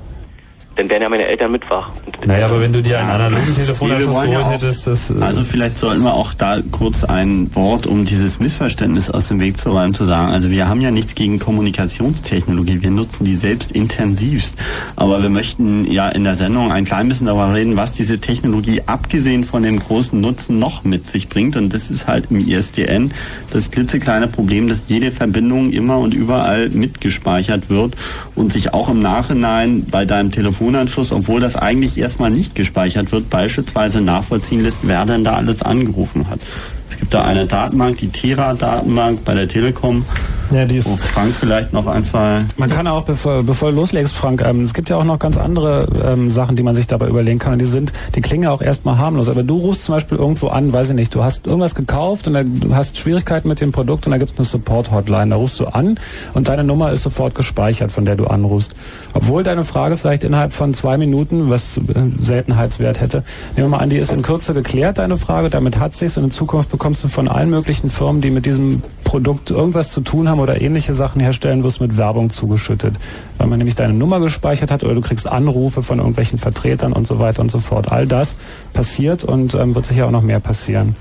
[0.77, 1.91] dann wären ja meine Eltern mit wach.
[2.27, 5.11] Naja, aber wenn du dir einen analogen Telefonanschluss geholt hättest, das...
[5.11, 9.41] Äh also vielleicht sollten wir auch da kurz ein Wort, um dieses Missverständnis aus dem
[9.41, 10.33] Weg zu räumen, zu sagen.
[10.33, 14.57] Also wir haben ja nichts gegen Kommunikationstechnologie, wir nutzen die selbst intensivst.
[14.97, 18.83] Aber wir möchten ja in der Sendung ein klein bisschen darüber reden, was diese Technologie
[18.87, 21.57] abgesehen von dem großen Nutzen noch mit sich bringt.
[21.57, 23.13] Und das ist halt im ISDN
[23.51, 27.95] das klitzekleine Problem, dass jede Verbindung immer und überall mitgespeichert wird
[28.35, 30.31] und sich auch im Nachhinein bei deinem
[30.65, 35.63] Telefonanschluss, obwohl das eigentlich erstmal nicht gespeichert wird, beispielsweise nachvollziehen lässt, wer denn da alles
[35.63, 36.41] angerufen hat.
[36.89, 40.05] Es gibt da eine Datenbank, die Tera-Datenbank bei der Telekom.
[40.51, 42.45] Ja, die ist wo Frank vielleicht noch ein, zwei.
[42.59, 45.37] Man kann auch, bevor, bevor du loslegst, Frank, ähm, es gibt ja auch noch ganz
[45.37, 47.55] andere ähm, Sachen, die man sich dabei überlegen kann.
[47.55, 49.29] Und die sind, die klingen ja auch erstmal harmlos.
[49.29, 52.35] Aber du rufst zum Beispiel irgendwo an, weiß ich nicht, du hast irgendwas gekauft und
[52.35, 55.31] du hast Schwierigkeiten mit dem Produkt und da gibt es eine Support-Hotline.
[55.31, 55.99] Da rufst du an
[56.35, 58.75] und deine Nummer ist sofort gespeichert, von der du anrufst.
[59.15, 61.81] Obwohl deine Frage vielleicht innerhalb von zwei Minuten, was äh,
[62.21, 63.25] Seltenheitswert hätte,
[63.57, 66.25] nehmen wir mal an, die ist in Kürze geklärt, deine Frage, damit hat sich's und
[66.25, 70.29] in Zukunft bekommst du von allen möglichen Firmen, die mit diesem Produkt irgendwas zu tun
[70.29, 72.97] haben oder ähnliche Sachen herstellen, wirst mit Werbung zugeschüttet.
[73.39, 77.07] Weil man nämlich deine Nummer gespeichert hat oder du kriegst Anrufe von irgendwelchen Vertretern und
[77.07, 77.93] so weiter und so fort.
[77.93, 78.37] All das
[78.73, 80.97] passiert und ähm, wird sicher auch noch mehr passieren.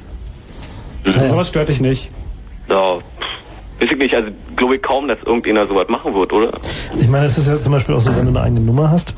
[1.08, 2.12] Also sowas stört dich nicht.
[2.70, 3.00] Ja,
[3.80, 6.52] Weiß ich nicht, also glaube ich kaum, dass irgendjemand sowas machen wird, oder?
[7.00, 9.14] Ich meine, es ist ja zum Beispiel auch so, wenn du eine eigene Nummer hast,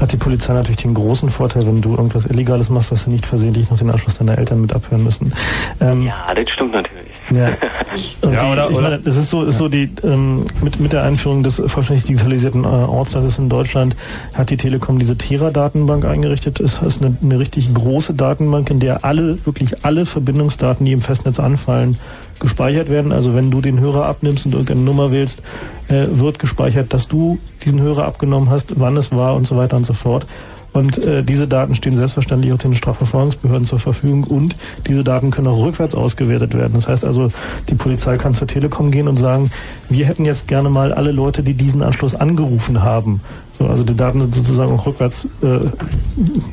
[0.00, 3.26] hat die Polizei natürlich den großen Vorteil, wenn du irgendwas Illegales machst, dass sie nicht
[3.26, 5.32] versehentlich noch den Anschluss deiner Eltern mit abhören müssen.
[5.80, 7.19] Ähm, ja, das stimmt natürlich.
[7.30, 7.50] Ja,
[8.22, 8.82] Und ja oder, die, oder?
[8.82, 12.64] Meine, das ist so, ist so die ähm, mit mit der Einführung des vollständig digitalisierten
[12.64, 13.96] äh, Ortsnetzes in Deutschland
[14.32, 16.60] hat die Telekom diese Tera-Datenbank eingerichtet.
[16.60, 21.02] Es ist eine, eine richtig große Datenbank, in der alle wirklich alle Verbindungsdaten, die im
[21.02, 21.98] Festnetz anfallen,
[22.38, 23.12] gespeichert werden.
[23.12, 25.42] Also wenn du den Hörer abnimmst und irgendeine Nummer wählst,
[25.88, 29.76] äh, wird gespeichert, dass du diesen Hörer abgenommen hast, wann es war und so weiter
[29.76, 30.26] und so fort.
[30.72, 34.56] Und äh, diese Daten stehen selbstverständlich auch den Strafverfolgungsbehörden zur Verfügung und
[34.86, 36.74] diese Daten können auch rückwärts ausgewertet werden.
[36.74, 37.28] Das heißt also,
[37.68, 39.50] die Polizei kann zur Telekom gehen und sagen,
[39.88, 43.20] wir hätten jetzt gerne mal alle Leute, die diesen Anschluss angerufen haben.
[43.58, 45.60] So, also die Daten sind sozusagen auch rückwärts äh,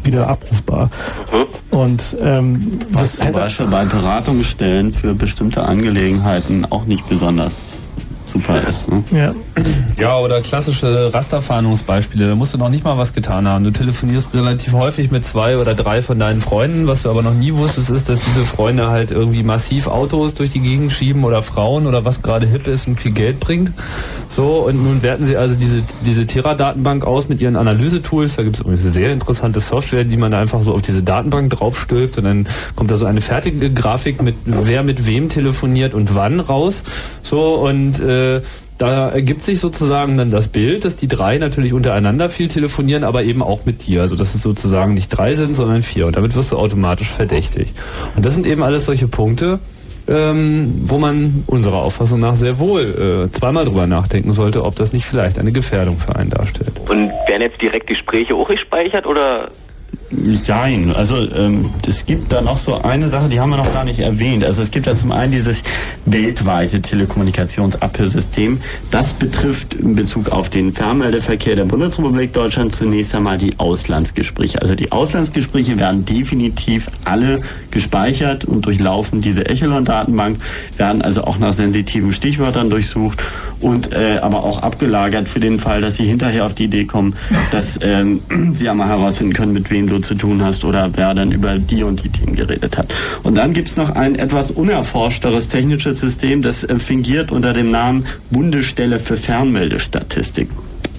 [0.03, 0.89] wieder abrufbar.
[1.31, 1.77] Mhm.
[1.77, 7.79] Und ähm, was zum Beispiel bei Beratungsstellen für bestimmte Angelegenheiten auch nicht besonders
[8.27, 8.89] super ist.
[8.89, 9.03] Ne?
[9.11, 9.33] Ja.
[9.97, 12.27] ja, oder klassische Rasterfahndungsbeispiele.
[12.29, 13.63] Da musst du noch nicht mal was getan haben.
[13.63, 16.87] Du telefonierst relativ häufig mit zwei oder drei von deinen Freunden.
[16.87, 20.51] Was du aber noch nie wusstest, ist, dass diese Freunde halt irgendwie massiv Autos durch
[20.51, 23.71] die Gegend schieben oder Frauen oder was gerade hip ist und viel Geld bringt.
[24.29, 28.35] So, und nun werten sie also diese, diese Terra-Datenbank aus mit ihren Analysetools.
[28.35, 31.01] Da gibt es übrigens eine sehr interessante Software, die man da einfach so auf diese
[31.01, 35.93] Datenbank draufstülpt und dann kommt da so eine fertige Grafik mit wer mit wem telefoniert
[35.93, 36.83] und wann raus.
[37.21, 38.41] So, und äh, äh,
[38.77, 43.23] da ergibt sich sozusagen dann das Bild, dass die drei natürlich untereinander viel telefonieren, aber
[43.23, 44.01] eben auch mit dir.
[44.01, 46.05] Also dass es sozusagen nicht drei sind, sondern vier.
[46.05, 47.73] Und damit wirst du automatisch verdächtig.
[48.15, 49.59] Und das sind eben alles solche Punkte,
[50.07, 54.93] ähm, wo man unserer Auffassung nach sehr wohl äh, zweimal drüber nachdenken sollte, ob das
[54.93, 56.71] nicht vielleicht eine Gefährdung für einen darstellt.
[56.89, 59.49] Und werden jetzt direkt Gespräche auch gespeichert oder
[60.09, 63.83] Nein, also ähm, es gibt da noch so eine Sache, die haben wir noch gar
[63.83, 64.45] nicht erwähnt.
[64.45, 65.63] Also es gibt ja zum einen dieses
[66.05, 68.61] weltweite Telekommunikationsabhörsystem.
[68.89, 74.61] Das betrifft in Bezug auf den Fernmeldeverkehr der Bundesrepublik Deutschland zunächst einmal die Auslandsgespräche.
[74.61, 77.41] Also die Auslandsgespräche werden definitiv alle
[77.71, 80.37] gespeichert und durchlaufen diese Echelon-Datenbank,
[80.77, 83.21] werden also auch nach sensitiven Stichwörtern durchsucht
[83.59, 87.15] und äh, aber auch abgelagert für den Fall, dass Sie hinterher auf die Idee kommen,
[87.51, 88.21] dass ähm,
[88.53, 91.83] Sie einmal herausfinden können, mit wem du zu tun hast oder wer dann über die
[91.83, 92.93] und die Themen geredet hat.
[93.23, 98.05] Und dann gibt's noch ein etwas unerforschteres technisches System, das äh, fingiert unter dem Namen
[98.31, 100.49] Bundesstelle für Fernmeldestatistik.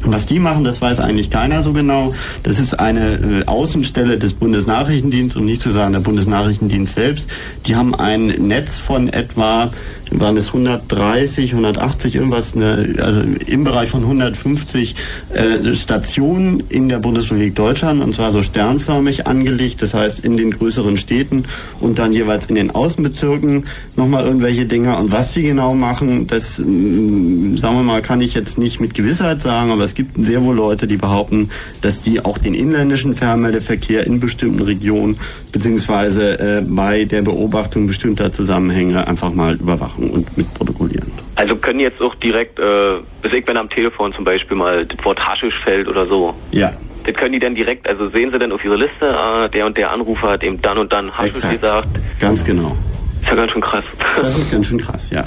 [0.02, 2.14] Was die machen, das weiß eigentlich keiner so genau.
[2.44, 7.28] Das ist eine äh, Außenstelle des Bundesnachrichtendienstes, um nicht zu sagen der Bundesnachrichtendienst selbst.
[7.66, 9.70] Die haben ein Netz von etwa
[10.10, 14.94] waren es 130, 180, irgendwas, ne, also im Bereich von 150
[15.32, 20.52] äh, Stationen in der Bundesrepublik Deutschland und zwar so sternförmig angelegt, das heißt in den
[20.52, 21.44] größeren Städten
[21.80, 24.98] und dann jeweils in den Außenbezirken nochmal irgendwelche Dinger.
[24.98, 28.94] Und was sie genau machen, das, äh, sagen wir mal, kann ich jetzt nicht mit
[28.94, 31.50] Gewissheit sagen, aber es gibt sehr wohl Leute, die behaupten,
[31.80, 35.18] dass die auch den inländischen Fernmeldeverkehr in bestimmten Regionen
[35.52, 41.10] beziehungsweise äh, bei der Beobachtung bestimmter Zusammenhänge einfach mal überwachen machen und mit protokollieren.
[41.36, 45.04] Also können jetzt auch direkt, äh, bis ich wenn am Telefon zum Beispiel mal das
[45.04, 46.34] Wort Haschisch fällt oder so.
[46.50, 46.72] Ja.
[47.04, 49.76] Das können die dann direkt, also sehen sie dann auf ihre Liste, äh, der und
[49.76, 51.88] der Anrufer hat eben dann und dann Haschisch gesagt.
[52.18, 52.76] Ganz genau.
[53.22, 53.84] Ist ja ganz schön krass.
[54.16, 55.24] Das ist ganz schön krass, ja.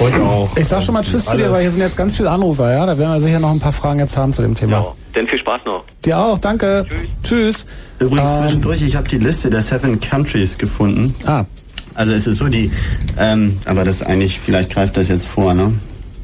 [0.00, 0.56] Und auch.
[0.56, 2.86] Ich sag schon mal Tschüss zu dir, weil hier sind jetzt ganz viele Anrufer, ja?
[2.86, 4.72] Da werden wir sicher noch ein paar Fragen jetzt haben zu dem Thema.
[4.78, 5.84] Ja, dann viel Spaß noch.
[6.04, 6.84] Dir auch, danke.
[7.22, 7.64] Tschüss.
[7.64, 7.66] Tschüss.
[8.00, 11.14] Übrigens ähm, zwischendurch, ich habe die Liste der Seven Countries gefunden.
[11.24, 11.44] Ah.
[11.96, 12.70] Also es ist so die,
[13.18, 15.72] ähm, aber das eigentlich, vielleicht greift das jetzt vor, ne?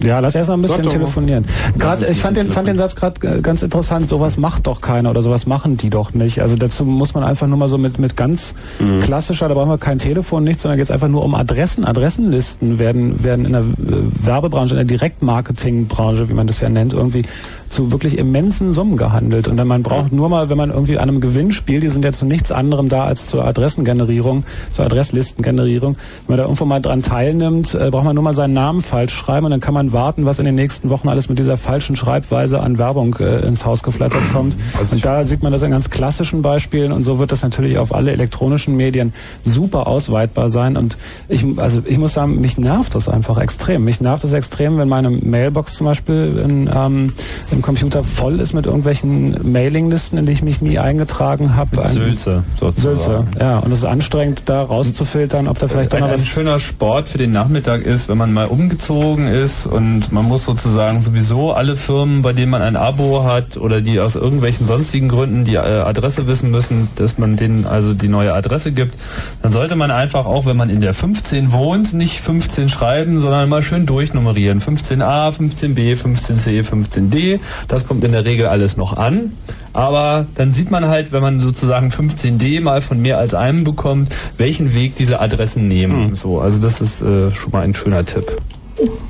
[0.02, 1.44] Ja, lass erst mal ein bisschen telefonieren.
[1.78, 4.08] Gerade, ich fand den, fand den Satz gerade ganz interessant.
[4.08, 6.40] Sowas macht doch keiner oder sowas machen die doch nicht.
[6.40, 9.00] Also dazu muss man einfach nur mal so mit mit ganz mhm.
[9.00, 11.84] klassischer, da brauchen wir kein Telefon, nichts, sondern geht es einfach nur um Adressen.
[11.84, 16.92] Adressenlisten werden werden in der äh, Werbebranche, in der Direktmarketingbranche, wie man das ja nennt,
[16.94, 17.24] irgendwie
[17.72, 19.48] zu wirklich immensen Summen gehandelt.
[19.48, 22.12] Und dann man braucht nur mal, wenn man irgendwie an einem Gewinnspiel, die sind ja
[22.12, 25.96] zu nichts anderem da als zur Adressengenerierung, zur Adresslistengenerierung.
[26.26, 29.14] Wenn man da irgendwo mal dran teilnimmt, äh, braucht man nur mal seinen Namen falsch
[29.14, 31.96] schreiben und dann kann man warten, was in den nächsten Wochen alles mit dieser falschen
[31.96, 34.56] Schreibweise an Werbung äh, ins Haus geflattert kommt.
[34.78, 37.78] Also und da sieht man das in ganz klassischen Beispielen und so wird das natürlich
[37.78, 39.12] auf alle elektronischen Medien
[39.42, 40.76] super ausweitbar sein.
[40.76, 40.96] Und
[41.28, 43.84] ich, also ich muss sagen, mich nervt das einfach extrem.
[43.84, 47.12] Mich nervt das extrem, wenn meine Mailbox zum Beispiel in, ähm,
[47.50, 51.82] in Computer voll ist mit irgendwelchen Mailinglisten, in die ich mich nie eingetragen habe.
[51.86, 53.00] Sülze sozusagen.
[53.00, 53.58] Sülze, ja.
[53.58, 56.22] Und es ist anstrengend, da rauszufiltern, ob da vielleicht doch noch was...
[56.22, 60.44] Ein schöner Sport für den Nachmittag ist, wenn man mal umgezogen ist und man muss
[60.44, 65.08] sozusagen sowieso alle Firmen, bei denen man ein Abo hat oder die aus irgendwelchen sonstigen
[65.08, 68.96] Gründen die äh, Adresse wissen müssen, dass man denen also die neue Adresse gibt,
[69.42, 73.48] dann sollte man einfach auch, wenn man in der 15 wohnt, nicht 15 schreiben, sondern
[73.48, 74.60] mal schön durchnummerieren.
[74.60, 79.32] 15a, 15b, 15c, 15d das kommt in der Regel alles noch an.
[79.72, 84.14] Aber dann sieht man halt, wenn man sozusagen 15D mal von mehr als einem bekommt,
[84.36, 86.10] welchen Weg diese Adressen nehmen.
[86.10, 86.14] Mhm.
[86.14, 88.36] So, also das ist äh, schon mal ein schöner Tipp.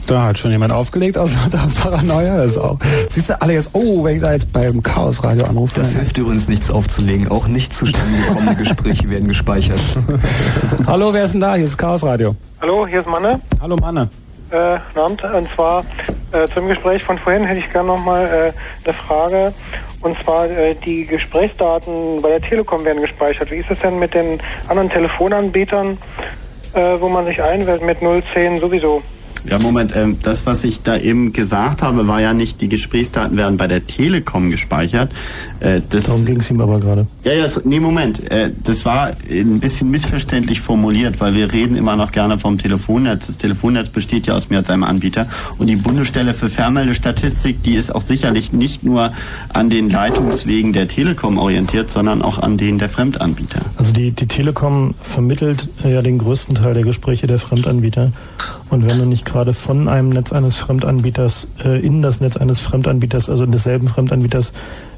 [0.07, 2.37] Da hat schon jemand aufgelegt aus lauter Paranoia.
[2.37, 2.79] Das ist auch.
[3.09, 5.77] Siehst du alle jetzt, oh, wenn ich da jetzt beim Chaos-Radio anrufe.
[5.77, 7.29] Das hilft übrigens nichts aufzulegen.
[7.29, 9.81] Auch nicht zustande gekommene Gespräche werden gespeichert.
[10.87, 11.55] Hallo, wer ist denn da?
[11.55, 12.35] Hier ist Chaos Radio.
[12.61, 13.41] Hallo, hier ist Manne.
[13.61, 14.09] Hallo Manne.
[14.53, 15.25] Äh, Abend.
[15.25, 15.83] Und zwar
[16.33, 19.55] äh, zum Gespräch von vorhin hätte ich gerne nochmal äh, eine Frage.
[20.03, 23.51] Und zwar äh, die Gesprächsdaten bei der Telekom werden gespeichert.
[23.51, 25.97] Wie ist es denn mit den anderen Telefonanbietern,
[26.75, 29.03] äh, wo man sich einwählt mit 010 sowieso?
[29.45, 33.37] Ja, Moment, ähm, das, was ich da eben gesagt habe, war ja nicht, die Gesprächsdaten
[33.37, 35.11] werden bei der Telekom gespeichert.
[35.61, 37.07] Äh, das, Darum ging es ihm aber gerade.
[37.25, 38.31] Ja, ja, nee, Moment.
[38.31, 43.27] Äh, das war ein bisschen missverständlich formuliert, weil wir reden immer noch gerne vom Telefonnetz.
[43.27, 45.27] Das Telefonnetz besteht ja aus mehr als einem Anbieter.
[45.59, 49.13] Und die Bundesstelle für Fernmeldestatistik, die ist auch sicherlich nicht nur
[49.53, 53.61] an den Leitungswegen der Telekom orientiert, sondern auch an denen der Fremdanbieter.
[53.77, 58.13] Also die, die Telekom vermittelt ja den größten Teil der Gespräche der Fremdanbieter.
[58.71, 62.61] Und wenn du nicht gerade von einem Netz eines Fremdanbieters äh, in das Netz eines
[62.61, 64.53] Fremdanbieters, also desselben Fremdanbieters,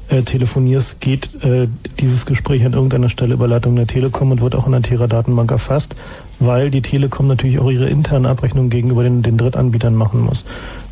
[0.07, 1.67] äh, telefonierst, geht äh,
[1.99, 5.49] dieses Gespräch an irgendeiner Stelle über Leitung der Telekom und wird auch in der Tera-Datenbank
[5.49, 5.95] erfasst,
[6.39, 10.45] weil die Telekom natürlich auch ihre internen Abrechnungen gegenüber den, den Drittanbietern machen muss.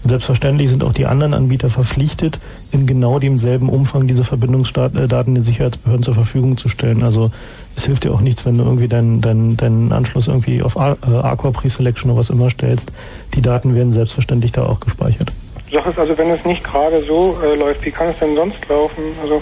[0.03, 2.39] Und selbstverständlich sind auch die anderen Anbieter verpflichtet,
[2.71, 7.03] in genau demselben Umfang diese Verbindungsdaten äh, den Sicherheitsbehörden zur Verfügung zu stellen.
[7.03, 7.29] Also
[7.75, 11.49] es hilft dir auch nichts, wenn du irgendwie deinen dein, dein Anschluss irgendwie auf Aqua
[11.49, 12.91] äh, Pre-Selection oder was immer stellst.
[13.33, 15.31] Die Daten werden selbstverständlich da auch gespeichert.
[15.69, 18.67] Du sagst also, wenn es nicht gerade so äh, läuft, wie kann es denn sonst
[18.69, 19.03] laufen?
[19.21, 19.41] Also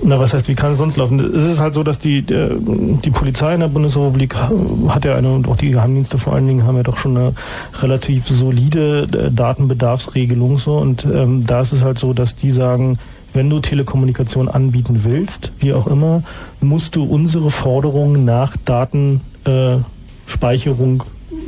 [0.00, 1.18] na, was heißt, wie kann es sonst laufen?
[1.34, 4.34] Es ist halt so, dass die, der, die Polizei in der Bundesrepublik
[4.88, 7.34] hat ja eine, und auch die Geheimdienste vor allen Dingen haben ja doch schon eine
[7.80, 10.76] relativ solide äh, Datenbedarfsregelung so.
[10.76, 12.96] Und ähm, da ist es halt so, dass die sagen,
[13.32, 16.22] wenn du Telekommunikation anbieten willst, wie auch immer,
[16.60, 21.04] musst du unsere Forderungen nach Datenspeicherung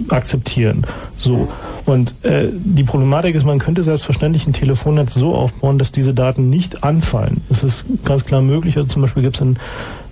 [0.09, 0.87] akzeptieren.
[1.17, 1.49] So.
[1.87, 6.51] Und äh, die Problematik ist, man könnte selbstverständlich ein Telefonnetz so aufbauen, dass diese Daten
[6.51, 7.41] nicht anfallen.
[7.51, 8.77] Es ist ganz klar möglich.
[8.77, 9.57] Also zum Beispiel gibt es in,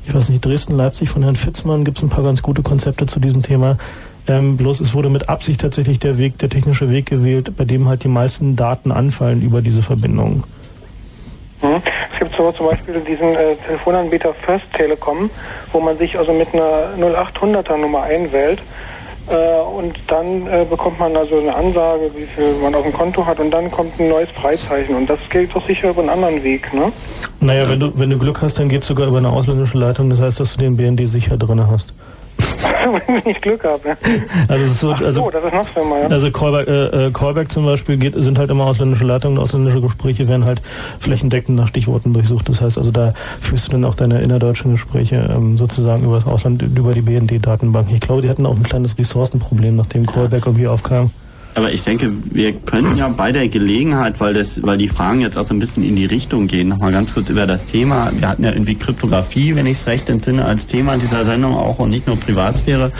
[0.04, 3.06] ich weiß nicht, Dresden, Leipzig von Herrn Fitzmann gibt es ein paar ganz gute Konzepte
[3.06, 3.78] zu diesem Thema.
[4.26, 7.88] Ähm, bloß es wurde mit Absicht tatsächlich der Weg, der technische Weg gewählt, bei dem
[7.88, 10.44] halt die meisten Daten anfallen über diese Verbindung.
[11.60, 11.82] Hm.
[12.12, 15.30] Es gibt so zum Beispiel diesen äh, Telefonanbieter First Telekom,
[15.72, 18.62] wo man sich also mit einer 0800er Nummer einwählt
[19.28, 23.26] äh, und dann äh, bekommt man also eine Ansage, wie viel man auf dem Konto
[23.26, 26.42] hat und dann kommt ein neues Freizeichen und das geht doch sicher über einen anderen
[26.42, 26.92] Weg, ne?
[27.40, 30.10] Naja, wenn du, wenn du Glück hast, dann geht es sogar über eine ausländische Leitung,
[30.10, 31.92] das heißt, dass du den BND sicher drin hast.
[33.06, 33.96] wenn ich Glück habe.
[34.48, 36.06] Also, es ist so, also, so, das ist noch schlimmer, ja.
[36.08, 40.28] Also Callback, äh, äh, Callback zum Beispiel geht, sind halt immer ausländische Leitungen, ausländische Gespräche
[40.28, 40.62] werden halt
[40.98, 42.48] flächendeckend nach Stichworten durchsucht.
[42.48, 46.26] Das heißt also, da führst du dann auch deine innerdeutschen Gespräche ähm, sozusagen über das
[46.26, 47.88] Ausland, über die BND-Datenbank.
[47.92, 51.10] Ich glaube, die hatten auch ein kleines Ressourcenproblem, nachdem Callback irgendwie aufkam.
[51.58, 55.36] Aber ich denke, wir könnten ja bei der Gelegenheit, weil das, weil die Fragen jetzt
[55.36, 58.12] auch so ein bisschen in die Richtung gehen, nochmal ganz kurz über das Thema.
[58.16, 61.80] Wir hatten ja irgendwie Kryptographie, wenn ich es recht entsinne, als Thema dieser Sendung auch
[61.80, 62.92] und nicht nur Privatsphäre.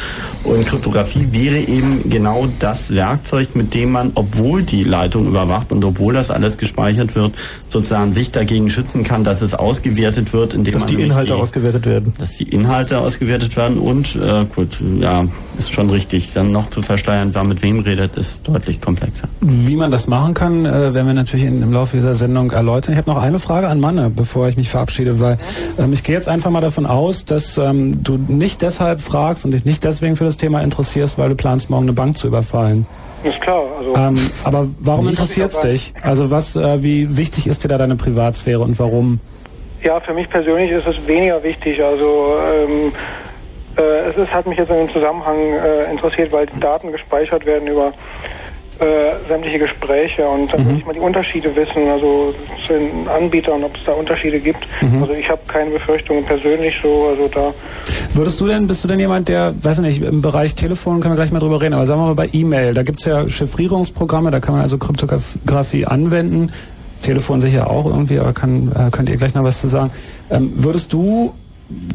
[0.43, 5.85] Und Kryptographie wäre eben genau das Werkzeug, mit dem man, obwohl die Leitung überwacht und
[5.85, 7.35] obwohl das alles gespeichert wird,
[7.69, 11.39] sozusagen sich dagegen schützen kann, dass es ausgewertet wird, indem dass man die Inhalte die,
[11.41, 12.13] ausgewertet werden.
[12.19, 15.27] Dass die Inhalte ausgewertet werden und äh, gut, ja,
[15.59, 16.33] ist schon richtig.
[16.33, 19.29] Dann noch zu verschleiern, wer mit wem redet, ist deutlich komplexer.
[19.41, 22.93] Wie man das machen kann, äh, werden wir natürlich in, im Laufe dieser Sendung erläutern.
[22.93, 25.39] Ich habe noch eine Frage an Manne, bevor ich mich verabschiede, weil
[25.79, 29.53] ähm, ich gehe jetzt einfach mal davon aus, dass ähm, du nicht deshalb fragst und
[29.53, 32.87] dich nicht deswegen für das Thema interessierst, weil du planst, morgen eine Bank zu überfallen.
[33.25, 33.65] Ist klar.
[33.79, 35.93] Also ähm, aber warum interessiert es dich?
[36.03, 39.21] Also was, äh, wie wichtig ist dir da deine Privatsphäre und warum?
[39.83, 41.83] Ja, für mich persönlich ist es weniger wichtig.
[41.83, 43.28] Also ähm, äh,
[43.83, 47.93] es ist, hat mich jetzt in dem Zusammenhang äh, interessiert, weil Daten gespeichert werden über
[48.81, 50.69] äh, sämtliche Gespräche und dann mhm.
[50.69, 52.33] muss ich mal die Unterschiede wissen, also
[52.65, 54.67] zu den Anbietern, ob es da Unterschiede gibt.
[54.81, 55.03] Mhm.
[55.03, 57.53] Also ich habe keine Befürchtungen persönlich so, also da.
[58.15, 61.17] Würdest du denn, bist du denn jemand, der, weiß nicht, im Bereich Telefon können wir
[61.17, 64.39] gleich mal drüber reden, aber sagen wir mal bei E-Mail, da gibt's ja Chiffrierungsprogramme, da
[64.39, 66.53] kann man also Kryptographie anwenden.
[67.03, 69.91] Telefon sicher auch irgendwie, aber kann, äh, könnt ihr gleich noch was zu sagen.
[70.31, 71.33] Ähm, würdest du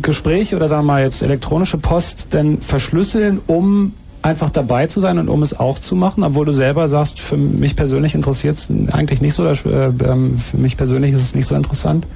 [0.01, 5.17] Gespräche oder sagen wir mal jetzt elektronische Post denn verschlüsseln, um einfach dabei zu sein
[5.19, 8.71] und um es auch zu machen, obwohl du selber sagst, für mich persönlich interessiert es
[8.91, 12.07] eigentlich nicht so, oder, äh, ähm, für mich persönlich ist es nicht so interessant?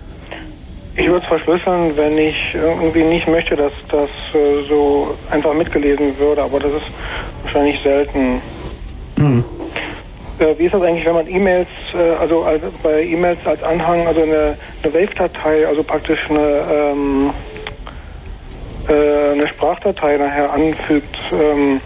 [0.95, 6.17] Ich würde es verschlüsseln, wenn ich irgendwie nicht möchte, dass das äh, so einfach mitgelesen
[6.17, 6.87] würde, aber das ist
[7.43, 8.41] wahrscheinlich selten.
[9.17, 9.43] Hm.
[10.39, 14.05] Äh, wie ist das eigentlich, wenn man E-Mails, äh, also, also, bei E-Mails als Anhang,
[14.05, 17.29] also eine, eine Wave-Datei, also praktisch eine, ähm,
[18.87, 21.81] äh, eine Sprachdatei nachher anfügt, ähm,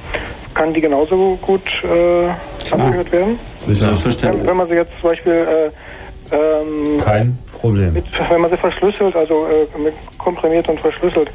[0.53, 3.39] kann die genauso gut äh, angehört werden?
[3.59, 7.93] Sicher, wenn, wenn man sie jetzt zum Beispiel äh, ähm, kein Problem.
[7.93, 11.29] Mit, wenn man sie verschlüsselt, also äh, komprimiert und verschlüsselt.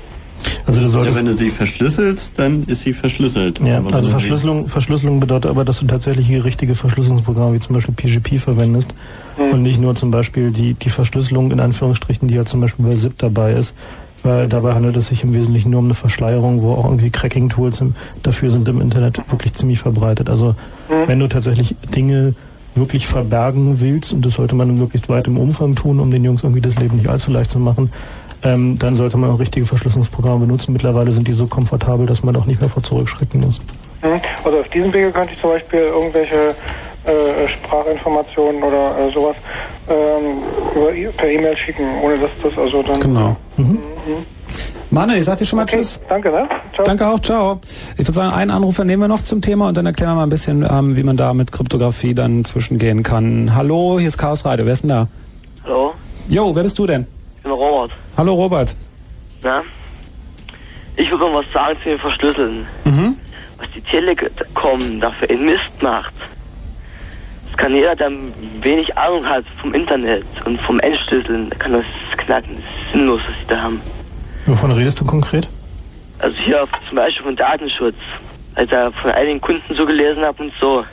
[0.66, 3.60] Also du solltest ja, wenn du sie verschlüsselst, dann ist sie verschlüsselt.
[3.60, 7.94] Ja, aber also Verschlüsselung, Verschlüsselung bedeutet aber, dass du tatsächlich richtige Verschlüsselungsprogramme wie zum Beispiel
[7.94, 8.92] PGP verwendest
[9.38, 9.54] mhm.
[9.54, 12.94] und nicht nur zum Beispiel die, die Verschlüsselung in Anführungsstrichen, die ja zum Beispiel bei
[12.94, 13.74] ZIP dabei ist,
[14.24, 17.84] weil dabei handelt es sich im Wesentlichen nur um eine Verschleierung, wo auch irgendwie Cracking-Tools
[18.24, 20.28] dafür sind im Internet wirklich ziemlich verbreitet.
[20.28, 20.56] Also
[20.88, 21.06] mhm.
[21.06, 22.34] wenn du tatsächlich Dinge
[22.74, 26.42] wirklich verbergen willst, und das sollte man in möglichst weitem Umfang tun, um den Jungs
[26.42, 27.90] irgendwie das Leben nicht allzu leicht zu machen,
[28.46, 30.72] ähm, dann sollte man auch richtige Verschlüsselungsprogramme benutzen.
[30.72, 33.60] Mittlerweile sind die so komfortabel, dass man auch nicht mehr vor zurückschrecken muss.
[34.02, 34.20] Mhm.
[34.44, 36.54] Also auf diesem Wege könnte ich zum Beispiel irgendwelche
[37.04, 39.36] äh, Sprachinformationen oder äh, sowas
[39.88, 40.38] ähm,
[40.74, 43.00] über, e-, per E-Mail schicken, ohne dass das also dann.
[43.00, 43.36] Genau.
[43.56, 43.64] Mhm.
[43.64, 44.26] Mhm.
[44.90, 46.00] Manne, ich sag dir schon mal okay, Tschüss.
[46.08, 46.48] Danke, ne?
[46.72, 46.86] Ciao.
[46.86, 47.60] Danke auch, ciao.
[47.94, 50.22] Ich würde sagen, einen Anrufer nehmen wir noch zum Thema und dann erklären wir mal
[50.22, 53.54] ein bisschen, ähm, wie man da mit Kryptographie dann zwischengehen kann.
[53.56, 55.08] Hallo, hier ist Chaos Radio, wer ist denn da?
[55.64, 55.92] Hallo.
[56.28, 57.06] Jo, wer bist du denn?
[57.46, 57.92] Bin Robert.
[58.16, 58.74] Hallo Robert.
[59.44, 59.62] Na?
[60.96, 62.66] Ich würde noch was sagen zu den Verschlüsseln.
[62.84, 63.16] Mhm.
[63.58, 66.12] Was die Telekom dafür in Mist macht
[67.56, 68.10] kann jeder, der
[68.60, 71.84] wenig Ahnung hat vom Internet und vom Entschlüsseln, kann das
[72.18, 72.62] knacken.
[72.62, 73.80] Das ist sinnlos, was sie da haben.
[74.44, 75.48] Wovon redest du konkret?
[76.18, 77.96] Also hier zum Beispiel von Datenschutz.
[78.56, 80.84] Als ich von einigen Kunden so gelesen habe und so.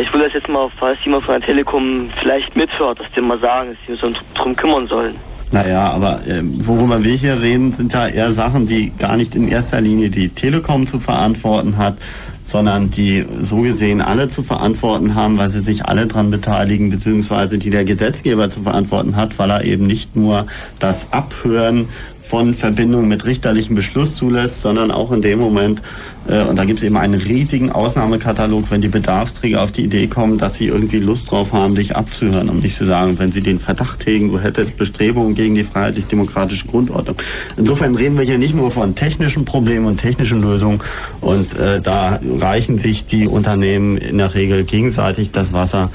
[0.00, 3.38] Ich will das jetzt mal, falls jemand von der Telekom vielleicht mithört, dass die mal
[3.38, 5.16] sagen, dass sie uns drum kümmern sollen.
[5.52, 9.48] Naja, aber äh, worüber wir hier reden, sind ja eher Sachen, die gar nicht in
[9.48, 11.96] erster Linie die Telekom zu verantworten hat,
[12.42, 17.58] sondern die so gesehen alle zu verantworten haben, weil sie sich alle dran beteiligen, beziehungsweise
[17.58, 20.46] die der Gesetzgeber zu verantworten hat, weil er eben nicht nur
[20.78, 21.88] das Abhören
[22.30, 25.82] von Verbindungen mit richterlichem Beschluss zulässt, sondern auch in dem Moment,
[26.28, 30.06] äh, und da gibt es eben einen riesigen Ausnahmekatalog, wenn die Bedarfsträger auf die Idee
[30.06, 33.40] kommen, dass sie irgendwie Lust drauf haben, dich abzuhören, um nicht zu sagen, wenn sie
[33.40, 37.16] den Verdacht hegen, du hättest Bestrebungen gegen die freiheitlich-demokratische Grundordnung.
[37.56, 40.80] Insofern reden wir hier nicht nur von technischen Problemen und technischen Lösungen
[41.20, 45.90] und äh, da reichen sich die Unternehmen in der Regel gegenseitig das Wasser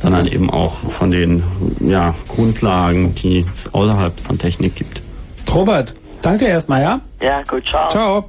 [0.00, 1.42] sondern eben auch von den
[1.80, 5.03] ja, Grundlagen, die es außerhalb von Technik gibt.
[5.52, 7.00] Robert, danke dir erstmal, ja?
[7.20, 7.88] Ja, gut, ciao.
[7.88, 8.24] Ciao.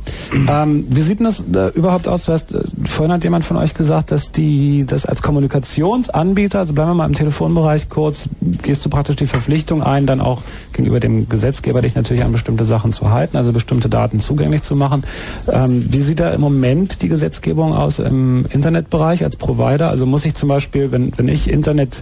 [0.48, 2.26] Ähm, wie sieht denn das äh, überhaupt aus?
[2.26, 6.74] Du hast, äh, vorhin hat jemand von euch gesagt, dass die, das als Kommunikationsanbieter, also
[6.74, 8.30] bleiben wir mal im Telefonbereich kurz,
[8.62, 12.64] gehst du praktisch die Verpflichtung ein, dann auch gegenüber dem Gesetzgeber dich natürlich an bestimmte
[12.64, 15.04] Sachen zu halten, also bestimmte Daten zugänglich zu machen.
[15.52, 19.90] Ähm, wie sieht da im Moment die Gesetzgebung aus im Internetbereich als Provider?
[19.90, 22.02] Also muss ich zum Beispiel, wenn, wenn ich Internet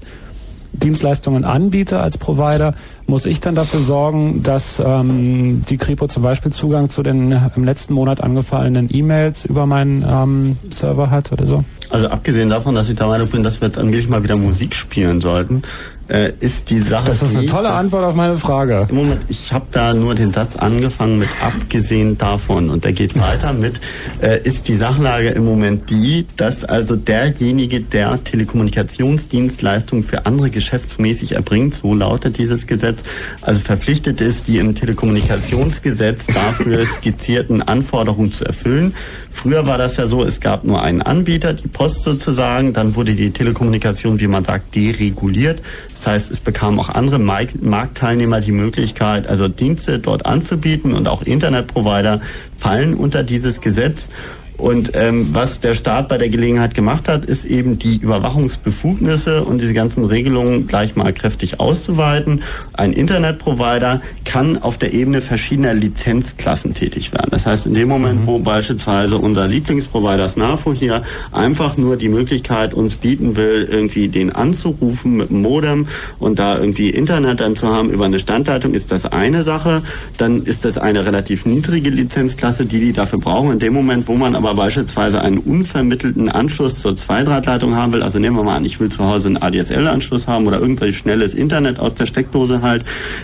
[0.74, 2.74] Dienstleistungen anbiete als Provider,
[3.06, 7.64] muss ich dann dafür sorgen, dass ähm, die Kripo zum Beispiel Zugang zu den im
[7.64, 11.64] letzten Monat angefallenen E-Mails über meinen ähm, Server hat oder so?
[11.90, 14.74] Also abgesehen davon, dass ich der Meinung bin, dass wir jetzt allmählich mal wieder Musik
[14.74, 15.62] spielen sollten,
[16.14, 17.08] äh, ist die Sache.
[17.08, 18.88] Das ist eine tolle die, Antwort auf meine Frage.
[18.90, 23.20] Im Moment, ich habe da nur den Satz angefangen mit abgesehen davon und der geht
[23.20, 23.82] weiter mit,
[24.22, 31.34] äh, ist die Sachlage im Moment die, dass also derjenige, der Telekommunikationsdienstleistungen für andere geschäftsmäßig
[31.34, 33.04] erbringt, so lautet dieses Gesetz,
[33.42, 38.94] also verpflichtet ist, die im Telekommunikationsgesetz dafür skizzierten Anforderungen zu erfüllen.
[39.32, 43.16] Früher war das ja so, es gab nur einen Anbieter, die Post sozusagen, dann wurde
[43.16, 45.64] die Telekommunikation, wie man sagt, dereguliert.
[46.04, 51.22] Das heißt, es bekamen auch andere Marktteilnehmer die Möglichkeit, also Dienste dort anzubieten und auch
[51.22, 52.20] Internetprovider
[52.58, 54.10] fallen unter dieses Gesetz.
[54.64, 59.60] Und ähm, was der Staat bei der Gelegenheit gemacht hat, ist eben die Überwachungsbefugnisse und
[59.60, 62.44] diese ganzen Regelungen gleich mal kräftig auszuweiten.
[62.72, 67.28] Ein Internetprovider kann auf der Ebene verschiedener Lizenzklassen tätig werden.
[67.32, 68.28] Das heißt, in dem Moment, mhm.
[68.28, 71.02] wo beispielsweise unser Lieblingsprovider SNAFO hier
[71.34, 75.88] einfach nur die Möglichkeit uns bieten will, irgendwie den anzurufen mit dem Modem
[76.20, 79.82] und da irgendwie Internet dann zu haben über eine Standleitung, ist das eine Sache.
[80.16, 83.52] Dann ist das eine relativ niedrige Lizenzklasse, die die dafür brauchen.
[83.52, 88.20] In dem Moment, wo man aber beispielsweise einen unvermittelten Anschluss zur Zweidrahtleitung haben will, also
[88.20, 91.80] nehmen wir mal an, ich will zu Hause einen ADSL-Anschluss haben oder irgendwelches schnelles Internet
[91.80, 92.84] aus der Steckdose halt,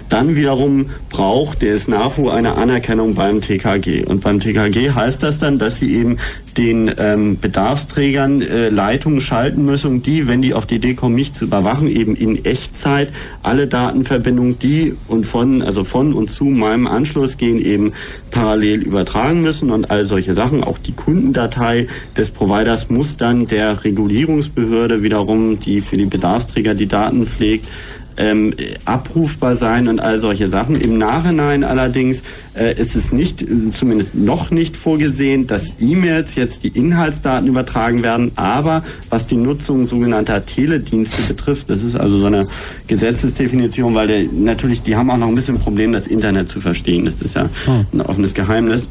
[0.10, 4.06] dann wiederum braucht der SNAFU eine Anerkennung beim TKG.
[4.06, 6.18] Und beim TKG heißt das dann, dass sie eben
[6.58, 11.34] den ähm, Bedarfsträgern äh, Leitungen schalten müssen, die, wenn die auf die Idee kommen, mich
[11.34, 13.14] zu überwachen, eben in Echtzeit
[13.44, 17.94] alle Datenverbindungen, die und von, also von und zu meinem Anschluss gehen, eben
[18.32, 20.64] parallel übertragen müssen und all solche Sachen.
[20.64, 26.86] Auch die Kundendatei des Providers muss dann der Regulierungsbehörde wiederum, die für die Bedarfsträger die
[26.86, 27.68] Daten pflegt,
[28.16, 28.54] ähm,
[28.86, 30.76] abrufbar sein und all solche Sachen.
[30.76, 32.22] Im Nachhinein allerdings
[32.54, 38.32] äh, ist es nicht, zumindest noch nicht vorgesehen, dass E-Mails jetzt die Inhaltsdaten übertragen werden,
[38.36, 42.48] aber was die Nutzung sogenannter Teledienste betrifft, das ist also so eine
[42.86, 46.62] Gesetzesdefinition, weil der, natürlich, die haben auch noch ein bisschen ein Problem, das Internet zu
[46.62, 47.06] verstehen.
[47.06, 47.88] Das ist ja hm.
[47.94, 48.88] ein offenes Geheimnis.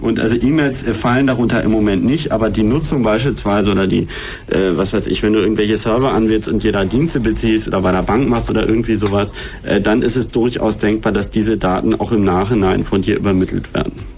[0.00, 4.06] Und also E-Mails äh, fallen darunter im Moment nicht, aber die Nutzung beispielsweise oder die,
[4.48, 7.80] äh, was weiß ich, wenn du irgendwelche Server anwählst und dir da Dienste beziehst oder
[7.80, 9.32] bei der Bank machst oder irgendwie sowas,
[9.64, 13.74] äh, dann ist es durchaus denkbar, dass diese Daten auch im Nachhinein von dir übermittelt
[13.74, 14.17] werden.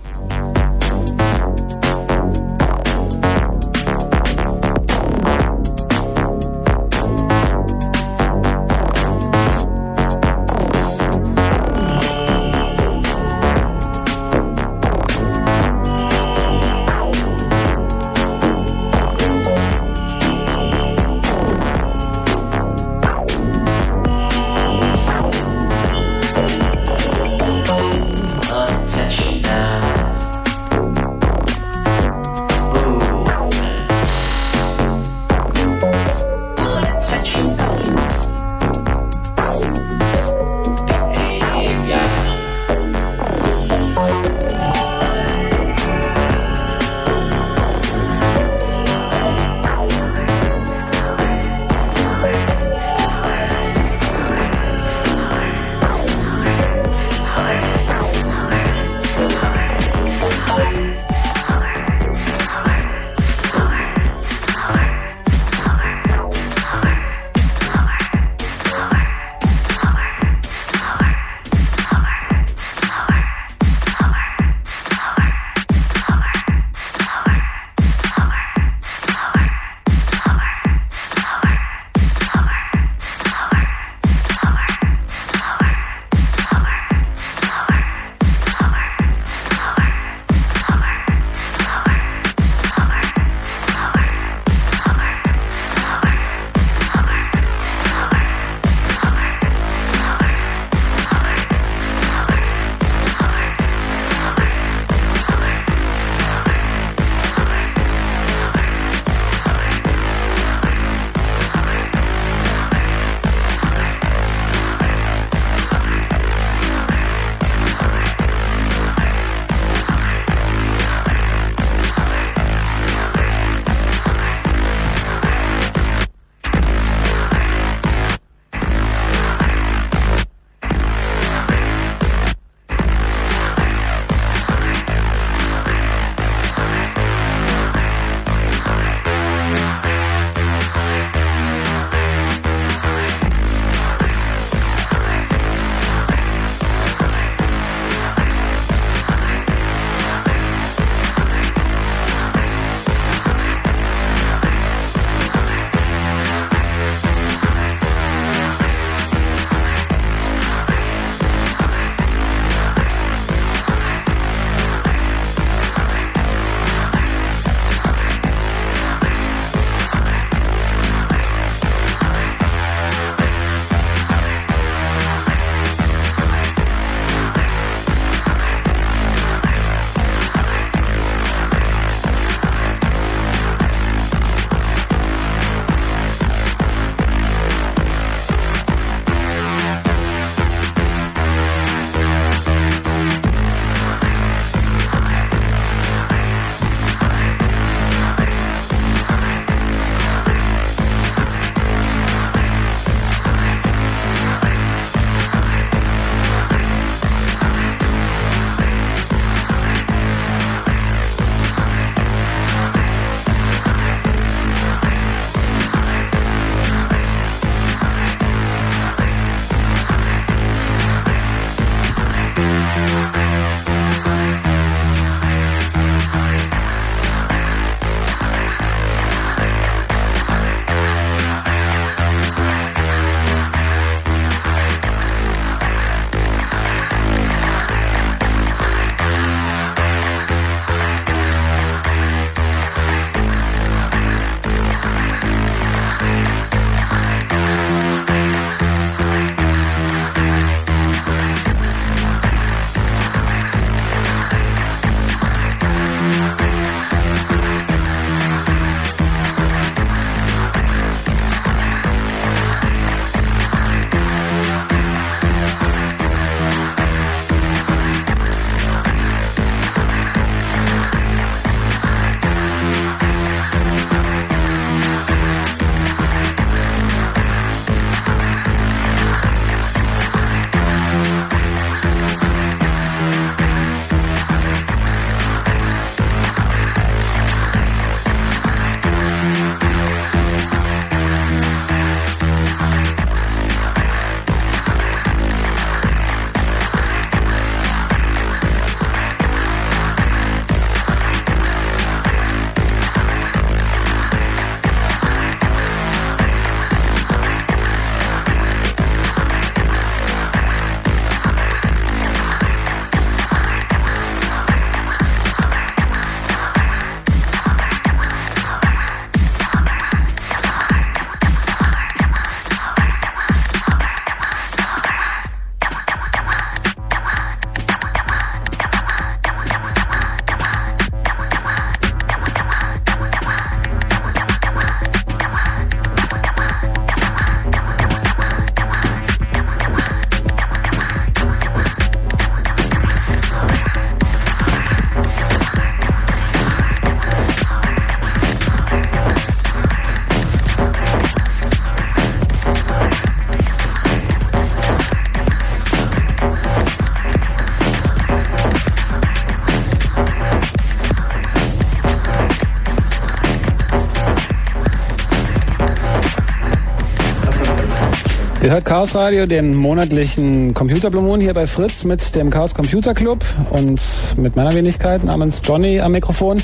[368.51, 373.25] Ihr hört Chaos Radio, den monatlichen Computerblumen hier bei Fritz mit dem Chaos Computer Club
[373.51, 373.81] und
[374.17, 376.43] mit meiner Wenigkeit namens Johnny am Mikrofon.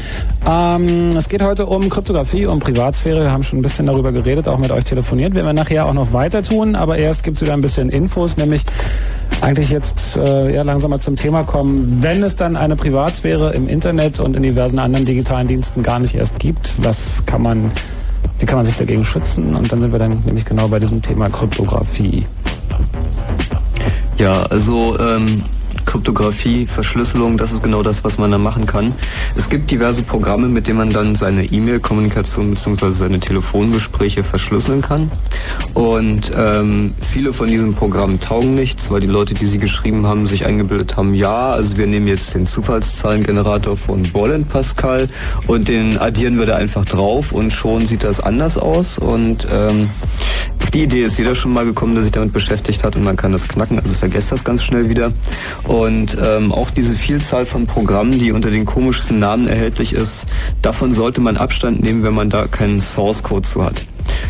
[0.49, 3.23] Ähm, es geht heute um Kryptographie, um Privatsphäre.
[3.23, 5.35] Wir haben schon ein bisschen darüber geredet, auch mit euch telefoniert.
[5.35, 8.63] Werden wir nachher auch noch weiter tun, aber erst gibt's wieder ein bisschen Infos, nämlich
[9.41, 12.05] eigentlich jetzt äh, eher langsam mal zum Thema kommen.
[12.05, 16.15] Wenn es dann eine Privatsphäre im Internet und in diversen anderen digitalen Diensten gar nicht
[16.15, 17.73] erst gibt, was kann man
[18.47, 19.57] wie kann man sich dagegen schützen?
[19.57, 22.25] Und dann sind wir dann nämlich genau bei diesem Thema Kryptographie.
[24.19, 25.43] Ja, also ähm,
[25.97, 28.93] Kryptographie, Verschlüsselung, das ist genau das, was man da machen kann.
[29.35, 32.91] Es gibt diverse Programme, mit denen man dann seine E-Mail-Kommunikation bzw.
[32.91, 35.11] seine Telefongespräche verschlüsseln kann.
[35.73, 40.27] Und ähm, viele von diesen Programmen taugen nichts, weil die Leute, die sie geschrieben haben,
[40.27, 45.09] sich eingebildet haben, ja, also wir nehmen jetzt den Zufallszahlengenerator von Boll Pascal
[45.47, 48.99] und den addieren wir da einfach drauf und schon sieht das anders aus.
[48.99, 49.89] Und ähm,
[50.77, 53.33] die Idee ist jeder schon mal gekommen, der sich damit beschäftigt hat und man kann
[53.33, 55.11] das knacken, also vergesst das ganz schnell wieder.
[55.65, 60.27] Und ähm, auch diese Vielzahl von Programmen, die unter den komischsten Namen erhältlich ist,
[60.61, 63.87] davon sollte man Abstand nehmen, wenn man da keinen Source Code zu hat.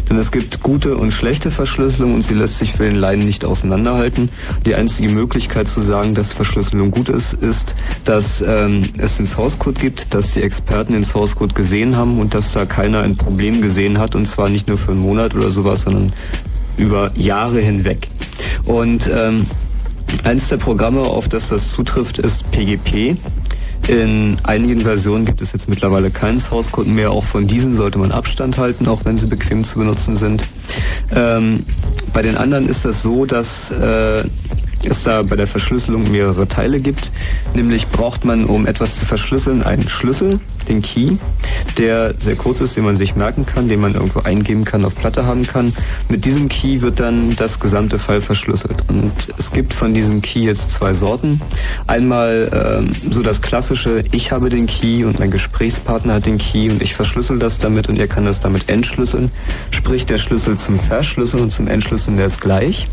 [0.08, 3.44] Denn es gibt gute und schlechte Verschlüsselung und sie lässt sich für den Laien nicht
[3.44, 4.28] auseinanderhalten.
[4.64, 7.74] Die einzige Möglichkeit zu sagen, dass Verschlüsselung gut ist, ist,
[8.08, 12.18] dass ähm, es den Source Code gibt, dass die Experten den Source Code gesehen haben
[12.18, 15.34] und dass da keiner ein Problem gesehen hat und zwar nicht nur für einen Monat
[15.34, 16.12] oder sowas, sondern
[16.76, 18.08] über Jahre hinweg.
[18.64, 19.46] Und ähm,
[20.24, 23.16] Eines der Programme, auf das das zutrifft, ist PGP.
[23.88, 27.12] In einigen Versionen gibt es jetzt mittlerweile keinen Source Code mehr.
[27.12, 30.46] Auch von diesen sollte man Abstand halten, auch wenn sie bequem zu benutzen sind.
[31.14, 31.64] Ähm,
[32.12, 34.24] bei den anderen ist das so, dass äh,
[34.86, 37.10] es da bei der Verschlüsselung mehrere Teile gibt.
[37.54, 41.16] Nämlich braucht man, um etwas zu verschlüsseln, einen Schlüssel, den Key,
[41.78, 44.94] der sehr kurz ist, den man sich merken kann, den man irgendwo eingeben kann, auf
[44.94, 45.72] Platte haben kann.
[46.08, 48.84] Mit diesem Key wird dann das gesamte File verschlüsselt.
[48.88, 51.40] Und es gibt von diesem Key jetzt zwei Sorten.
[51.86, 56.70] Einmal ähm, so das klassische, ich habe den Key und mein Gesprächspartner hat den Key
[56.70, 59.30] und ich verschlüssel das damit und er kann das damit entschlüsseln.
[59.70, 62.88] Sprich, der Schlüssel zum Verschlüsseln und zum Entschlüsseln, der ist gleich.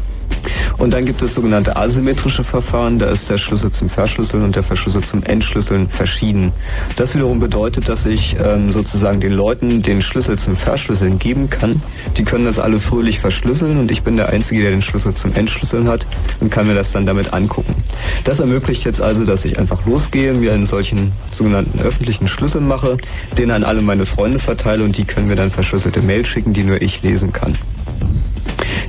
[0.77, 2.99] Und dann gibt es sogenannte asymmetrische Verfahren.
[2.99, 6.51] Da ist der Schlüssel zum Verschlüsseln und der Verschlüssel zum Entschlüsseln verschieden.
[6.95, 11.81] Das wiederum bedeutet, dass ich ähm, sozusagen den Leuten den Schlüssel zum Verschlüsseln geben kann.
[12.17, 15.33] Die können das alle fröhlich verschlüsseln und ich bin der Einzige, der den Schlüssel zum
[15.35, 16.05] Entschlüsseln hat
[16.39, 17.75] und kann mir das dann damit angucken.
[18.23, 22.97] Das ermöglicht jetzt also, dass ich einfach losgehe, mir einen solchen sogenannten öffentlichen Schlüssel mache,
[23.37, 26.63] den an alle meine Freunde verteile und die können mir dann verschlüsselte Mail schicken, die
[26.63, 27.55] nur ich lesen kann.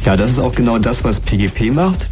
[0.04, 2.08] Ja, das ist auch genau das, was PGP macht.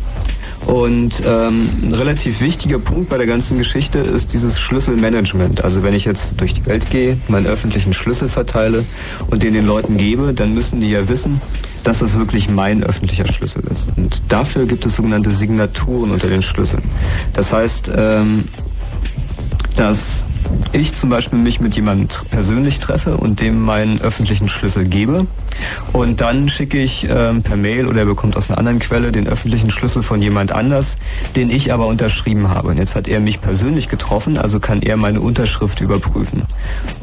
[0.66, 5.64] Und ähm, ein relativ wichtiger Punkt bei der ganzen Geschichte ist dieses Schlüsselmanagement.
[5.64, 8.85] Also wenn ich jetzt durch die Welt gehe, meinen öffentlichen Schlüssel verteile
[9.28, 11.40] und den den Leuten gebe, dann müssen die ja wissen,
[11.82, 13.89] dass das wirklich mein öffentlicher Schlüssel ist.
[13.97, 16.82] Und dafür gibt es sogenannte Signaturen unter den Schlüsseln.
[17.32, 18.44] Das heißt, ähm,
[19.74, 20.24] dass
[20.73, 25.27] ich zum Beispiel mich mit jemandem persönlich treffe und dem meinen öffentlichen Schlüssel gebe
[25.93, 29.29] und dann schicke ich ähm, per Mail oder er bekommt aus einer anderen Quelle den
[29.29, 30.99] öffentlichen Schlüssel von jemand anders,
[31.37, 32.69] den ich aber unterschrieben habe.
[32.69, 36.45] Und jetzt hat er mich persönlich getroffen, also kann er meine Unterschrift überprüfen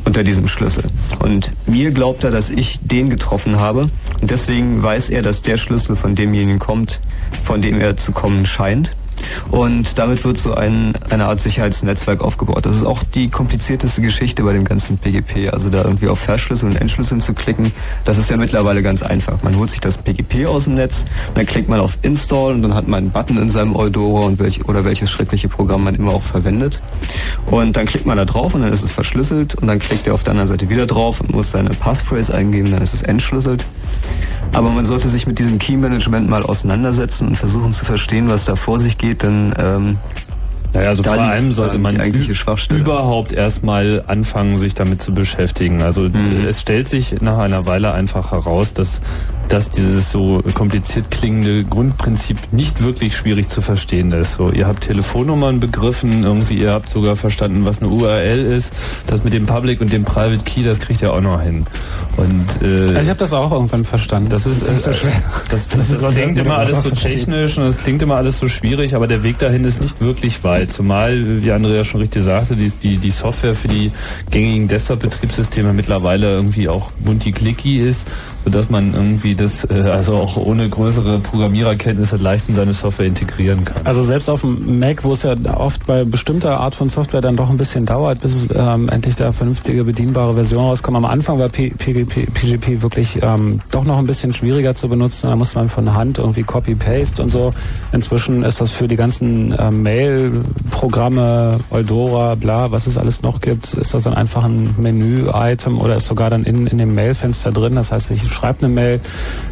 [0.05, 0.83] unter diesem Schlüssel.
[1.19, 3.89] Und mir glaubt er, dass ich den getroffen habe
[4.21, 6.99] und deswegen weiß er, dass der Schlüssel von demjenigen kommt,
[7.43, 8.95] von dem er zu kommen scheint.
[9.51, 12.65] Und damit wird so ein, eine Art Sicherheitsnetzwerk aufgebaut.
[12.65, 15.49] Das ist auch die komplizierteste Geschichte bei dem ganzen PGP.
[15.51, 17.71] Also da irgendwie auf Verschlüsseln und Entschlüsseln zu klicken,
[18.05, 19.41] das ist ja mittlerweile ganz einfach.
[19.43, 21.05] Man holt sich das PGP aus dem Netz,
[21.35, 24.39] dann klickt man auf Install und dann hat man einen Button in seinem Eudora und
[24.39, 26.81] welch, oder welches schreckliche Programm man immer auch verwendet.
[27.47, 30.13] Und dann klickt man da drauf und dann ist es verschlüsselt und dann klickt er
[30.13, 33.65] auf der anderen Seite wieder drauf und muss seine Passphrase eingeben, dann ist es entschlüsselt.
[34.53, 38.55] Aber man sollte sich mit diesem Key-Management mal auseinandersetzen und versuchen zu verstehen, was da
[38.55, 39.97] vor sich geht, denn ähm,
[40.73, 41.99] naja, also vor allem sollte man
[42.69, 45.81] überhaupt erstmal anfangen, sich damit zu beschäftigen.
[45.81, 46.45] Also mhm.
[46.47, 49.01] es stellt sich nach einer Weile einfach heraus, dass
[49.49, 54.35] dass dieses so kompliziert klingende Grundprinzip nicht wirklich schwierig zu verstehen ist.
[54.35, 58.73] So, ihr habt Telefonnummern begriffen, irgendwie ihr habt sogar verstanden, was eine URL ist.
[59.07, 61.65] Das mit dem Public und dem Private Key, das kriegt ihr auch noch hin.
[62.17, 64.29] Und äh, also ich habe das auch irgendwann verstanden.
[64.29, 65.11] Das ist, das ist so schwer.
[65.49, 68.47] Das, das, das, das klingt immer alles so technisch und es klingt immer alles so
[68.47, 70.58] schwierig, aber der Weg dahin ist nicht wirklich weit.
[70.67, 73.91] Zumal, wie Andrea schon richtig sagte, die, die, die Software für die
[74.29, 78.07] gängigen Desktop-Betriebssysteme mittlerweile irgendwie auch multi-clicky ist,
[78.45, 83.65] sodass man irgendwie das äh, also auch ohne größere Programmiererkenntnisse leicht in seine Software integrieren
[83.65, 83.85] kann.
[83.85, 87.35] Also selbst auf dem Mac, wo es ja oft bei bestimmter Art von Software dann
[87.35, 90.97] doch ein bisschen dauert, bis ähm, endlich da vernünftige bedienbare Version rauskommt.
[90.97, 95.27] Am Anfang war PGP, PGP wirklich ähm, doch noch ein bisschen schwieriger zu benutzen.
[95.27, 97.53] Da musste man von Hand irgendwie Copy-Paste und so.
[97.91, 103.73] Inzwischen ist das für die ganzen ähm, Mail-Programme, Eudora, bla, was es alles noch gibt,
[103.73, 107.75] ist das dann einfach ein Menü-Item oder ist sogar dann in, in dem Mail-Fenster drin.
[107.75, 109.01] Das heißt, ich schreibe eine Mail,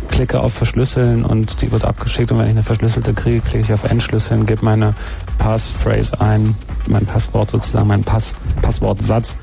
[0.10, 3.74] klicke auf Verschlüsseln und die wird abgeschickt und wenn ich eine verschlüsselte kriege, klicke ich
[3.74, 4.94] auf Entschlüsseln, gebe meine
[5.38, 6.56] Passphrase ein,
[6.88, 9.38] mein Passwort sozusagen, mein Pass, Passwortsatz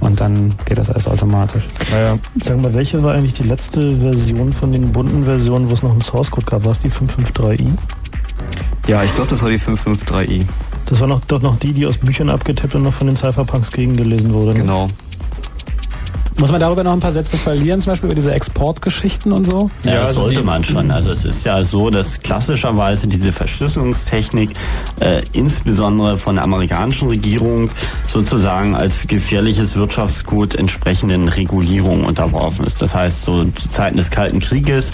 [0.00, 1.64] und dann geht das alles automatisch.
[1.90, 2.18] Naja.
[2.40, 5.90] Sag mal, welche war eigentlich die letzte Version von den bunten Versionen, wo es noch
[5.90, 6.64] einen Source Code gab?
[6.64, 7.66] War es die 553i?
[8.86, 10.44] Ja, ich glaube, das war die 553i.
[10.86, 13.70] Das war noch, doch noch die, die aus Büchern abgetippt und noch von den Cypherpunks
[13.70, 14.54] gegengelesen wurde.
[14.54, 14.60] Ne?
[14.60, 14.88] Genau.
[16.40, 19.70] Muss man darüber noch ein paar Sätze verlieren, zum Beispiel über diese Exportgeschichten und so?
[19.84, 20.90] Ja, ja das sollte man schon.
[20.90, 24.54] Also es ist ja so, dass klassischerweise diese Verschlüsselungstechnik
[25.00, 27.68] äh, insbesondere von der amerikanischen Regierung
[28.06, 32.80] sozusagen als gefährliches Wirtschaftsgut entsprechenden Regulierungen unterworfen ist.
[32.80, 34.92] Das heißt, so zu Zeiten des Kalten Krieges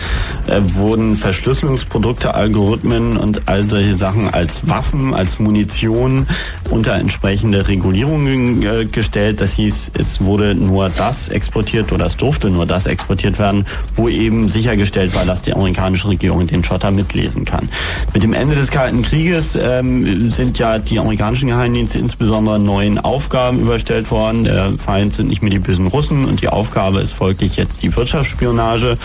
[0.48, 6.27] äh, wurden Verschlüsselungsprodukte, Algorithmen und all solche Sachen als Waffen, als Munition
[6.70, 9.40] unter entsprechende Regulierungen äh, gestellt.
[9.40, 14.08] Das hieß, es wurde nur das exportiert oder es durfte nur das exportiert werden, wo
[14.08, 17.68] eben sichergestellt war, dass die amerikanische Regierung den Schotter mitlesen kann.
[18.12, 23.60] Mit dem Ende des Kalten Krieges ähm, sind ja die amerikanischen Geheimdienste insbesondere neuen Aufgaben
[23.60, 24.44] überstellt worden.
[24.44, 27.94] Der Feind sind nicht mehr die bösen Russen und die Aufgabe ist folglich jetzt die
[27.94, 28.96] Wirtschaftsspionage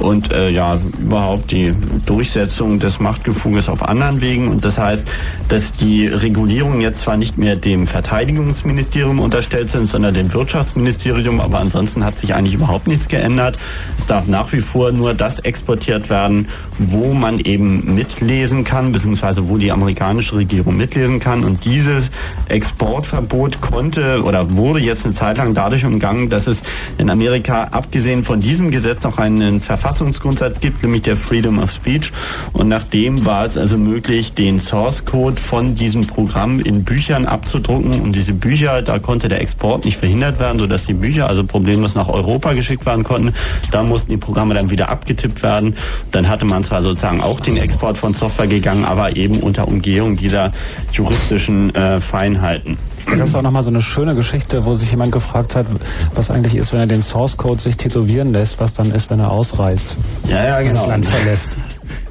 [0.00, 1.74] und äh, ja überhaupt die
[2.06, 4.48] Durchsetzung des Machtgefuges auf anderen Wegen.
[4.48, 5.06] Und das heißt,
[5.48, 11.58] dass die Regulierungen jetzt zwar nicht mehr dem Verteidigungsministerium unterstellt sind, sondern dem Wirtschaftsministerium, aber
[11.58, 13.58] ansonsten Ansonsten hat sich eigentlich überhaupt nichts geändert.
[13.98, 16.46] Es darf nach wie vor nur das exportiert werden,
[16.78, 21.42] wo man eben mitlesen kann, beziehungsweise wo die amerikanische Regierung mitlesen kann.
[21.42, 22.12] Und dieses
[22.48, 26.62] Exportverbot konnte oder wurde jetzt eine Zeit lang dadurch umgangen, dass es
[26.96, 32.12] in Amerika abgesehen von diesem Gesetz noch einen Verfassungsgrundsatz gibt, nämlich der Freedom of Speech.
[32.52, 38.00] Und nachdem war es also möglich, den Source Code von diesem Programm in Büchern abzudrucken.
[38.00, 41.94] Und diese Bücher, da konnte der Export nicht verhindert werden, sodass die Bücher also problemlos
[41.94, 43.32] nach Europa geschickt werden konnten.
[43.70, 45.74] Da mussten die Programme dann wieder abgetippt werden.
[46.10, 50.14] Dann hatte man zwar sozusagen auch den Export von Software gegangen, aber eben unter Umgehung
[50.14, 50.52] dieser
[50.92, 52.76] juristischen äh, Feinheiten.
[53.06, 55.66] Da gab es auch nochmal so eine schöne Geschichte, wo sich jemand gefragt hat,
[56.14, 59.20] was eigentlich ist, wenn er den Source Code sich tätowieren lässt, was dann ist, wenn
[59.20, 59.96] er ausreist.
[60.28, 60.74] Ja, ja, genau.
[60.74, 61.58] Das Land verlässt.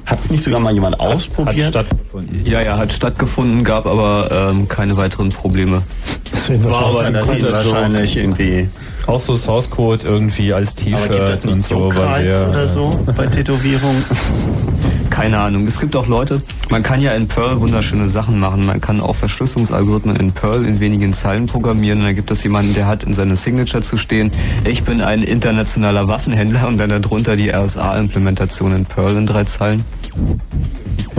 [0.06, 1.74] Hat es nicht sogar mal jemand hat, ausprobiert?
[1.74, 2.44] Hat stattgefunden.
[2.44, 5.82] Ja, ja, hat stattgefunden, gab aber ähm, keine weiteren Probleme.
[6.32, 8.68] Deswegen war aber wahrscheinlich irgendwie
[9.08, 11.94] auch so Source Code irgendwie als T-Shirt und so.
[11.94, 14.02] war sehr, oder so bei Tätowierungen?
[15.10, 15.64] Keine Ahnung.
[15.64, 18.66] Es gibt auch Leute, man kann ja in Perl wunderschöne Sachen machen.
[18.66, 22.00] Man kann auch Verschlüsselungsalgorithmen in Perl in wenigen Zeilen programmieren.
[22.00, 24.32] Und dann gibt es jemanden, der hat in seiner Signature zu stehen,
[24.64, 29.84] ich bin ein internationaler Waffenhändler und dann darunter die RSA-Implementation in Perl in drei Zeilen.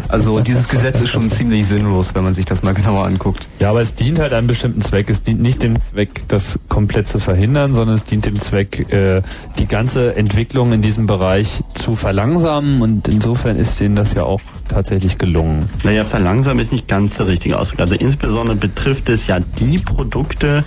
[0.08, 3.50] Also dieses Gesetz ist schon ziemlich sinnlos, wenn man sich das mal genauer anguckt.
[3.60, 5.10] Ja, aber es dient halt einem bestimmten Zweck.
[5.10, 9.22] Es dient nicht dem Zweck, das komplett zu verhindern, sondern es dient dem Zweck, äh,
[9.58, 12.82] die ganze Entwicklung in diesem Bereich zu verlangsamen.
[12.82, 15.70] Und insofern ist denen das ja auch tatsächlich gelungen.
[15.84, 17.82] Naja, verlangsamen ist nicht ganz der richtige Ausdruck.
[17.82, 20.64] Also insbesondere betrifft es ja die Produkte,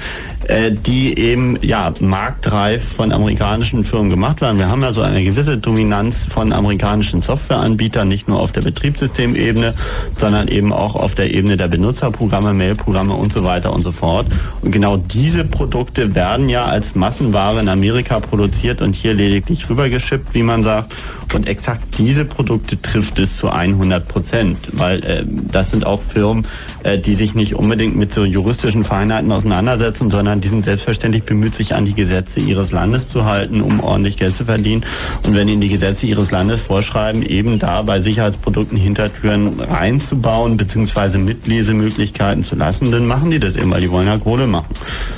[0.49, 4.59] äh, die eben ja marktreif von amerikanischen Firmen gemacht werden.
[4.59, 9.75] Wir haben ja so eine gewisse Dominanz von amerikanischen Softwareanbietern, nicht nur auf der Betriebssystemebene,
[10.16, 14.27] sondern eben auch auf der Ebene der Benutzerprogramme, Mailprogramme und so weiter und so fort.
[14.62, 20.33] Und genau diese Produkte werden ja als Massenware in Amerika produziert und hier lediglich rübergeschippt,
[20.35, 20.95] wie man sagt.
[21.35, 26.47] Und exakt diese Produkte trifft es zu 100 Prozent, weil äh, das sind auch Firmen,
[26.85, 31.55] äh, die sich nicht unbedingt mit so juristischen Feinheiten auseinandersetzen, sondern die sind selbstverständlich bemüht,
[31.55, 34.85] sich an die Gesetze ihres Landes zu halten, um ordentlich Geld zu verdienen.
[35.24, 41.19] Und wenn ihnen die Gesetze ihres Landes vorschreiben, eben da bei Sicherheitsprodukten Hintertüren reinzubauen, beziehungsweise
[41.19, 44.74] Mitlesemöglichkeiten zu lassen, dann machen die das eben, weil die wollen ja Kohle machen.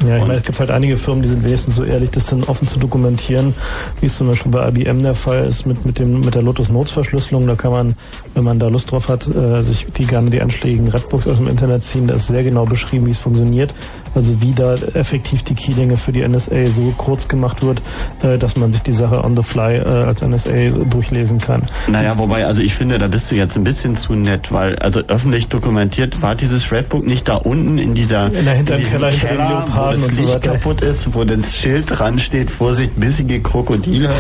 [0.07, 2.45] Ja, ich meine, es gibt halt einige Firmen, die sind wenigstens so ehrlich, das dann
[2.45, 3.55] offen zu dokumentieren,
[4.01, 6.69] wie es zum Beispiel bei IBM der Fall ist mit, mit dem, mit der Lotus
[6.69, 7.47] Notes Verschlüsselung.
[7.47, 7.95] Da kann man,
[8.35, 11.49] wenn man da Lust drauf hat, äh, sich die gerne die anschlägigen Redbooks aus dem
[11.49, 12.07] Internet ziehen.
[12.07, 13.75] Da ist sehr genau beschrieben, wie es funktioniert.
[14.15, 17.81] Also wie da effektiv die Keylänge für die NSA so kurz gemacht wird,
[18.23, 21.63] äh, dass man sich die Sache on the fly äh, als NSA durchlesen kann.
[21.89, 25.01] Naja, wobei, also ich finde, da bist du jetzt ein bisschen zu nett, weil also
[25.09, 29.11] öffentlich dokumentiert war dieses Shredbook nicht da unten in dieser in der in Keller, hinter
[29.11, 33.41] Keller, Leoparden wo das Licht so kaputt ist, wo das Schild dran steht, Vorsicht, bissige
[33.41, 34.11] Krokodile.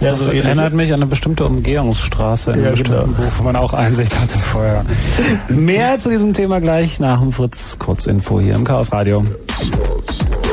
[0.00, 2.90] Ja, so das erinnert mich an eine bestimmte Umgehungsstraße in ja, einem genau.
[2.98, 4.84] bestimmten Buch, wo man auch Einsicht hatte vorher.
[5.48, 9.24] Mehr zu diesem Thema gleich nach dem Fritz Kurzinfo hier im Chaos Radio.
[9.48, 10.45] Slow, slow.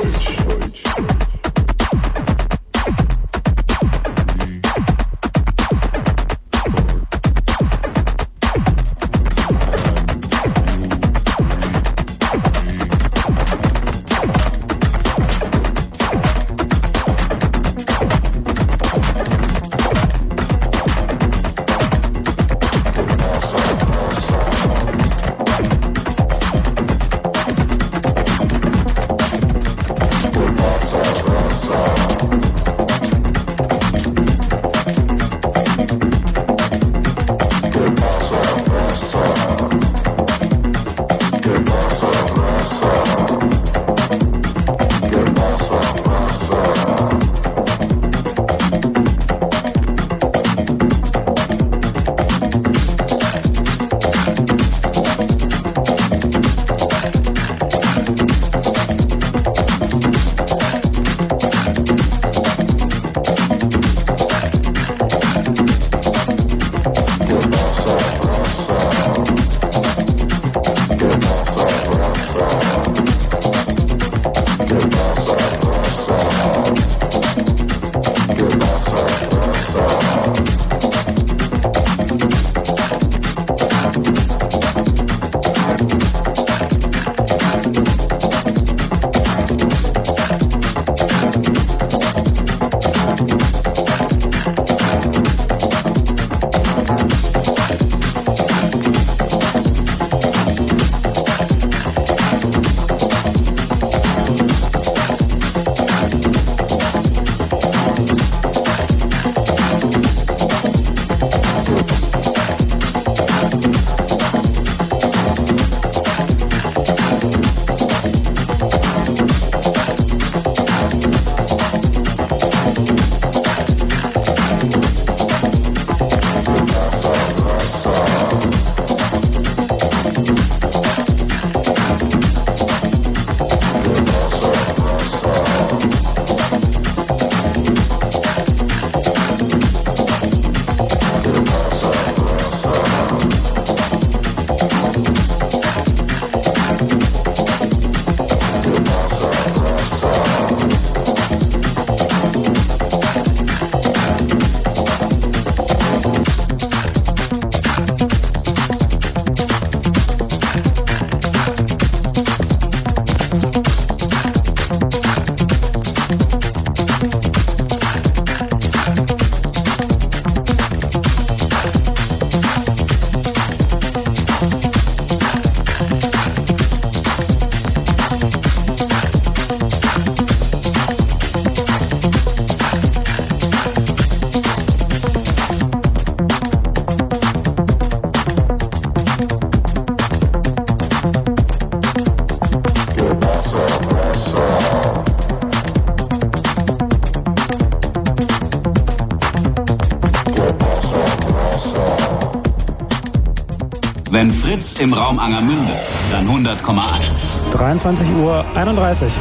[204.53, 205.73] Fritz im Raum Angermünde,
[206.11, 207.49] dann 100,1.
[207.49, 209.11] 23 Uhr 31.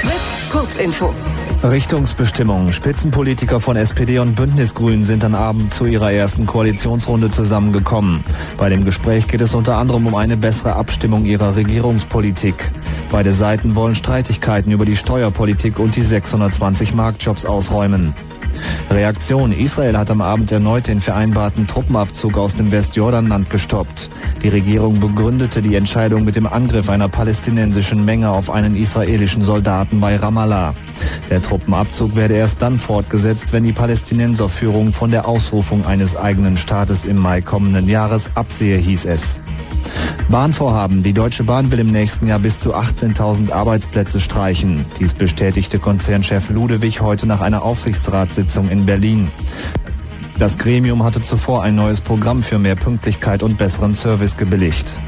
[0.00, 1.12] Fritz, Kurzinfo.
[1.64, 2.70] Richtungsbestimmung.
[2.70, 8.22] Spitzenpolitiker von SPD und Bündnisgrünen sind am Abend zu ihrer ersten Koalitionsrunde zusammengekommen.
[8.56, 12.70] Bei dem Gespräch geht es unter anderem um eine bessere Abstimmung ihrer Regierungspolitik.
[13.10, 18.14] Beide Seiten wollen Streitigkeiten über die Steuerpolitik und die 620 Marktjobs ausräumen.
[18.90, 19.52] Reaktion.
[19.52, 24.10] Israel hat am Abend erneut den vereinbarten Truppenabzug aus dem Westjordanland gestoppt.
[24.42, 30.00] Die Regierung begründete die Entscheidung mit dem Angriff einer palästinensischen Menge auf einen israelischen Soldaten
[30.00, 30.74] bei Ramallah.
[31.30, 37.04] Der Truppenabzug werde erst dann fortgesetzt, wenn die Palästinenserführung von der Ausrufung eines eigenen Staates
[37.04, 39.39] im Mai kommenden Jahres absehe, hieß es.
[40.30, 41.02] Bahnvorhaben.
[41.02, 44.86] Die Deutsche Bahn will im nächsten Jahr bis zu 18.000 Arbeitsplätze streichen.
[44.98, 49.30] Dies bestätigte Konzernchef Ludewig heute nach einer Aufsichtsratssitzung in Berlin.
[50.38, 54.98] Das Gremium hatte zuvor ein neues Programm für mehr Pünktlichkeit und besseren Service gebilligt.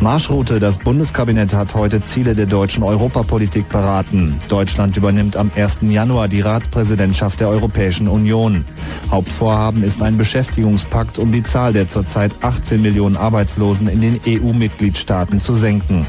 [0.00, 0.60] Marschroute.
[0.60, 4.38] Das Bundeskabinett hat heute Ziele der deutschen Europapolitik beraten.
[4.48, 5.78] Deutschland übernimmt am 1.
[5.82, 8.64] Januar die Ratspräsidentschaft der Europäischen Union.
[9.10, 15.40] Hauptvorhaben ist ein Beschäftigungspakt, um die Zahl der zurzeit 18 Millionen Arbeitslosen in den EU-Mitgliedstaaten
[15.40, 16.06] zu senken.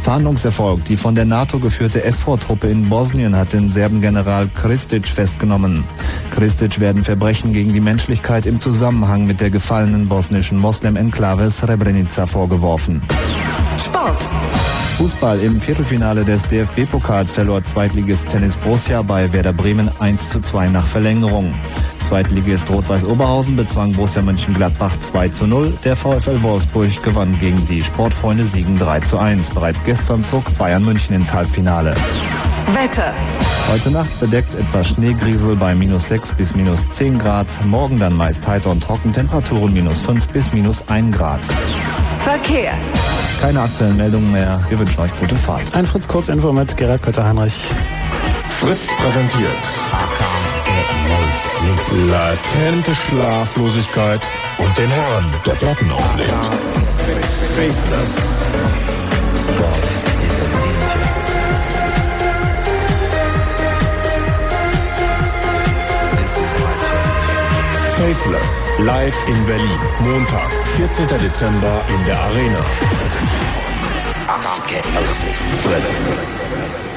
[0.00, 0.84] Verhandlungserfolg.
[0.84, 5.84] Die von der NATO geführte SV-Truppe in Bosnien hat den Serbengeneral Kristic festgenommen.
[6.30, 13.02] Kristic werden Verbrechen gegen die Menschlichkeit im Zusammenhang mit der gefallenen bosnischen Moslem-Enklave Srebrenica vorgeworfen.
[13.78, 14.28] Sport.
[14.98, 20.68] Fußball im Viertelfinale des DFB-Pokals verlor Zweitligist Tennis Borussia bei Werder Bremen 1 zu 2
[20.68, 21.54] nach Verlängerung.
[22.10, 25.72] Zweitligist Rot-Weiß Oberhausen bezwang Borussia Mönchengladbach 2 zu 0.
[25.84, 29.50] Der VfL Wolfsburg gewann gegen die Sportfreunde Siegen 3 zu 1.
[29.50, 31.94] Bereits gestern zog Bayern München ins Halbfinale.
[32.74, 33.14] Wetter.
[33.70, 37.46] Heute Nacht bedeckt etwas Schneegriesel bei minus 6 bis minus 10 Grad.
[37.64, 41.46] Morgen dann meist heiter und trocken Temperaturen minus 5 bis minus 1 Grad.
[42.18, 42.72] Verkehr.
[43.40, 44.60] Keine aktuellen Meldungen mehr.
[44.68, 45.72] Wir wünschen euch gute Fahrt.
[45.76, 47.66] Ein Fritz Kurzinfo mit Gerhard Kötter-Heinrich.
[48.58, 49.54] Fritz präsentiert.
[52.06, 54.22] Latente Schlaflosigkeit
[54.58, 56.30] und den Herrn, der Platten auflegt.
[57.56, 58.42] Faceless.
[59.56, 59.84] God
[60.24, 60.94] is a DJ.
[67.96, 68.54] Faithless.
[68.78, 69.80] Live in Berlin.
[70.00, 71.06] Montag, 14.
[71.18, 72.64] Dezember in der Arena.
[75.04, 76.89] Sweet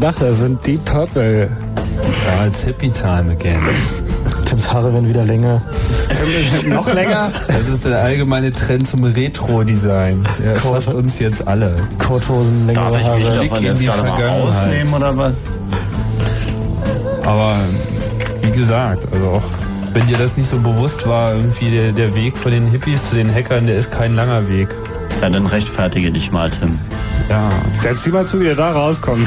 [0.00, 0.16] gedacht?
[0.20, 1.50] Das sind Deep Purple.
[2.24, 3.60] Da als Hippie Time again.
[4.44, 5.60] Tims Haare werden wieder länger.
[6.66, 7.30] Noch länger?
[7.48, 10.24] Das ist der allgemeine Trend zum Retro-Design.
[10.44, 11.74] Ja, fasst uns jetzt alle.
[11.98, 13.48] Korthosen, längere Darf ich mich Haare.
[13.48, 14.30] davon in die Vergangenheit.
[14.30, 15.36] ausnehmen oder was?
[17.24, 17.56] Aber
[18.42, 19.42] wie gesagt, also auch
[19.92, 23.16] wenn dir das nicht so bewusst war, irgendwie der, der Weg von den Hippies zu
[23.16, 24.68] den Hackern, der ist kein langer Weg.
[25.20, 26.78] Ja, dann rechtfertige dich mal, Tim.
[27.28, 27.50] Ja.
[27.82, 29.26] Jetzt sieh mal zu, wie der da rauskommt.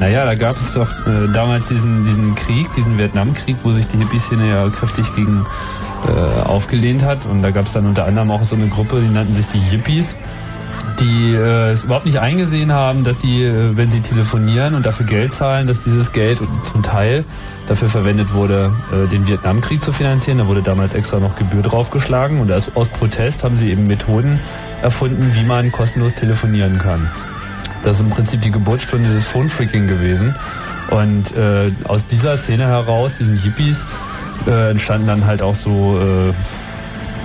[0.00, 3.98] Naja, da gab es doch äh, damals diesen, diesen Krieg, diesen Vietnamkrieg, wo sich die
[3.98, 5.44] Hippie-Szene ja kräftig gegen
[6.08, 7.26] äh, aufgelehnt hat.
[7.26, 9.58] Und da gab es dann unter anderem auch so eine Gruppe, die nannten sich die
[9.58, 10.16] Yippies,
[11.00, 15.04] die äh, es überhaupt nicht eingesehen haben, dass sie, äh, wenn sie telefonieren und dafür
[15.04, 16.38] Geld zahlen, dass dieses Geld
[16.72, 17.26] zum Teil
[17.68, 20.38] dafür verwendet wurde, äh, den Vietnamkrieg zu finanzieren.
[20.38, 24.40] Da wurde damals extra noch Gebühr draufgeschlagen und aus, aus Protest haben sie eben Methoden
[24.80, 27.10] erfunden, wie man kostenlos telefonieren kann.
[27.82, 30.34] Das ist im Prinzip die Geburtsstunde des Phone-Freaking gewesen.
[30.90, 33.86] Und äh, aus dieser Szene heraus, diesen Hippies,
[34.46, 36.32] äh, entstanden dann halt auch so äh,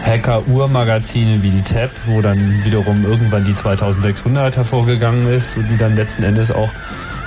[0.05, 5.95] Hacker-Ur-Magazine wie die Tab, wo dann wiederum irgendwann die 2600 hervorgegangen ist und die dann
[5.95, 6.69] letzten Endes auch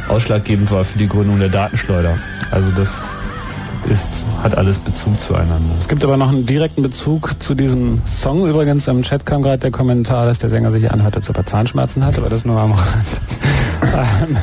[0.09, 2.17] ausschlaggebend war für die Gründung der Datenschleuder.
[2.51, 3.17] Also das
[3.89, 5.75] ist, hat alles Bezug zueinander.
[5.79, 8.47] Es gibt aber noch einen direkten Bezug zu diesem Song.
[8.47, 11.47] Übrigens im Chat kam gerade der Kommentar, dass der Sänger sich anhörte, als ob er
[11.47, 12.83] Zahnschmerzen hatte, aber das nur am Rand.
[13.81, 14.37] Ähm,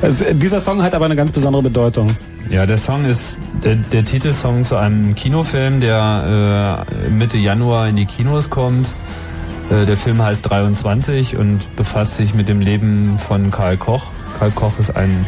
[0.00, 2.16] also, dieser Song hat aber eine ganz besondere Bedeutung.
[2.48, 7.96] Ja, der Song ist der, der Titelsong zu einem Kinofilm, der äh, Mitte Januar in
[7.96, 8.88] die Kinos kommt.
[9.70, 14.06] Äh, der Film heißt 23 und befasst sich mit dem Leben von Karl Koch.
[14.38, 15.26] Karl Koch ist ein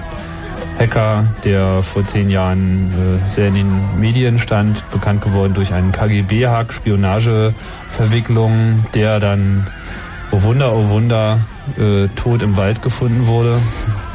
[0.79, 5.93] Hacker, der vor zehn Jahren äh, sehr in den Medien stand, bekannt geworden durch einen
[5.93, 9.67] KGB-Hack, Spionageverwicklung, der dann,
[10.31, 11.39] oh Wunder, oh Wunder,
[11.79, 13.59] äh, tot im Wald gefunden wurde.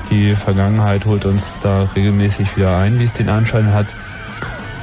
[0.09, 3.88] Die Vergangenheit holt uns da regelmäßig wieder ein, wie es den Anschein hat.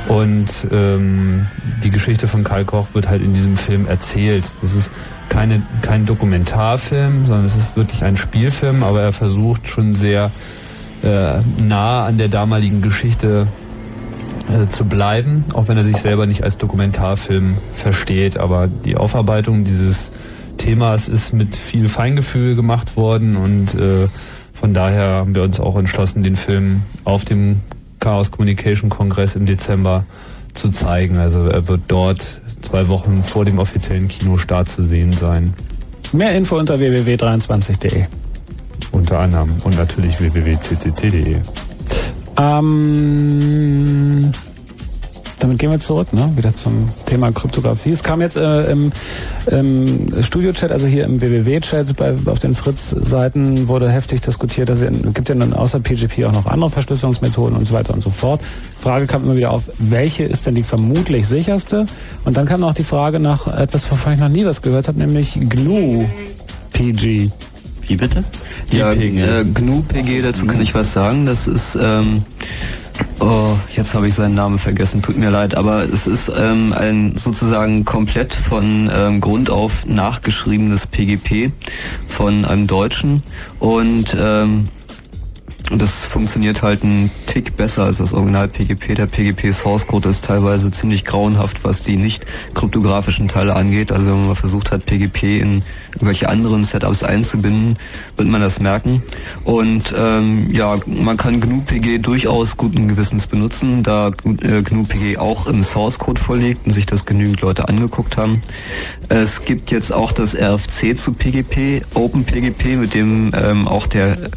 [0.08, 1.46] Und ähm,
[1.82, 4.44] die Geschichte von Karl Koch wird halt in diesem Film erzählt.
[4.60, 4.90] Das ist
[5.30, 10.30] keine, kein Dokumentarfilm, sondern es ist wirklich ein Spielfilm, aber er versucht schon sehr
[11.04, 13.46] äh, nah an der damaligen Geschichte
[14.48, 18.38] äh, zu bleiben, auch wenn er sich selber nicht als Dokumentarfilm versteht.
[18.38, 20.10] Aber die Aufarbeitung dieses
[20.56, 24.08] Themas ist mit viel Feingefühl gemacht worden und äh,
[24.52, 27.60] von daher haben wir uns auch entschlossen, den Film auf dem
[28.00, 30.04] Chaos Communication Kongress im Dezember
[30.54, 31.18] zu zeigen.
[31.18, 35.54] Also er wird dort zwei Wochen vor dem offiziellen Kinostart zu sehen sein.
[36.12, 38.06] Mehr Info unter www.23.de.
[38.94, 41.36] Unter anderem und natürlich www.ccc.de.
[42.36, 44.32] Ähm,
[45.40, 46.30] damit gehen wir zurück, ne?
[46.36, 47.90] Wieder zum Thema Kryptographie.
[47.90, 48.92] Es kam jetzt äh, im,
[49.46, 54.68] im Studio-Chat, also hier im WWW-Chat, auf den Fritz-Seiten wurde heftig diskutiert.
[54.68, 58.00] dass Es gibt ja dann außer PGP auch noch andere Verschlüsselungsmethoden und so weiter und
[58.00, 58.40] so fort.
[58.78, 61.86] Frage kam immer wieder auf, welche ist denn die vermutlich sicherste?
[62.24, 65.00] Und dann kam noch die Frage nach etwas, wovon ich noch nie was gehört habe,
[65.00, 66.04] nämlich GNU
[66.72, 67.30] PG.
[67.86, 68.24] Wie bitte?
[68.72, 71.26] Ja, äh, GNU PG, dazu kann ich was sagen.
[71.26, 72.24] Das ist, ähm,
[73.20, 77.16] oh, jetzt habe ich seinen Namen vergessen, tut mir leid, aber es ist ähm, ein
[77.16, 81.52] sozusagen komplett von ähm, Grund auf nachgeschriebenes PGP
[82.08, 83.22] von einem Deutschen
[83.58, 84.68] und ähm,
[85.70, 88.96] das funktioniert halt ein Tick besser als das Original PGP.
[88.96, 93.90] Der PGP Source Code ist teilweise ziemlich grauenhaft, was die nicht kryptografischen Teile angeht.
[93.90, 95.62] Also wenn man mal versucht hat, PGP in
[95.94, 97.78] irgendwelche anderen Setups einzubinden,
[98.16, 99.02] wird man das merken.
[99.44, 105.62] Und ähm, ja, man kann GNU-PG durchaus guten Gewissens benutzen, da äh, GNU-PG auch im
[105.62, 108.42] Source Code vorliegt und sich das genügend Leute angeguckt haben.
[109.08, 114.30] Es gibt jetzt auch das RFC zu PGP, OpenPGP, mit dem ähm, auch der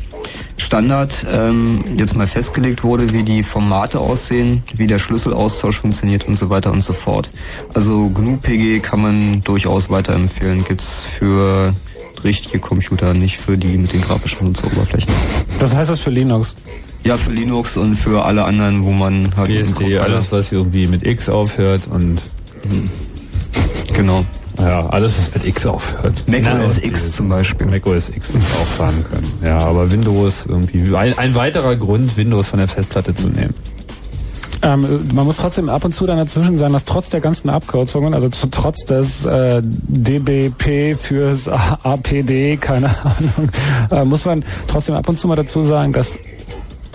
[0.58, 6.36] Standard ähm, jetzt mal festgelegt wurde, wie die Formate aussehen, wie der Schlüsselaustausch funktioniert und
[6.36, 7.30] so weiter und so fort.
[7.74, 11.74] Also GNU-PG kann man durchaus weiterempfehlen, gibt's für
[12.24, 15.12] richtige Computer, nicht für die mit den grafischen Benutzeroberflächen.
[15.60, 16.56] Was heißt das für Linux?
[17.04, 19.48] Ja, für Linux und für alle anderen, wo man halt...
[19.48, 22.22] BSD, alles was irgendwie mit X aufhört und...
[23.94, 24.26] Genau.
[24.60, 26.24] Ja, alles, was mit X aufhört.
[26.28, 27.68] Mac OS X zum Beispiel.
[27.68, 29.32] Mac OS X wird auch fahren können.
[29.44, 30.96] Ja, aber Windows irgendwie.
[30.96, 33.54] Ein, ein weiterer Grund, Windows von der Festplatte zu nehmen.
[34.64, 38.16] Ähm, man muss trotzdem ab und zu dann dazwischen sein, dass trotz der ganzen Abkürzungen,
[38.16, 43.50] also zu, trotz des äh, DBP fürs APD, keine Ahnung,
[43.92, 46.18] äh, muss man trotzdem ab und zu mal dazu sagen, dass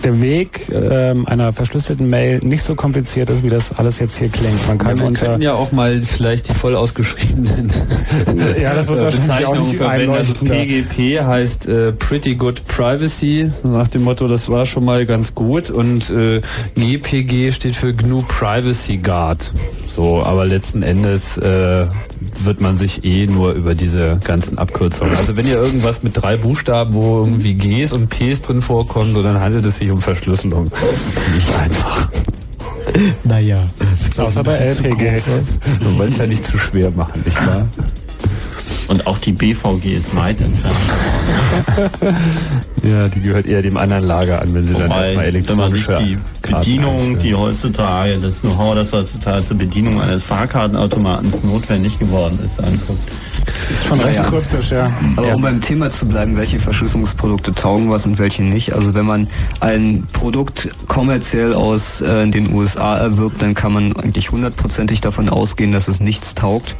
[0.03, 4.29] der Weg ähm, einer verschlüsselten Mail nicht so kompliziert ist, wie das alles jetzt hier
[4.29, 4.67] klingt.
[4.67, 7.71] Man kann ja, wir unter können ja auch mal vielleicht die voll ausgeschriebenen
[8.61, 10.13] ja, das wird wahrscheinlich auch nicht verwenden.
[10.13, 10.33] Also.
[10.33, 15.69] PGP heißt äh, Pretty Good Privacy, nach dem Motto, das war schon mal ganz gut.
[15.69, 16.41] Und äh,
[16.75, 19.51] GPG steht für GNU Privacy Guard.
[19.87, 21.85] So, aber letzten Endes äh,
[22.43, 25.15] wird man sich eh nur über diese ganzen Abkürzungen.
[25.15, 29.21] Also wenn ihr irgendwas mit drei Buchstaben, wo irgendwie Gs und Ps drin vorkommen, so
[29.21, 30.71] dann handelt es sich um Verschlüsselung.
[31.33, 32.09] Nicht einfach.
[33.23, 33.63] Naja.
[34.17, 35.21] Außer bei LPG.
[35.97, 37.67] Wollen es ja nicht zu schwer machen, nicht wahr?
[38.89, 40.75] Und auch die BVG ist weit entfernt.
[42.83, 45.71] Ja, die gehört eher dem anderen Lager an, wenn sie dann Wobei, erstmal wenn man
[45.71, 47.19] sich elektronische die Karten Bedienung, einstellen.
[47.19, 52.99] die heutzutage, das Know-how, das heutzutage zur Bedienung eines Fahrkartenautomatens notwendig geworden ist, anguckt.
[53.87, 54.23] Schon recht Ja.
[54.23, 54.91] kryptisch, ja.
[55.15, 58.73] Aber um beim Thema zu bleiben, welche Verschlüsselungsprodukte taugen was und welche nicht.
[58.73, 59.27] Also wenn man
[59.59, 65.71] ein Produkt kommerziell aus äh, den USA erwirbt, dann kann man eigentlich hundertprozentig davon ausgehen,
[65.71, 66.75] dass es nichts taugt.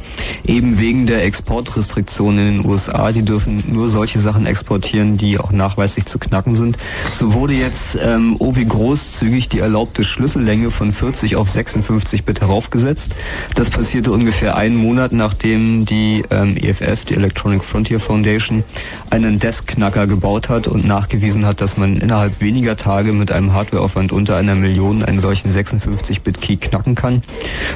[0.46, 3.12] Eben wegen der Exportrestriktionen in den USA.
[3.12, 6.78] Die dürfen nur solche Sachen exportieren, die auch nachweislich zu knacken sind.
[7.18, 12.40] So wurde jetzt ähm, oh wie großzügig die erlaubte Schlüssellänge von 40 auf 56 Bit
[12.40, 13.14] heraufgesetzt.
[13.54, 18.64] Das passierte ungefähr einen Monat, nachdem die ähm, EFF, die Electronic Frontier Foundation,
[19.10, 24.12] einen Desk-Knacker gebaut hat und nachgewiesen hat, dass man innerhalb weniger Tage mit einem Hardwareaufwand
[24.12, 27.22] unter einer Million einen solchen 56-Bit-Key knacken kann.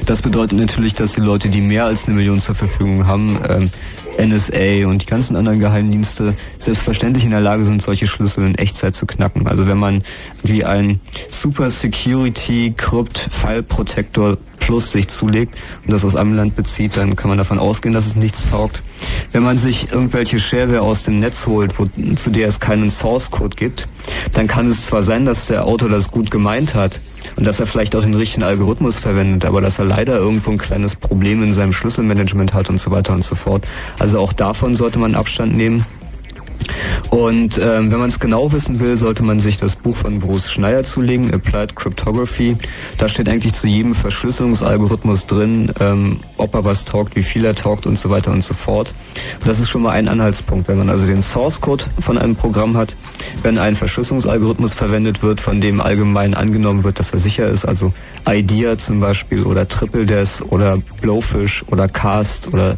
[0.07, 3.71] Das bedeutet natürlich, dass die Leute, die mehr als eine Million zur Verfügung haben, ähm,
[4.19, 8.95] NSA und die ganzen anderen Geheimdienste selbstverständlich in der Lage sind, solche Schlüssel in Echtzeit
[8.95, 9.47] zu knacken.
[9.47, 10.03] Also wenn man
[10.43, 11.01] wie ein
[11.31, 14.39] Super Security Crypt File Protector
[14.69, 15.55] Plus sich zulegt
[15.87, 18.83] und das aus einem Land bezieht, dann kann man davon ausgehen, dass es nichts taugt.
[19.33, 21.87] Wenn man sich irgendwelche Shareware aus dem Netz holt, wo,
[22.17, 23.89] zu der es keinen Source Code gibt,
[24.35, 27.01] dann kann es zwar sein, dass der Autor das gut gemeint hat
[27.37, 30.59] und dass er vielleicht auch den richtigen Algorithmus verwendet, aber dass er leider irgendwo ein
[30.59, 33.67] kleines Problem in seinem Schlüsselmanagement hat und so weiter und so fort.
[33.99, 35.87] Also auch davon sollte man Abstand nehmen.
[37.11, 40.51] Und ähm, wenn man es genau wissen will, sollte man sich das Buch von Bruce
[40.51, 42.57] Schneier zulegen, Applied Cryptography.
[42.99, 47.55] Da steht eigentlich zu jedem Verschlüsselungsalgorithmus drin, ähm, ob er was taugt, wie viel er
[47.55, 48.93] taugt und so weiter und so fort.
[49.41, 52.37] Und das ist schon mal ein Anhaltspunkt, wenn man also den Source Code von einem
[52.37, 52.97] Programm hat,
[53.43, 57.93] wenn ein Verschlüsselungsalgorithmus verwendet wird, von dem allgemein angenommen wird, dass er sicher ist, also
[58.29, 62.77] IDEA zum Beispiel oder Triple Des oder Blowfish oder Cast oder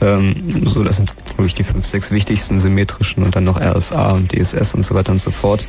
[0.00, 4.12] ähm, so, das sind glaube ich die fünf, sechs wichtigsten symmetrischen und dann noch RSA
[4.12, 5.66] und DSS und so weiter und so fort.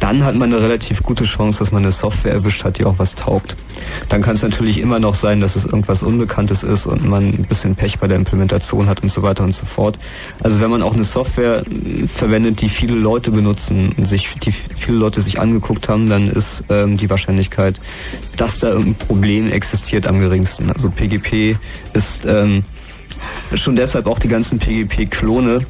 [0.00, 2.98] Dann hat man eine relativ gute Chance, dass man eine Software erwischt hat, die auch
[2.98, 3.56] was taugt.
[4.08, 7.46] Dann kann es natürlich immer noch sein, dass es irgendwas Unbekanntes ist und man ein
[7.48, 9.98] bisschen Pech bei der Implementation hat und so weiter und so fort.
[10.42, 11.62] Also wenn man auch eine Software
[12.06, 16.64] verwendet, die viele Leute benutzen und sich, die viele Leute sich angeguckt haben, dann ist
[16.70, 17.80] ähm, die Wahrscheinlichkeit,
[18.36, 20.70] dass da irgendein Problem existiert, am geringsten.
[20.70, 21.56] Also PGP
[21.92, 22.64] ist ähm,
[23.54, 25.60] schon deshalb auch die ganzen PGP-Klone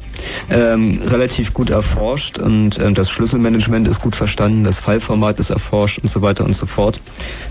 [0.49, 5.99] ähm, relativ gut erforscht und ähm, das Schlüsselmanagement ist gut verstanden, das Fileformat ist erforscht
[5.99, 7.01] und so weiter und so fort.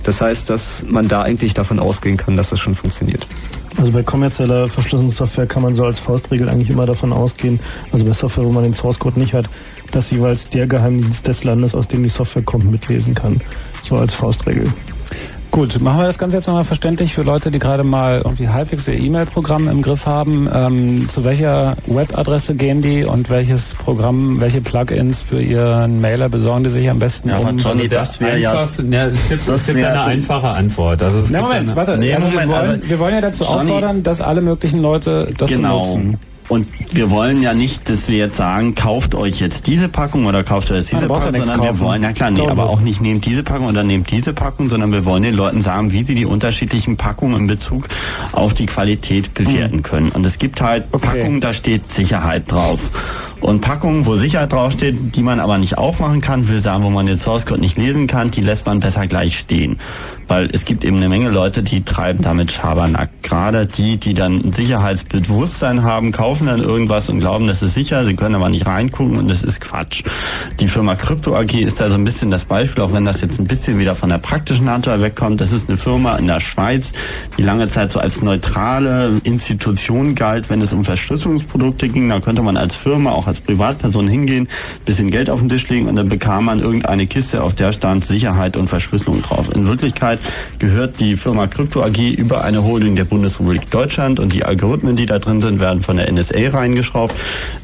[0.02, 3.26] Das heißt, dass man da eigentlich davon ausgehen kann, dass das schon funktioniert.
[3.78, 7.58] Also bei kommerzieller Verschlüsselungssoftware kann man so als Faustregel eigentlich immer davon ausgehen,
[7.90, 9.48] also bei Software, wo man den Source Code nicht hat,
[9.92, 13.40] dass jeweils der Geheimdienst des Landes, aus dem die Software kommt, mitlesen kann.
[13.82, 14.72] So als Faustregel.
[15.52, 18.88] Gut, machen wir das Ganze jetzt nochmal verständlich für Leute, die gerade mal irgendwie halbwegs
[18.88, 20.48] ihr E-Mail-Programm im Griff haben.
[20.50, 26.64] Ähm, zu welcher Webadresse gehen die und welches Programm, welche Plugins für ihren Mailer besorgen
[26.64, 27.58] die sich am besten Ja, um?
[27.58, 28.78] Johnny, der das wäre ja- ja, es
[29.28, 31.02] gibt, das es gibt eine einfache Antwort.
[31.02, 31.98] Also es Na gibt Moment, eine, warte.
[31.98, 34.80] Nee, also Moment, wir, wollen, aber wir wollen ja dazu Johnny- auffordern, dass alle möglichen
[34.80, 35.80] Leute das genau.
[35.82, 36.18] benutzen.
[36.48, 40.42] Und wir wollen ja nicht, dass wir jetzt sagen, kauft euch jetzt diese Packung oder
[40.42, 43.00] kauft euch jetzt diese ja Packung, sondern wir wollen, ja klar, nee, aber auch nicht
[43.00, 46.14] nehmt diese Packung oder nehmt diese Packung, sondern wir wollen den Leuten sagen, wie sie
[46.14, 47.88] die unterschiedlichen Packungen in Bezug
[48.32, 50.10] auf die Qualität bewerten können.
[50.10, 52.80] Und es gibt halt Packungen, da steht Sicherheit drauf.
[53.40, 57.06] Und Packungen, wo Sicherheit draufsteht, die man aber nicht aufmachen kann, will sagen, wo man
[57.06, 59.78] den Source Code nicht lesen kann, die lässt man besser gleich stehen.
[60.32, 63.10] Weil es gibt eben eine Menge Leute, die treiben damit Schabernack.
[63.20, 68.06] Gerade die, die dann ein Sicherheitsbewusstsein haben, kaufen dann irgendwas und glauben, das ist sicher,
[68.06, 70.04] sie können aber nicht reingucken und das ist Quatsch.
[70.58, 73.40] Die Firma Crypto AG ist da so ein bisschen das Beispiel, auch wenn das jetzt
[73.40, 75.38] ein bisschen wieder von der praktischen Hardware wegkommt.
[75.38, 76.94] Das ist eine Firma in der Schweiz,
[77.36, 82.08] die lange Zeit so als neutrale Institution galt, wenn es um Verschlüsselungsprodukte ging.
[82.08, 84.48] Da könnte man als Firma, auch als Privatperson hingehen,
[84.86, 88.06] bisschen Geld auf den Tisch legen und dann bekam man irgendeine Kiste, auf der stand
[88.06, 89.54] Sicherheit und Verschlüsselung drauf.
[89.54, 90.21] In Wirklichkeit
[90.58, 95.06] gehört die Firma Krypto AG über eine Holding der Bundesrepublik Deutschland und die Algorithmen, die
[95.06, 97.14] da drin sind, werden von der NSA reingeschraubt.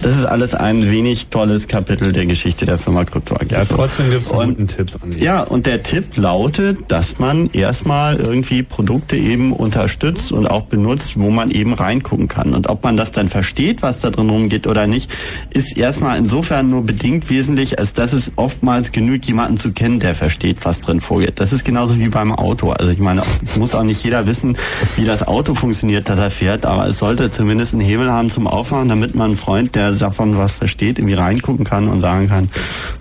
[0.03, 3.51] Das ist alles ein wenig tolles Kapitel der Geschichte der Firma Krypto AG.
[3.51, 4.87] Ja, trotzdem gibt es einen guten Tipp.
[5.19, 11.19] Ja, und der Tipp lautet, dass man erstmal irgendwie Produkte eben unterstützt und auch benutzt,
[11.19, 12.55] wo man eben reingucken kann.
[12.55, 15.11] Und ob man das dann versteht, was da drin rumgeht oder nicht,
[15.51, 20.15] ist erstmal insofern nur bedingt wesentlich, als dass es oftmals genügt, jemanden zu kennen, der
[20.15, 21.41] versteht, was drin vorgeht.
[21.41, 22.71] Das ist genauso wie beim Auto.
[22.71, 23.23] Also ich meine,
[23.57, 24.57] muss auch nicht jeder wissen,
[24.97, 28.47] wie das Auto funktioniert, das er fährt, aber es sollte zumindest einen Hebel haben zum
[28.47, 32.51] Aufmachen, damit man einen Freund, der davon was versteht, irgendwie reingucken kann und sagen kann,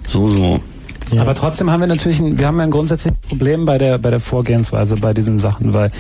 [0.03, 0.59] so, so.
[1.11, 1.21] Ja.
[1.21, 4.09] Aber trotzdem haben wir natürlich, ein, wir haben ja ein grundsätzliches Problem bei der, bei
[4.09, 5.91] der Vorgehensweise bei diesen Sachen, weil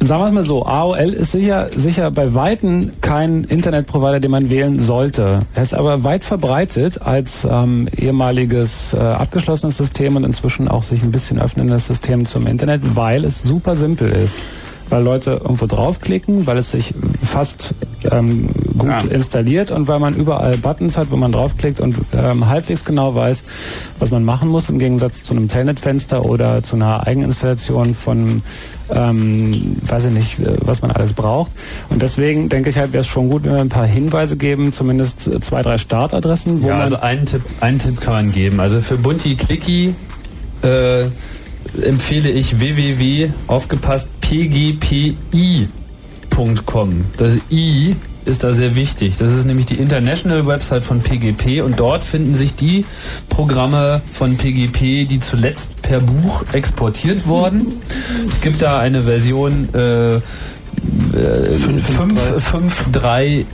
[0.00, 4.50] Sagen wir es mal so, AOL ist sicher, sicher bei Weitem kein Internetprovider, den man
[4.50, 5.40] wählen sollte.
[5.54, 11.02] Er ist aber weit verbreitet als ähm, ehemaliges äh, abgeschlossenes System und inzwischen auch sich
[11.02, 14.36] ein bisschen öffnendes System zum Internet, weil es super simpel ist
[14.92, 16.92] weil Leute irgendwo draufklicken, weil es sich
[17.24, 17.74] fast
[18.10, 19.00] ähm, gut ja.
[19.10, 23.42] installiert und weil man überall Buttons hat, wo man draufklickt und ähm, halbwegs genau weiß,
[23.98, 28.42] was man machen muss, im Gegensatz zu einem Telnet-Fenster oder zu einer Eigeninstallation von,
[28.90, 31.52] ähm, weiß ich nicht, was man alles braucht.
[31.88, 34.72] Und deswegen denke ich halt, wäre es schon gut, wenn wir ein paar Hinweise geben,
[34.72, 36.62] zumindest zwei, drei Startadressen.
[36.62, 38.60] Wo ja, also einen Tipp, einen Tipp kann man geben.
[38.60, 39.94] Also für Bunti Clicky
[40.62, 41.06] äh,
[41.80, 45.16] empfehle ich www, aufgepasst, pgpi.com.
[47.16, 49.16] Das I ist da sehr wichtig.
[49.16, 52.84] Das ist nämlich die International Website von PGP und dort finden sich die
[53.28, 57.80] Programme von PGP, die zuletzt per Buch exportiert wurden.
[58.28, 60.20] Es gibt da eine Version äh,
[61.14, 63.44] 5.3i.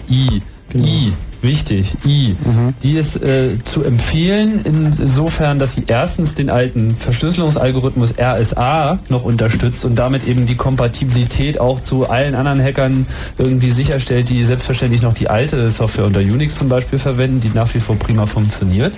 [0.71, 0.87] Genau.
[0.87, 1.13] I
[1.43, 2.37] wichtig, I.
[2.45, 2.75] Mhm.
[2.83, 9.85] Die ist äh, zu empfehlen, insofern, dass sie erstens den alten Verschlüsselungsalgorithmus RSA noch unterstützt
[9.85, 13.07] und damit eben die Kompatibilität auch zu allen anderen Hackern
[13.39, 17.73] irgendwie sicherstellt, die selbstverständlich noch die alte Software unter Unix zum Beispiel verwenden, die nach
[17.75, 18.93] wie vor prima funktioniert.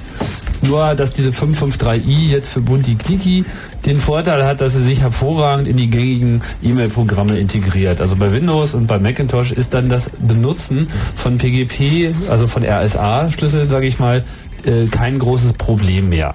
[0.63, 3.45] Nur, dass diese 553i jetzt für Bunti Clicky
[3.87, 8.01] den Vorteil hat, dass sie sich hervorragend in die gängigen E-Mail-Programme integriert.
[8.01, 13.71] Also bei Windows und bei Macintosh ist dann das Benutzen von PGP, also von RSA-Schlüsseln,
[13.71, 14.25] sage ich mal,
[14.65, 16.35] äh, kein großes Problem mehr.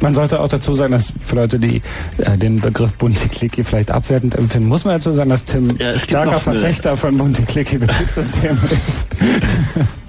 [0.00, 1.80] Man sollte auch dazu sagen, dass für Leute, die
[2.18, 6.38] äh, den Begriff Bunti-Clicky vielleicht abwertend empfinden, muss man dazu sagen, dass Tim ja, starker
[6.38, 9.08] Verfechter von Bunti-Clicky-Betriebssystemen ist.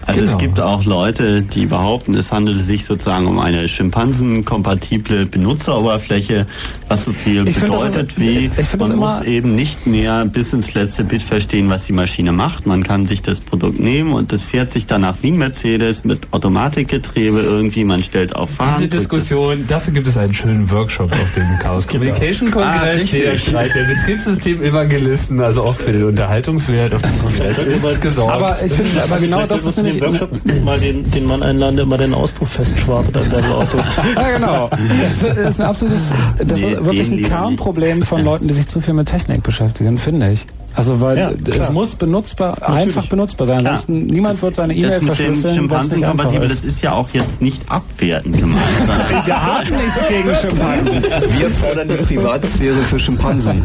[0.08, 0.32] Also genau.
[0.32, 6.46] es gibt auch Leute, die behaupten, es handelt sich sozusagen um eine Schimpansen-kompatible Benutzeroberfläche,
[6.88, 11.04] was so viel ich bedeutet find, wie man muss eben nicht mehr bis ins letzte
[11.04, 12.66] Bit verstehen, was die Maschine macht.
[12.66, 16.32] Man kann sich das Produkt nehmen und das fährt sich danach wie ein Mercedes mit
[16.32, 17.84] Automatikgetriebe irgendwie.
[17.84, 18.76] Man stellt auf Fahren.
[18.78, 22.06] Diese Diskussion, dafür gibt es einen schönen Workshop auf dem Chaos genau.
[22.06, 23.14] Communication Kongress.
[23.14, 28.32] Ah, der Streit der Betriebssystem-Evangelisten, also auch für den Unterhaltungswert auf dem Kongress ist gesorgt.
[28.32, 31.76] Aber ich finde, aber genau das ist nämlich den Workshop mal den, den Mann einladen,
[31.76, 33.78] der mal den Auspuff festschwartet an deinem Auto.
[34.16, 34.70] ja, genau.
[35.02, 38.94] Das ist ein absolutes, das ist wirklich ein Kernproblem von Leuten, die sich zu viel
[38.94, 40.46] mit Technik beschäftigen, finde ich.
[40.78, 42.82] Also weil ja, es muss benutzbar, Natürlich.
[42.82, 43.66] einfach benutzbar sein.
[43.66, 45.56] Ansonsten niemand wird seine E-Mail verschlüsseln.
[45.56, 48.62] Schimpansen-kompatibel, das ist ja auch jetzt nicht abwertend gemeint.
[49.26, 51.04] Wir haben nichts gegen Schimpansen.
[51.36, 53.64] Wir fordern die Privatsphäre für Schimpansen.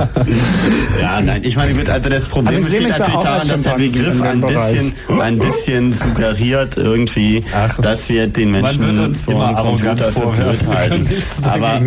[0.98, 4.22] ja, nein, ich meine, also das Problem also besteht natürlich da daran, dass der Begriff
[4.22, 10.66] ein bisschen, ein bisschen suggeriert irgendwie, Ach, dass wir den Menschen vor dem Computer verblöd
[10.66, 11.08] halten.
[11.42, 11.82] Aber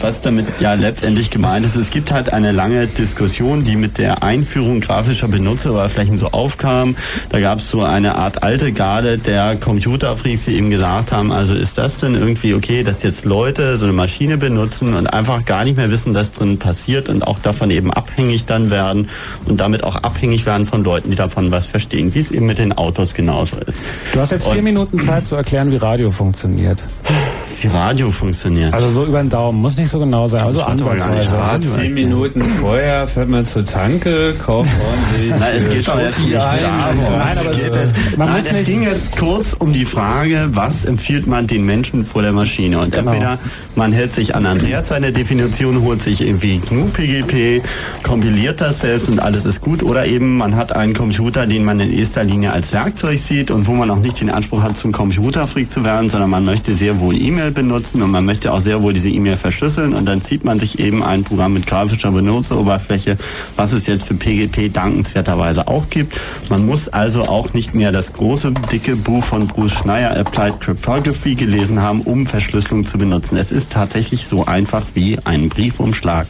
[0.00, 4.24] was damit ja letztendlich gemeint ist, es gibt halt eine lange Diskussion, die mit der
[4.24, 6.96] Einführung Einführung grafischer Benutzeroberflächen so aufkam.
[7.28, 11.52] Da gab es so eine Art alte Garde der Computerfreaks, die eben gesagt haben, also
[11.52, 15.64] ist das denn irgendwie okay, dass jetzt Leute so eine Maschine benutzen und einfach gar
[15.64, 19.10] nicht mehr wissen, was drin passiert und auch davon eben abhängig dann werden
[19.44, 22.56] und damit auch abhängig werden von Leuten, die davon was verstehen, wie es eben mit
[22.56, 23.82] den Autos genauso ist.
[24.14, 26.82] Du hast jetzt vier und Minuten Zeit zu erklären, wie Radio funktioniert
[27.62, 28.72] wie Radio funktioniert.
[28.72, 31.36] Also so über den Daumen, muss nicht so genau sein, also ansatzweise.
[31.36, 35.30] Ja, zehn Minuten vorher fährt man zur Tanke, kauft ordentlich.
[35.38, 37.18] Nein, es geht doch jetzt nicht darum.
[37.18, 40.48] Nein, aber es, geht jetzt, man nein, muss es ging jetzt kurz um die Frage,
[40.52, 42.78] was empfiehlt man den Menschen vor der Maschine?
[42.78, 43.12] Und genau.
[43.12, 43.38] entweder
[43.74, 47.62] man hält sich an Andreas seine Definition, holt sich irgendwie GNU-PGP,
[48.02, 51.80] kompiliert das selbst und alles ist gut, oder eben man hat einen Computer, den man
[51.80, 54.92] in erster Linie als Werkzeug sieht und wo man auch nicht den Anspruch hat, zum
[54.92, 58.60] Computerfreak zu werden, sondern man möchte sehr wohl E-Mail E-Mail benutzen und man möchte auch
[58.60, 62.10] sehr wohl diese E-Mail verschlüsseln und dann zieht man sich eben ein Programm mit grafischer
[62.10, 63.16] Benutzeroberfläche,
[63.54, 66.18] was es jetzt für PGP dankenswerterweise auch gibt.
[66.50, 71.34] Man muss also auch nicht mehr das große, dicke Buch von Bruce Schneier Applied Cryptography
[71.34, 73.36] gelesen haben, um Verschlüsselung zu benutzen.
[73.36, 76.26] Es ist tatsächlich so einfach wie ein Briefumschlag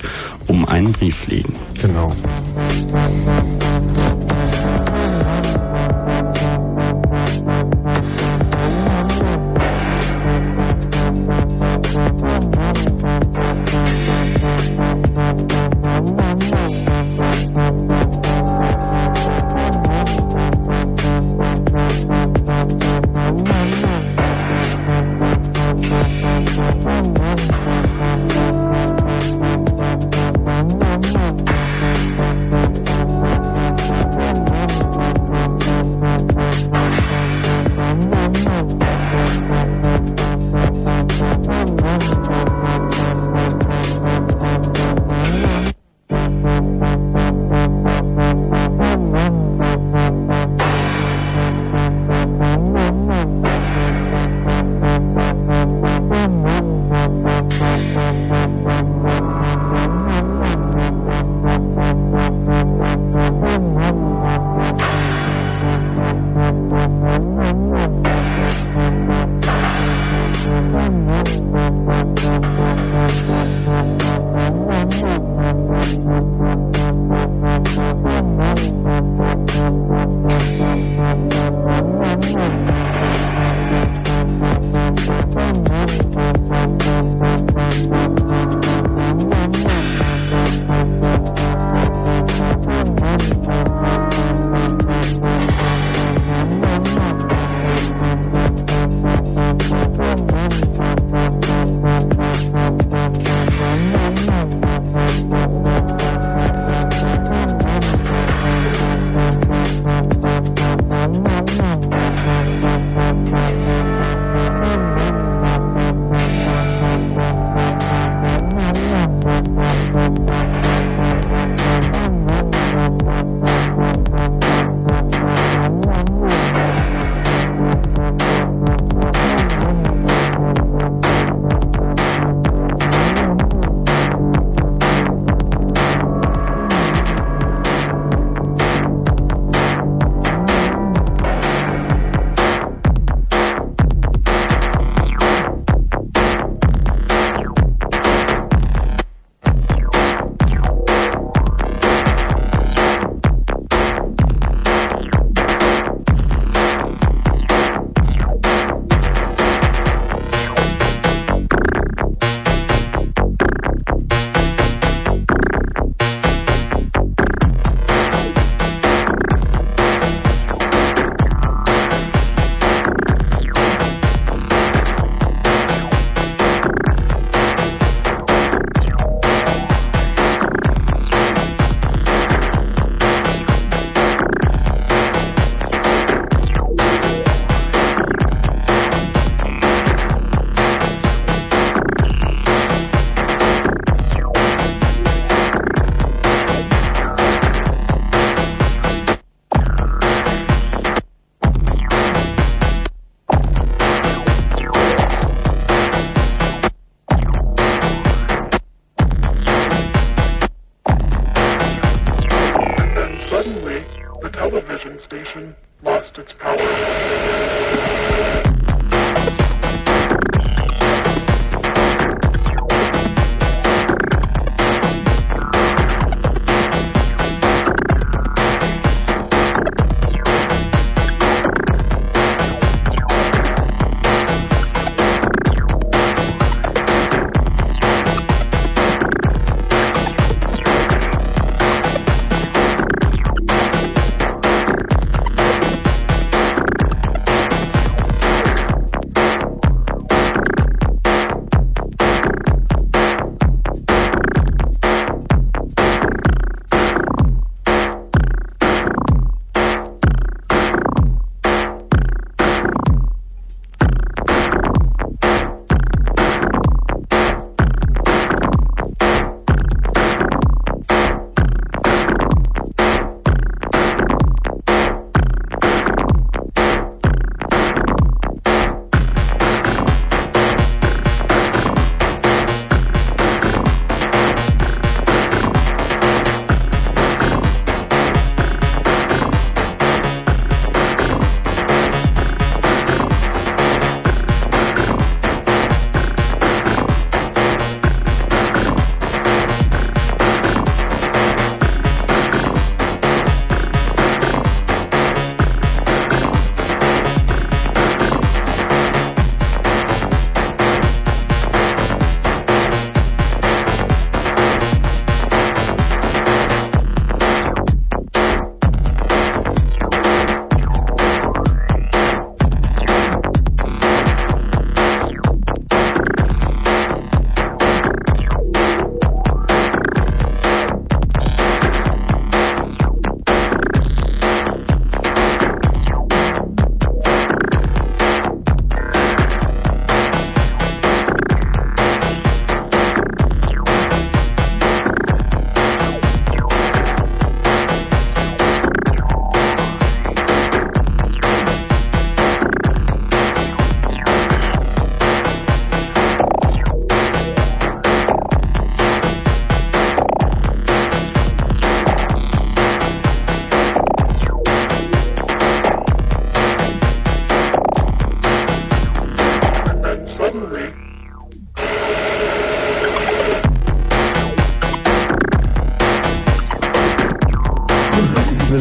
[0.48, 1.54] um einen Brief legen.
[1.80, 2.14] Genau.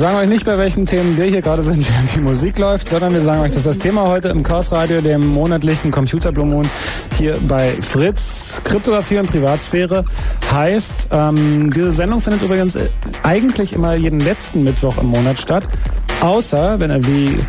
[0.06, 3.12] Sagen euch nicht, bei welchen Themen wir hier gerade sind, während die Musik läuft, sondern
[3.12, 6.62] wir sagen euch, dass das Thema heute im Chaos Radio, dem monatlichen Computer Blue
[7.18, 10.06] hier bei Fritz, Kryptographie und Privatsphäre,
[10.54, 12.78] heißt, ähm, diese Sendung findet übrigens
[13.24, 15.64] eigentlich immer jeden letzten Mittwoch im Monat statt,
[16.22, 17.40] außer wenn er wie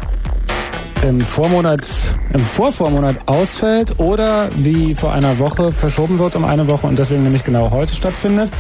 [1.03, 1.87] im Vormonat,
[2.33, 7.23] im Vorvormonat ausfällt oder wie vor einer Woche verschoben wird um eine Woche und deswegen
[7.23, 8.51] nämlich genau heute stattfindet.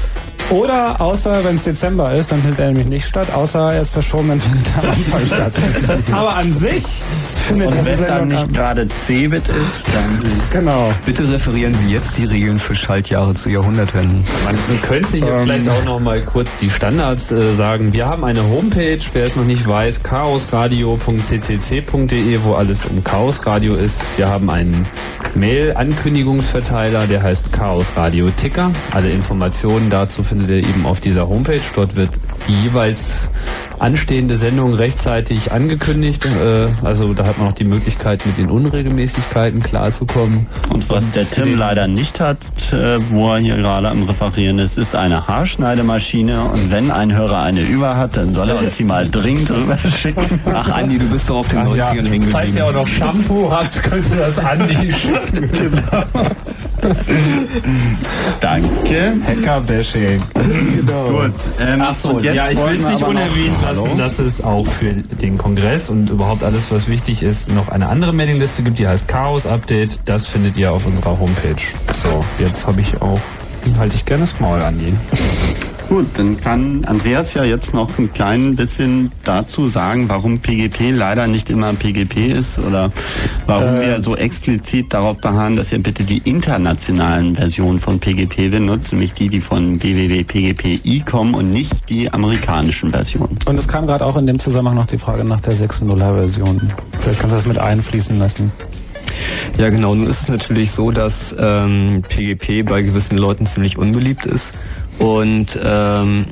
[0.50, 3.92] Oder außer wenn es Dezember ist, dann findet er nämlich nicht statt, außer er ist
[3.92, 5.52] verschoben, dann findet er am Anfang statt.
[6.12, 7.02] Aber an sich
[7.48, 10.20] findet Und wenn dann nicht gerade Cebit ist, dann...
[10.52, 10.92] Genau.
[11.04, 14.24] Bitte referieren Sie jetzt die Regeln für Schaltjahre zu Jahrhundertwenden.
[14.44, 15.40] Man könnte hier Ähm.
[15.42, 17.92] vielleicht auch noch mal kurz die Standards äh, sagen.
[17.92, 24.00] Wir haben eine Homepage, wer es noch nicht weiß, chaosradio.ccc.de, wo alles um Chaosradio ist.
[24.16, 24.86] Wir haben einen
[25.36, 28.70] Mail-Ankündigungsverteiler, der heißt Chaos Radio Ticker.
[28.90, 31.60] Alle Informationen dazu findet ihr eben auf dieser Homepage.
[31.74, 32.10] Dort wird
[32.64, 33.25] jeweils
[33.78, 36.26] anstehende Sendung rechtzeitig angekündigt.
[36.26, 40.46] Äh, also da hat man auch die Möglichkeit, mit den Unregelmäßigkeiten klarzukommen.
[40.70, 42.38] Und was der Tim leider nicht hat,
[42.72, 46.40] äh, wo er hier gerade am Referieren ist, ist eine Haarschneidemaschine.
[46.42, 49.76] Und wenn ein Hörer eine über hat, dann soll er uns die mal dringend rüber
[49.76, 50.40] schicken.
[50.52, 52.30] Ach Andi, du bist doch auf den 90ern hängen geblieben.
[52.30, 55.82] Falls ihr auch noch Shampoo habt, könnt ihr das Andi schicken.
[58.40, 59.14] Danke.
[59.26, 60.22] Hackerbashing.
[60.86, 61.32] Gut.
[61.66, 63.96] Ähm, Ach so, und jetzt ja, ich will es nicht unerwähnt lassen, Hallo?
[63.96, 68.12] dass es auch für den Kongress und überhaupt alles, was wichtig ist, noch eine andere
[68.12, 70.00] Mailingliste gibt, die heißt Chaos Update.
[70.04, 71.62] Das findet ihr auf unserer Homepage.
[72.02, 73.20] So, jetzt habe ich auch,
[73.78, 74.94] halte ich gerne das Maul an die.
[75.88, 81.28] Gut, dann kann Andreas ja jetzt noch ein klein bisschen dazu sagen, warum PGP leider
[81.28, 82.90] nicht immer PGP ist oder
[83.46, 88.92] warum wir so explizit darauf beharren, dass ihr bitte die internationalen Versionen von PGP benutzt,
[88.92, 93.38] nämlich die, die von www.pgpi kommen und nicht die amerikanischen Versionen.
[93.46, 96.72] Und es kam gerade auch in dem Zusammenhang noch die Frage nach der 6.0er Version.
[96.98, 98.50] Vielleicht kannst du das mit einfließen lassen.
[99.56, 99.94] Ja, genau.
[99.94, 104.54] Nun ist es natürlich so, dass ähm, PGP bei gewissen Leuten ziemlich unbeliebt ist.
[104.98, 106.26] Und ähm,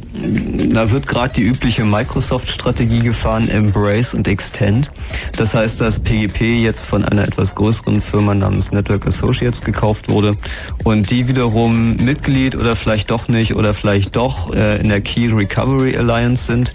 [0.73, 4.91] da wird gerade die übliche Microsoft-Strategie gefahren, Embrace und Extend.
[5.37, 10.37] Das heißt, dass PGP jetzt von einer etwas größeren Firma namens Network Associates gekauft wurde
[10.83, 15.29] und die wiederum Mitglied oder vielleicht doch nicht oder vielleicht doch äh, in der Key
[15.29, 16.73] Recovery Alliance sind.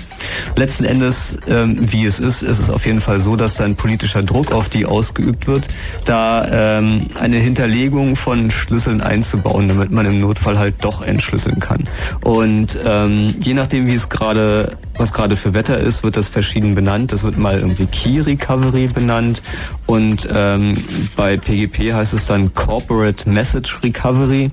[0.56, 3.76] Letzten Endes, ähm, wie es ist, ist es auf jeden Fall so, dass da ein
[3.76, 5.68] politischer Druck auf die ausgeübt wird,
[6.06, 11.78] da ähm, eine Hinterlegung von Schlüsseln einzubauen, damit man im Notfall halt doch entschlüsseln kann.
[12.23, 16.76] Und ähm, je nachdem, wie es gerade was gerade für Wetter ist, wird das verschieden
[16.76, 17.12] benannt.
[17.12, 19.42] Das wird mal irgendwie Key Recovery benannt
[19.88, 20.78] und ähm,
[21.16, 24.52] bei PGP heißt es dann Corporate Message Recovery.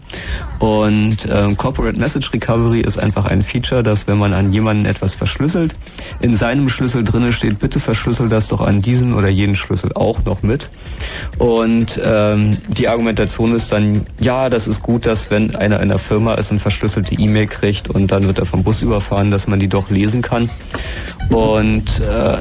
[0.59, 5.15] Und ähm, Corporate Message Recovery ist einfach ein Feature, dass wenn man an jemanden etwas
[5.15, 5.75] verschlüsselt,
[6.21, 10.25] in seinem Schlüssel drinne steht, bitte verschlüssel das doch an diesen oder jenen Schlüssel auch
[10.25, 10.71] noch mit.
[11.39, 15.99] Und ähm, die Argumentation ist dann, ja, das ist gut, dass wenn einer in der
[15.99, 19.61] Firma ist und verschlüsselte E-Mail kriegt und dann wird er vom Bus überfahren, dass man
[19.61, 20.36] die doch lesen kann.
[21.31, 22.39] Und äh,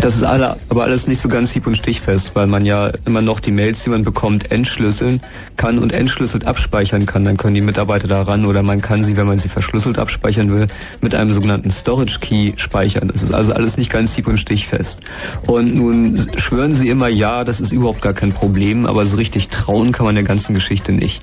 [0.00, 3.20] das ist alle, aber alles nicht so ganz hieb- und stichfest, weil man ja immer
[3.20, 5.20] noch die Mails, die man bekommt, entschlüsseln
[5.56, 7.24] kann und entschlüsselt abspeichern kann.
[7.24, 10.52] Dann können die Mitarbeiter da ran oder man kann sie, wenn man sie verschlüsselt abspeichern
[10.52, 10.68] will,
[11.00, 13.08] mit einem sogenannten Storage Key speichern.
[13.08, 15.00] Das ist also alles nicht ganz hieb- und stichfest.
[15.46, 19.48] Und nun schwören sie immer, ja, das ist überhaupt gar kein Problem, aber so richtig
[19.48, 21.22] trauen kann man der ganzen Geschichte nicht.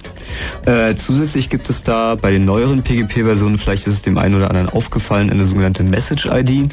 [0.66, 4.50] Äh, zusätzlich gibt es da bei den neueren PGP-Versionen, vielleicht ist es dem einen oder
[4.50, 6.70] anderen aufgefallen, eine sogenannte Message-ID.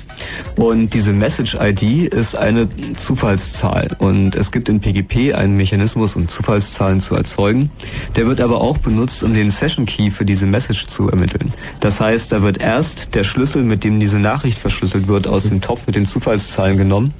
[0.57, 3.97] Und diese Message-ID ist eine Zufallszahl.
[3.99, 7.71] Und es gibt in PGP einen Mechanismus, um Zufallszahlen zu erzeugen.
[8.17, 11.53] Der wird aber auch benutzt, um den Session-Key für diese Message zu ermitteln.
[11.81, 15.61] Das heißt, da wird erst der Schlüssel, mit dem diese Nachricht verschlüsselt wird, aus dem
[15.61, 17.15] Topf mit den Zufallszahlen genommen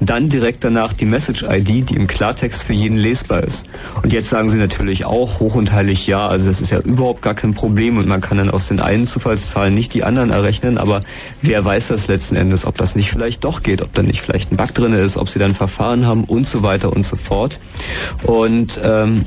[0.00, 3.66] dann direkt danach die Message-ID, die im Klartext für jeden lesbar ist.
[4.02, 7.22] Und jetzt sagen sie natürlich auch hoch und heilig ja, also das ist ja überhaupt
[7.22, 10.76] gar kein Problem und man kann dann aus den einen Zufallszahlen nicht die anderen errechnen,
[10.78, 11.00] aber
[11.40, 14.52] wer weiß das letzten Endes, ob das nicht vielleicht doch geht, ob da nicht vielleicht
[14.52, 17.58] ein Bug drin ist, ob sie dann Verfahren haben und so weiter und so fort.
[18.22, 19.24] Und ähm,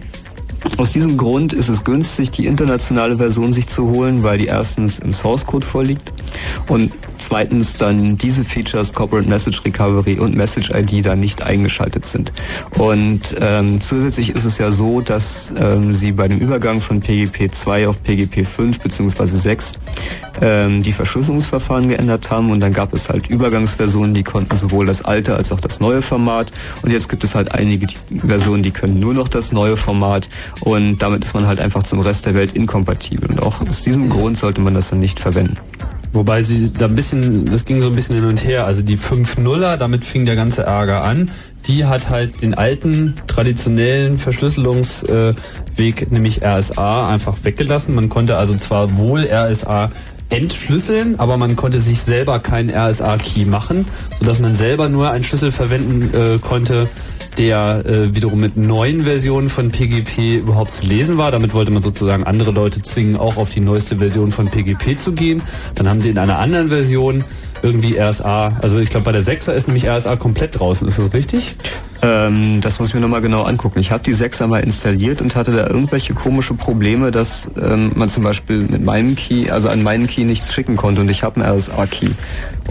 [0.78, 5.00] aus diesem Grund ist es günstig, die internationale Version sich zu holen, weil die erstens
[5.00, 6.12] im Source Code vorliegt
[6.68, 12.32] und zweitens dann diese Features Corporate Message Recovery und Message ID da nicht eingeschaltet sind.
[12.78, 17.54] Und ähm, zusätzlich ist es ja so, dass ähm, sie bei dem Übergang von PGP
[17.54, 19.26] 2 auf PGP 5 bzw.
[19.26, 19.74] 6
[20.42, 25.04] ähm, die Verschlüsselungsverfahren geändert haben und dann gab es halt Übergangsversionen, die konnten sowohl das
[25.04, 27.88] alte als auch das neue Format und jetzt gibt es halt einige
[28.26, 30.30] Versionen, die können nur noch das neue Format
[30.62, 34.10] und damit ist man halt einfach zum Rest der Welt inkompatibel und auch aus diesem
[34.10, 35.58] Grund sollte man das dann nicht verwenden.
[36.12, 38.66] Wobei sie da ein bisschen, das ging so ein bisschen hin und her.
[38.66, 41.30] Also die 5.0er, damit fing der ganze Ärger an.
[41.68, 47.94] Die hat halt den alten, traditionellen Verschlüsselungsweg, nämlich RSA, einfach weggelassen.
[47.94, 49.92] Man konnte also zwar wohl RSA
[50.30, 53.86] entschlüsseln, aber man konnte sich selber keinen RSA-Key machen,
[54.20, 56.88] sodass man selber nur einen Schlüssel verwenden äh, konnte,
[57.40, 61.32] der äh, wiederum mit neuen Versionen von PGP überhaupt zu lesen war.
[61.32, 65.14] Damit wollte man sozusagen andere Leute zwingen, auch auf die neueste Version von PGP zu
[65.14, 65.42] gehen.
[65.76, 67.24] Dann haben sie in einer anderen Version
[67.62, 71.14] irgendwie RSA, also ich glaube bei der 6er ist nämlich RSA komplett draußen, ist das
[71.14, 71.56] richtig?
[72.02, 73.80] Ähm, das muss ich mir nochmal genau angucken.
[73.80, 78.10] Ich habe die 6er mal installiert und hatte da irgendwelche komische Probleme, dass ähm, man
[78.10, 81.42] zum Beispiel mit meinem Key, also an meinen Key nichts schicken konnte und ich habe
[81.42, 82.12] einen RSA-Key.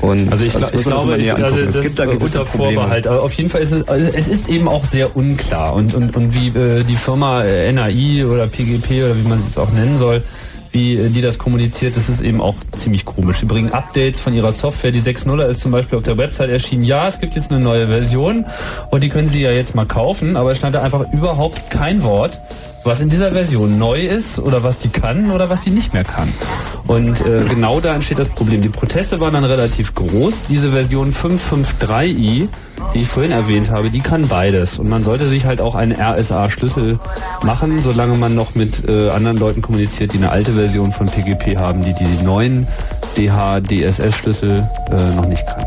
[0.01, 3.07] Und also ich, glaub, ich glaube, ich, also es gibt da gewisse Vorbehalt.
[3.07, 6.17] Aber auf jeden Fall ist es, also es ist eben auch sehr unklar und und
[6.17, 9.97] und wie äh, die Firma äh, NAI oder PGP oder wie man es auch nennen
[9.97, 10.23] soll,
[10.73, 13.39] wie äh, die das kommuniziert, das ist eben auch ziemlich komisch.
[13.39, 14.91] Sie bringen Updates von ihrer Software.
[14.91, 16.83] Die 6.0er ist zum Beispiel auf der Website erschienen.
[16.83, 18.45] Ja, es gibt jetzt eine neue Version
[18.91, 22.03] und die können Sie ja jetzt mal kaufen, aber es stand da einfach überhaupt kein
[22.03, 22.39] Wort
[22.89, 26.05] was in dieser Version neu ist oder was die kann oder was sie nicht mehr
[26.05, 26.33] kann.
[26.87, 28.63] Und äh, genau da entsteht das Problem.
[28.63, 30.45] Die Proteste waren dann relativ groß.
[30.49, 32.49] Diese Version 553i,
[32.95, 34.79] die ich vorhin erwähnt habe, die kann beides.
[34.79, 36.99] Und man sollte sich halt auch einen RSA-Schlüssel
[37.43, 41.59] machen, solange man noch mit äh, anderen Leuten kommuniziert, die eine alte Version von PGP
[41.59, 42.67] haben, die die neuen
[43.19, 45.67] DH-DSS-Schlüssel äh, noch nicht kann.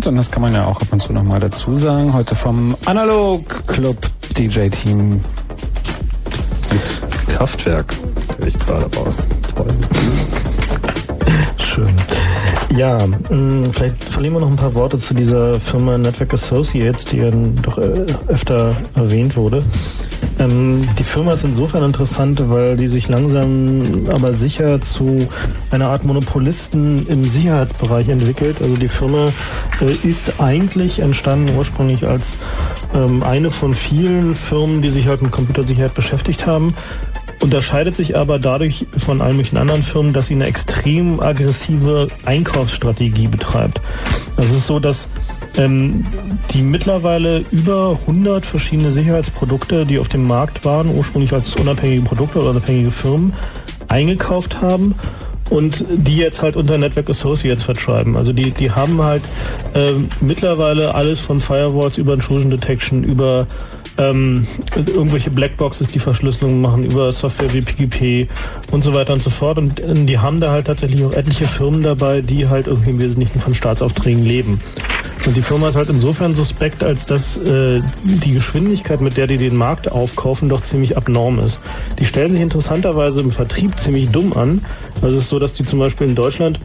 [0.00, 2.74] kommt, und das kann man ja auch ab und zu nochmal dazu sagen, heute vom
[2.86, 3.96] Analog Club
[4.36, 5.20] DJ Team
[6.70, 7.94] mit Kraftwerk,
[8.38, 9.18] höre ich gerade raus.
[9.54, 9.66] Toll.
[11.58, 11.94] Schön.
[12.74, 17.18] Ja, mh, vielleicht verlieren wir noch ein paar Worte zu dieser Firma Network Associates, die
[17.18, 17.30] ja
[17.62, 19.62] doch äh, öfter erwähnt wurde.
[20.38, 25.28] Ähm, die Firma ist insofern interessant, weil die sich langsam aber sicher zu
[25.70, 28.62] einer Art Monopolisten im Sicherheitsbereich entwickelt.
[28.62, 29.32] Also die Firma
[29.86, 32.36] ist eigentlich entstanden ursprünglich als
[32.94, 36.74] ähm, eine von vielen Firmen, die sich halt mit Computersicherheit beschäftigt haben
[37.40, 43.28] unterscheidet sich aber dadurch von allen möglichen anderen Firmen, dass sie eine extrem aggressive Einkaufsstrategie
[43.28, 43.80] betreibt.
[44.36, 45.08] Also es ist so, dass
[45.56, 46.04] ähm,
[46.52, 52.40] die mittlerweile über 100 verschiedene Sicherheitsprodukte, die auf dem Markt waren, ursprünglich als unabhängige Produkte
[52.40, 53.32] oder unabhängige Firmen,
[53.88, 54.94] eingekauft haben
[55.50, 58.16] und die jetzt halt unter Network Associates vertreiben.
[58.16, 59.22] Also die, die haben halt
[59.74, 63.46] äh, mittlerweile alles von Firewalls über Intrusion Detection, über
[63.98, 64.46] ähm,
[64.76, 68.28] irgendwelche Blackboxes, die Verschlüsselung machen über Software wie PGP
[68.70, 69.58] und so weiter und so fort.
[69.58, 72.98] Und äh, die haben da halt tatsächlich auch etliche Firmen dabei, die halt irgendwie im
[72.98, 74.60] Wesentlichen von Staatsaufträgen leben.
[75.26, 79.36] Und die Firma ist halt insofern suspekt, als dass äh, die Geschwindigkeit, mit der die
[79.36, 81.60] den Markt aufkaufen, doch ziemlich abnorm ist.
[81.98, 84.62] Die stellen sich interessanterweise im Vertrieb ziemlich dumm an.
[85.02, 86.60] Also es ist so, dass die zum Beispiel in Deutschland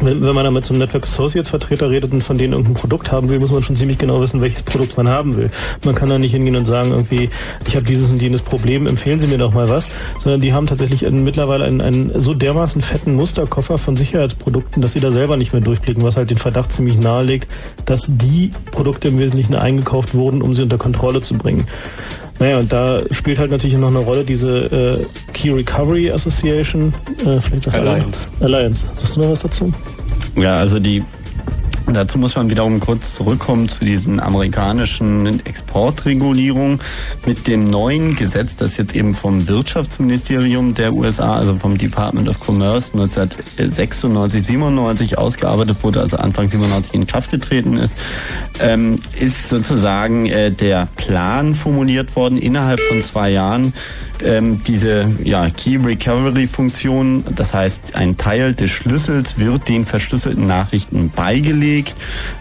[0.00, 2.74] wenn, wenn man da mit so einem Network Associates Vertreter redet und von denen irgendein
[2.74, 5.50] Produkt haben will, muss man schon ziemlich genau wissen, welches Produkt man haben will.
[5.84, 7.30] Man kann da nicht hingehen und sagen, irgendwie,
[7.66, 10.66] ich habe dieses und jenes Problem, empfehlen Sie mir doch mal was, sondern die haben
[10.66, 15.36] tatsächlich einen, mittlerweile einen, einen so dermaßen fetten Musterkoffer von Sicherheitsprodukten, dass sie da selber
[15.36, 17.48] nicht mehr durchblicken, was halt den Verdacht ziemlich nahelegt,
[17.84, 21.66] dass die Produkte im Wesentlichen eingekauft wurden, um sie unter Kontrolle zu bringen.
[22.38, 25.06] Naja, und da spielt halt natürlich noch eine Rolle diese äh,
[25.38, 26.92] Key Recovery Association,
[27.24, 28.26] äh, vielleicht Alliance.
[28.40, 28.84] Alliance.
[28.94, 29.72] Sagst du noch was dazu?
[30.34, 31.04] Ja, also die
[31.94, 36.80] Dazu muss man wiederum kurz zurückkommen zu diesen amerikanischen Exportregulierungen.
[37.24, 42.38] Mit dem neuen Gesetz, das jetzt eben vom Wirtschaftsministerium der USA, also vom Department of
[42.46, 47.96] Commerce 1996, 97 ausgearbeitet wurde, also Anfang 97 in Kraft getreten ist,
[48.60, 53.72] ähm, ist sozusagen äh, der Plan formuliert worden innerhalb von zwei Jahren
[54.22, 60.46] ähm, diese ja, Key Recovery Funktion, das heißt ein Teil des Schlüssels wird den verschlüsselten
[60.46, 61.77] Nachrichten beigelegt,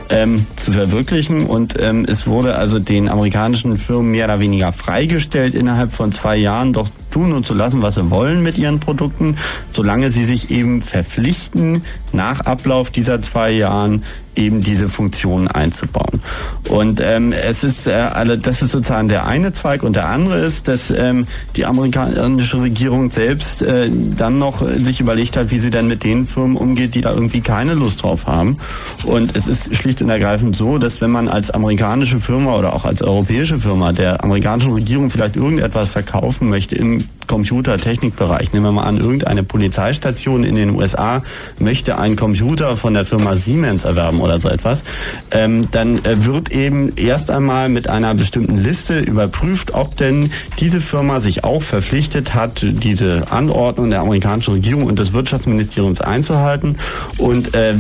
[0.10, 1.46] ähm, zu verwirklichen.
[1.46, 6.38] Und ähm, es wurde also den amerikanischen Firmen mehr oder weniger freigestellt innerhalb von zwei
[6.38, 6.74] Jahren.
[6.74, 9.38] Doch tun und zu lassen, was sie wollen mit ihren Produkten,
[9.72, 14.04] solange sie sich eben verpflichten, nach Ablauf dieser zwei Jahren
[14.38, 16.22] eben diese Funktionen einzubauen.
[16.70, 20.40] Und ähm, es ist äh, alle, das ist sozusagen der eine Zweig und der andere
[20.40, 25.72] ist, dass ähm, die amerikanische Regierung selbst äh, dann noch sich überlegt hat, wie sie
[25.72, 28.58] denn mit den Firmen umgeht, die da irgendwie keine Lust drauf haben.
[29.06, 32.86] Und es ist schlicht und ergreifend so, dass wenn man als amerikanische Firma oder auch
[32.86, 38.54] als europäische Firma der amerikanischen Regierung vielleicht irgendetwas verkaufen möchte im um, Computertechnikbereich.
[38.54, 41.24] Nehmen wir mal an, irgendeine Polizeistation in den USA
[41.60, 44.84] möchte einen Computer von der Firma Siemens erwerben oder so etwas.
[45.32, 50.82] Ähm, dann äh, wird eben erst einmal mit einer bestimmten Liste überprüft, ob denn diese
[50.82, 56.78] Firma sich auch verpflichtet hat, diese Anordnung der amerikanischen Regierung und des Wirtschaftsministeriums einzuhalten.
[57.18, 57.76] Und äh,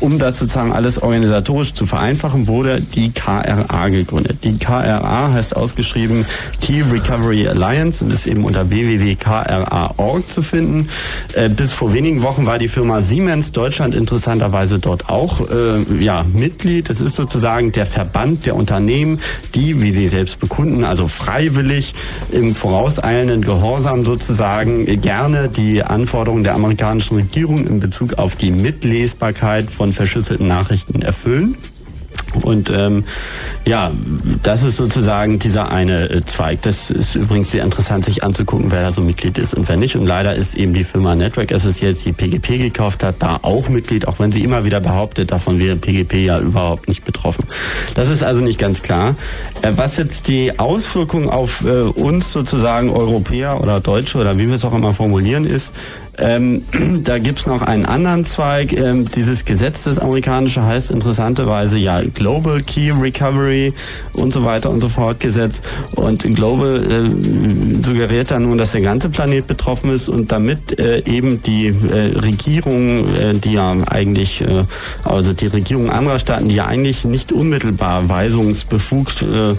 [0.00, 4.38] um das sozusagen alles organisatorisch zu vereinfachen, wurde die KRA gegründet.
[4.44, 6.24] Die KRA heißt ausgeschrieben
[6.60, 10.88] Key Recovery Alliance und ist eben unter BW www.kra.org zu finden.
[11.34, 16.24] Äh, bis vor wenigen Wochen war die Firma Siemens Deutschland interessanterweise dort auch äh, ja,
[16.32, 16.90] Mitglied.
[16.90, 19.20] Das ist sozusagen der Verband der Unternehmen,
[19.54, 21.94] die, wie sie selbst bekunden, also freiwillig
[22.30, 29.70] im vorauseilenden Gehorsam sozusagen gerne die Anforderungen der amerikanischen Regierung in Bezug auf die Mitlesbarkeit
[29.70, 31.56] von verschlüsselten Nachrichten erfüllen.
[32.42, 33.04] Und ähm,
[33.64, 33.92] ja,
[34.42, 36.62] das ist sozusagen dieser eine äh, Zweig.
[36.62, 39.96] Das ist übrigens sehr interessant, sich anzugucken, wer da so Mitglied ist und wer nicht.
[39.96, 44.08] Und leider ist eben die Firma Network Associates, die PGP gekauft hat, da auch Mitglied,
[44.08, 47.44] auch wenn sie immer wieder behauptet, davon wäre PGP ja überhaupt nicht betroffen.
[47.94, 49.14] Das ist also nicht ganz klar.
[49.62, 54.54] Äh, was jetzt die Auswirkungen auf äh, uns sozusagen Europäer oder Deutsche oder wie wir
[54.54, 55.74] es auch immer formulieren ist,
[56.18, 56.62] ähm,
[57.04, 58.72] da gibt's noch einen anderen Zweig.
[58.72, 63.72] Ähm, dieses Gesetz, das amerikanische, heißt interessanterweise ja Global Key Recovery
[64.12, 65.62] und so weiter und so fort Gesetz.
[65.94, 71.02] Und Global äh, suggeriert dann nun, dass der ganze Planet betroffen ist und damit äh,
[71.06, 74.64] eben die äh, Regierung, äh, die ja eigentlich, äh,
[75.04, 79.54] also die Regierung anderer Staaten, die ja eigentlich nicht unmittelbar weisungsbefugt, äh,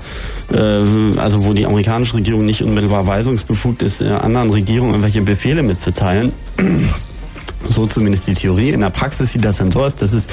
[1.18, 6.34] also wo die amerikanische Regierung nicht unmittelbar weisungsbefugt ist, äh, anderen Regierungen irgendwelche Befehle mitzuteilen,
[7.70, 8.70] so zumindest die Theorie.
[8.70, 10.28] In der Praxis sieht das dann so aus, dass es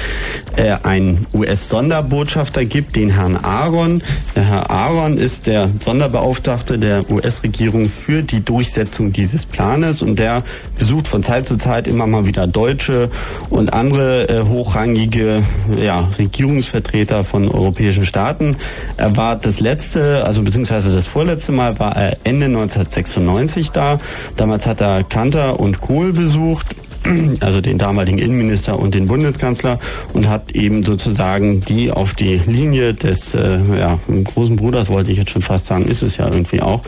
[0.55, 4.03] äh, einen US-Sonderbotschafter gibt, den Herrn Aaron.
[4.35, 10.43] Der Herr Aaron ist der Sonderbeauftragte der US-Regierung für die Durchsetzung dieses Planes und der
[10.77, 13.09] besucht von Zeit zu Zeit immer mal wieder Deutsche
[13.49, 15.43] und andere äh, hochrangige
[15.81, 18.57] ja, Regierungsvertreter von europäischen Staaten.
[18.97, 23.99] Er war das letzte, also beziehungsweise das vorletzte Mal war er Ende 1996 da.
[24.35, 26.75] Damals hat er Kanter und Kohl besucht
[27.39, 29.79] also den damaligen Innenminister und den Bundeskanzler
[30.13, 35.17] und hat eben sozusagen die auf die Linie des äh, ja, großen Bruders, wollte ich
[35.17, 36.81] jetzt schon fast sagen, ist es ja irgendwie auch,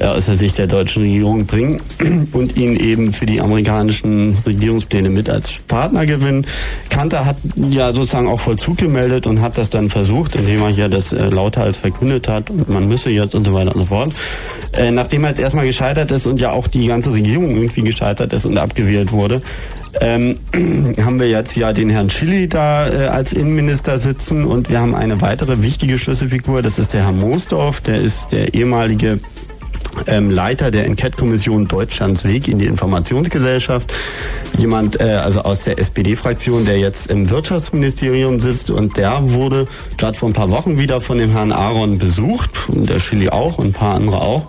[0.00, 1.80] aus der Sicht der deutschen Regierung bringen
[2.32, 6.46] und ihn eben für die amerikanischen Regierungspläne mit als Partner gewinnen.
[6.90, 10.88] Kanter hat ja sozusagen auch Vollzug gemeldet und hat das dann versucht, indem er hier
[10.88, 14.12] das äh, lauthals verkündet hat man müsse jetzt und so weiter und so fort.
[14.72, 18.32] Äh, nachdem er jetzt erstmal gescheitert ist und ja auch die ganze Regierung irgendwie gescheitert
[18.32, 19.40] ist und abgewählt wurde,
[20.00, 20.38] ähm,
[21.04, 24.94] haben wir jetzt ja den Herrn Schilly da äh, als Innenminister sitzen und wir haben
[24.94, 29.20] eine weitere wichtige Schlüsselfigur, das ist der Herr Moosdorf, der ist der ehemalige
[30.06, 33.92] ähm, Leiter der Enquete-Kommission Deutschlands Weg in die Informationsgesellschaft.
[34.58, 39.66] Jemand äh, also aus der SPD-Fraktion, der jetzt im Wirtschaftsministerium sitzt und der wurde
[39.96, 43.58] gerade vor ein paar Wochen wieder von dem Herrn Aaron besucht und der Schilly auch
[43.58, 44.46] und ein paar andere auch.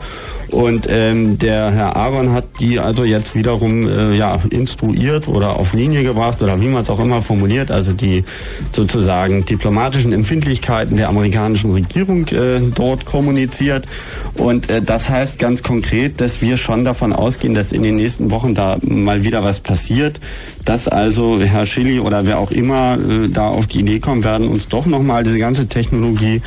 [0.50, 5.74] Und ähm, der Herr Aaron hat die also jetzt wiederum äh, ja, instruiert oder auf
[5.74, 8.24] Linie gebracht oder wie man es auch immer formuliert, also die
[8.72, 13.88] sozusagen diplomatischen Empfindlichkeiten der amerikanischen Regierung äh, dort kommuniziert.
[14.36, 18.32] Und äh, das heißt ganz konkret, dass wir schon davon ausgehen, dass in den nächsten
[18.32, 20.20] Wochen da mal wieder was passiert,
[20.64, 24.48] dass also Herr Schilly oder wer auch immer äh, da auf die Idee kommen werden,
[24.48, 26.42] uns doch nochmal diese ganze Technologie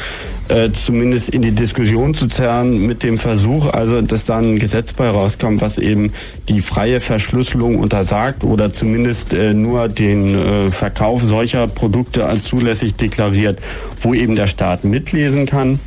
[0.49, 4.93] äh, zumindest in die Diskussion zu zerren mit dem Versuch, also dass dann ein Gesetz
[4.93, 6.13] bei rauskommt, was eben
[6.49, 12.95] die freie Verschlüsselung untersagt oder zumindest äh, nur den äh, Verkauf solcher Produkte als zulässig
[12.95, 13.59] deklariert,
[14.03, 15.81] wo eben der Staat mitlesen kann.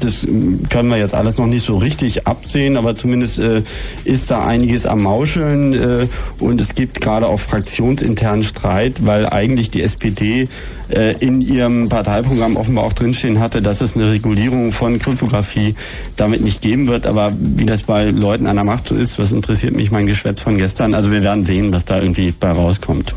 [0.00, 0.26] Das
[0.68, 3.62] können wir jetzt alles noch nicht so richtig absehen, aber zumindest äh,
[4.04, 6.06] ist da einiges am Mauscheln äh,
[6.42, 10.48] und es gibt gerade auch fraktionsinternen Streit, weil eigentlich die SPD
[10.88, 15.74] äh, in ihrem Parteiprogramm offenbar auch drinstehen hatte, dass es eine Regulierung von Kryptographie
[16.16, 17.06] damit nicht geben wird.
[17.06, 20.40] Aber wie das bei Leuten an der Macht so ist, was interessiert mich mein Geschwätz
[20.40, 20.94] von gestern?
[20.94, 23.14] Also wir werden sehen, was da irgendwie bei rauskommt.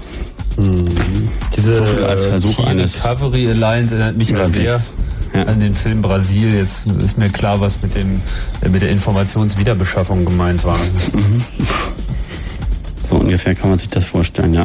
[0.57, 0.85] Mhm.
[1.55, 4.79] Diese so viel als Versuch Key eines Recovery Alliance erinnert mich ja sehr
[5.33, 5.43] Ja.
[5.43, 6.53] an den Film Brasil.
[6.53, 8.21] Jetzt ist mir klar, was mit, dem,
[8.61, 10.77] äh, mit der Informationswiederbeschaffung gemeint war.
[13.09, 14.63] So ungefähr kann man sich das vorstellen, ja.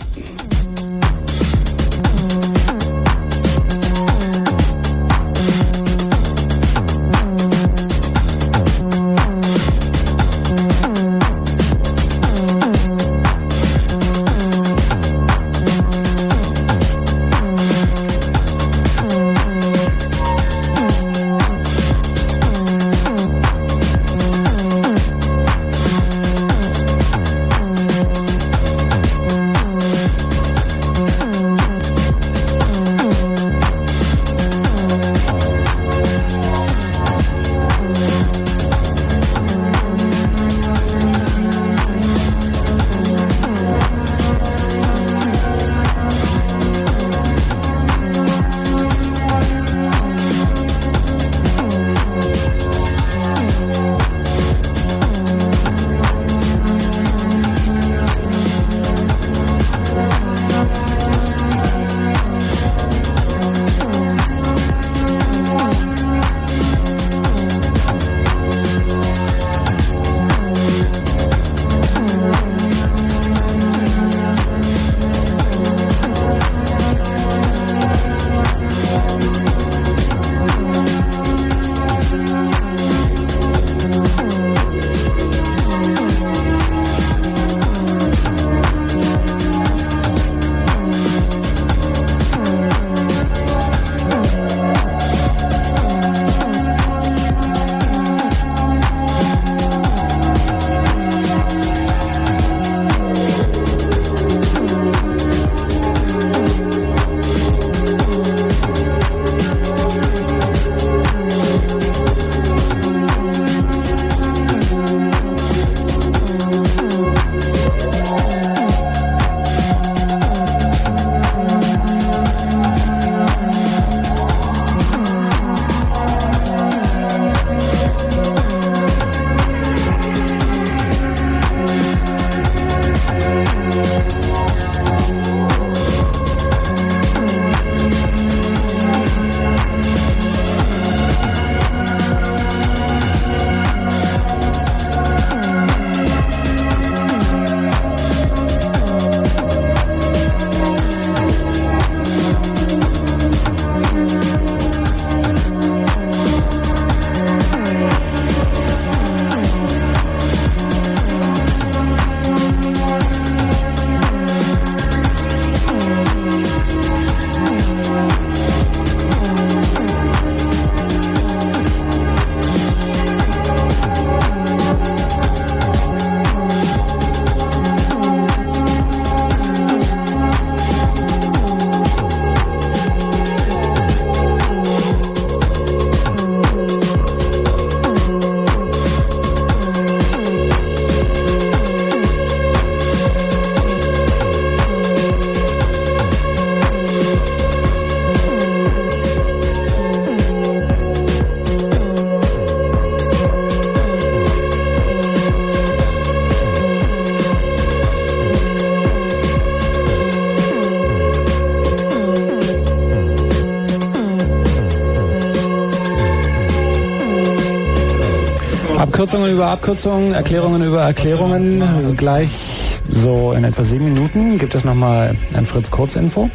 [218.99, 221.62] Abkürzungen über Abkürzungen, Erklärungen über Erklärungen.
[221.97, 226.28] Gleich so in etwa sieben Minuten gibt es nochmal ein Fritz Kurzinfo.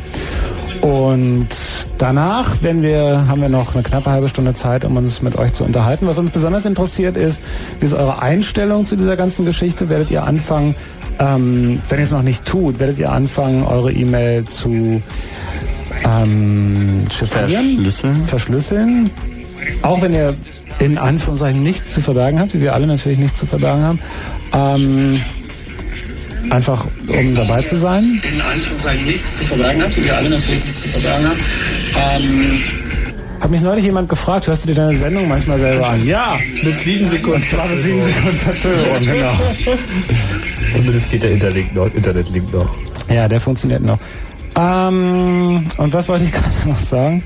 [0.79, 1.49] Und
[1.97, 5.51] danach werden wir, haben wir noch eine knappe halbe Stunde Zeit, um uns mit euch
[5.51, 6.07] zu unterhalten.
[6.07, 7.43] Was uns besonders interessiert ist,
[7.81, 9.89] wie ist eure Einstellung zu dieser ganzen Geschichte?
[9.89, 10.73] Werdet ihr anfangen,
[11.19, 15.01] ähm, wenn ihr es noch nicht tut, werdet ihr anfangen, eure E-Mail zu
[16.05, 18.25] ähm, chiffrieren, Verschlüsseln.
[18.25, 19.11] verschlüsseln.
[19.81, 20.33] Auch wenn ihr
[20.83, 23.99] in Anführungszeichen nichts zu verbergen habt, wie wir alle natürlich nichts zu verbergen haben.
[24.53, 25.21] Ähm,
[26.49, 28.21] einfach um dabei zu sein.
[28.33, 31.39] In Anführungszeichen nichts zu verbergen habt, wie wir alle natürlich nichts zu verbergen haben.
[31.95, 32.59] Ähm,
[33.39, 36.05] Hat mich neulich jemand gefragt, hörst du dir deine Sendung manchmal selber an?
[36.05, 37.43] Ja, mit sieben Sekunden.
[37.43, 39.33] zwar mit sieben Sekunden Verzögerung, genau.
[40.73, 42.69] Zumindest geht der Interlink noch, Internetlink noch.
[43.09, 43.99] Ja, der funktioniert noch.
[44.55, 47.23] Ähm, und was wollte ich gerade noch sagen?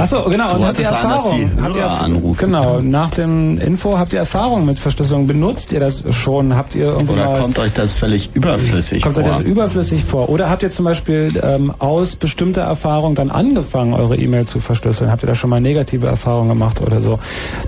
[0.00, 1.50] Achso, genau, und habt ihr Erfahrung?
[1.62, 5.26] Habt ihr, anrufen genau, nach dem Info habt ihr Erfahrung mit Verschlüsselung?
[5.26, 6.56] Benutzt ihr das schon?
[6.56, 9.24] Habt ihr irgendwie Oder mal, kommt euch das völlig überflüssig kommt vor?
[9.24, 10.28] euch das überflüssig vor?
[10.28, 15.10] Oder habt ihr zum Beispiel ähm, aus bestimmter Erfahrung dann angefangen, eure E-Mail zu verschlüsseln?
[15.10, 17.18] Habt ihr da schon mal negative Erfahrungen gemacht oder so?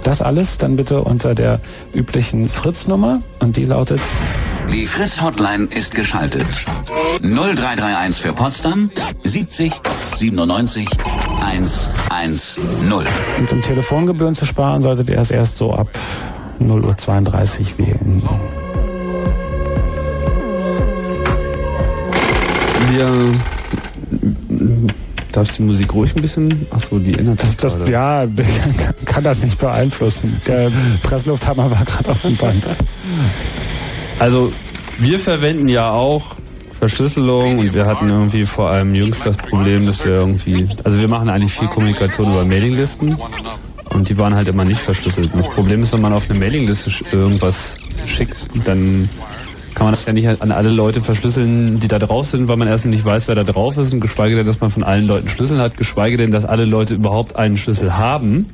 [0.03, 1.61] Das alles dann bitte unter der
[1.95, 4.01] üblichen Fritz-Nummer und die lautet
[4.73, 6.47] Die Fritz-Hotline ist geschaltet.
[7.23, 8.91] 0331 für Potsdam
[9.25, 9.73] 70
[10.17, 10.89] 97
[12.21, 12.93] 110.
[13.39, 15.89] Und um Telefongebühren zu sparen, solltet ihr es erst so ab
[16.61, 18.23] 0.32 Uhr wählen.
[22.91, 23.09] Wir.
[25.33, 26.67] Darfst du die Musik ruhig ein bisschen?
[26.71, 28.27] Achso, die ändert sich Das, ja,
[29.05, 30.41] kann das nicht beeinflussen.
[30.47, 32.69] Der Presslufthammer war gerade auf dem Band.
[34.19, 34.53] Also,
[34.99, 36.40] wir verwenden ja auch
[36.81, 41.09] Verschlüsselung und wir hatten irgendwie vor allem jüngst das Problem, dass wir irgendwie, also wir
[41.09, 43.15] machen eigentlich viel Kommunikation über Mailinglisten
[43.93, 45.31] und die waren halt immer nicht verschlüsselt.
[45.31, 47.77] Und das Problem ist, wenn man auf eine Mailingliste irgendwas
[48.07, 49.11] schickt, dann
[49.75, 52.67] kann man das ja nicht an alle Leute verschlüsseln, die da drauf sind, weil man
[52.67, 55.29] erstens nicht weiß, wer da drauf ist und geschweige denn, dass man von allen Leuten
[55.29, 58.47] Schlüssel hat, geschweige denn, dass alle Leute überhaupt einen Schlüssel haben.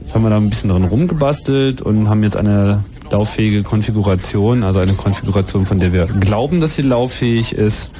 [0.00, 4.78] Jetzt haben wir da ein bisschen drin rumgebastelt und haben jetzt eine lauffähige Konfiguration, also
[4.80, 7.90] eine Konfiguration, von der wir glauben, dass sie lauffähig ist,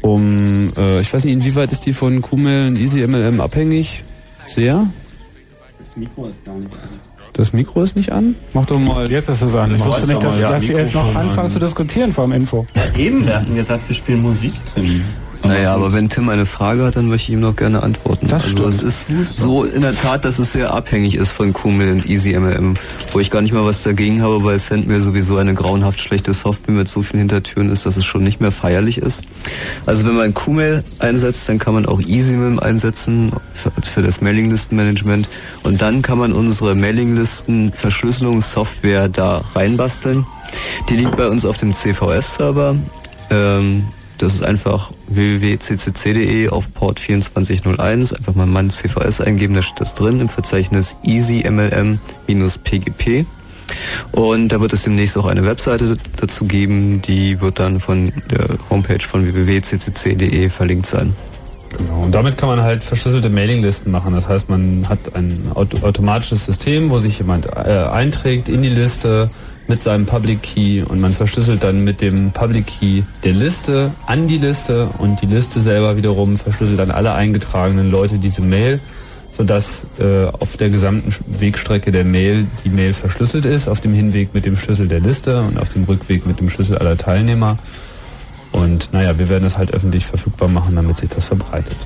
[0.00, 4.04] um, äh, ich weiß nicht, inwieweit ist die von QML und EasyMLM abhängig?
[4.44, 4.86] Sehr?
[5.78, 6.78] Das Mikro ist gar nicht an.
[7.32, 8.34] Das Mikro ist nicht an?
[8.52, 9.10] Mach doch mal.
[9.10, 9.74] Jetzt ist es an.
[9.74, 11.50] Ich wusste nicht, dass, ja, dass ihr jetzt noch anfangen an.
[11.50, 12.66] zu diskutieren vor dem Info.
[12.74, 15.02] Ja, eben, wir hatten gesagt, wir spielen Musik drin.
[15.44, 18.26] Naja, aber wenn Tim eine Frage hat, dann möchte ich ihm noch gerne antworten.
[18.28, 18.74] Das also stimmt.
[18.74, 22.74] es ist so in der Tat, dass es sehr abhängig ist von QML und EasyMLM,
[23.12, 26.74] wo ich gar nicht mal was dagegen habe, weil Sendmail sowieso eine grauenhaft schlechte Software
[26.74, 29.22] mit so vielen Hintertüren ist, dass es schon nicht mehr feierlich ist.
[29.86, 35.28] Also wenn man QMail einsetzt, dann kann man auch EasyMail einsetzen für, für das Mailinglistenmanagement
[35.62, 40.26] und dann kann man unsere Mailinglisten Verschlüsselungssoftware da reinbasteln.
[40.88, 42.74] Die liegt bei uns auf dem CVS-Server.
[43.30, 43.88] Ähm,
[44.18, 48.12] das ist einfach www.ccc.de auf Port 2401.
[48.12, 53.24] Einfach mal Mann CVS eingeben, da steht das drin im Verzeichnis EasyMLM-PGP.
[54.12, 58.56] Und da wird es demnächst auch eine Webseite dazu geben, die wird dann von der
[58.70, 61.12] Homepage von www.ccc.de verlinkt sein.
[61.76, 62.02] Genau.
[62.02, 64.14] Und damit kann man halt verschlüsselte Mailinglisten machen.
[64.14, 68.70] Das heißt, man hat ein auto automatisches System, wo sich jemand äh, einträgt in die
[68.70, 69.28] Liste
[69.68, 74.26] mit seinem Public Key und man verschlüsselt dann mit dem Public Key der Liste an
[74.26, 78.80] die Liste und die Liste selber wiederum verschlüsselt dann alle eingetragenen Leute diese Mail,
[79.30, 84.32] sodass äh, auf der gesamten Wegstrecke der Mail die Mail verschlüsselt ist, auf dem Hinweg
[84.32, 87.58] mit dem Schlüssel der Liste und auf dem Rückweg mit dem Schlüssel aller Teilnehmer.
[88.52, 91.76] Und naja, wir werden das halt öffentlich verfügbar machen, damit sich das verbreitet.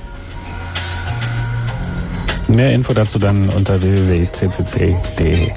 [2.47, 5.51] Mehr Info dazu dann unter www.ccc.de.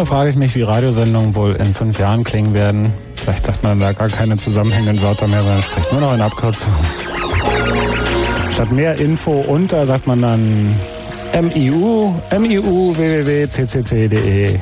[0.00, 2.90] Manchmal frage ich mich, wie Radiosendungen wohl in fünf Jahren klingen werden.
[3.16, 6.78] Vielleicht sagt man da gar keine zusammenhängenden Wörter mehr, sondern spricht nur noch in Abkürzungen.
[8.50, 10.74] Statt mehr Info unter sagt man dann
[11.34, 14.58] MIU, MIU, www.ccc.de.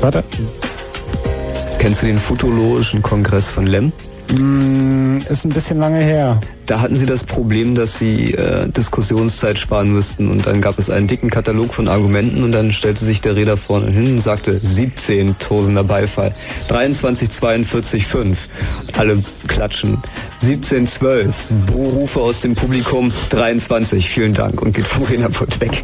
[0.00, 0.24] Warte.
[1.78, 3.92] Kennst du den Futologischen Kongress von Lem?
[4.32, 6.40] Mm, ist ein bisschen lange her.
[6.66, 10.90] Da hatten sie das Problem, dass sie äh, Diskussionszeit sparen müssten und dann gab es
[10.90, 14.60] einen dicken Katalog von Argumenten und dann stellte sich der Redner vorne hin und sagte
[14.62, 16.34] 17 tosender Beifall,
[16.68, 18.48] 23 42 5.
[18.96, 19.98] Alle klatschen.
[20.38, 21.48] 17 12.
[21.66, 24.08] Buhrufe aus dem Publikum 23.
[24.08, 25.82] Vielen Dank und geht vom Rednerpult weg.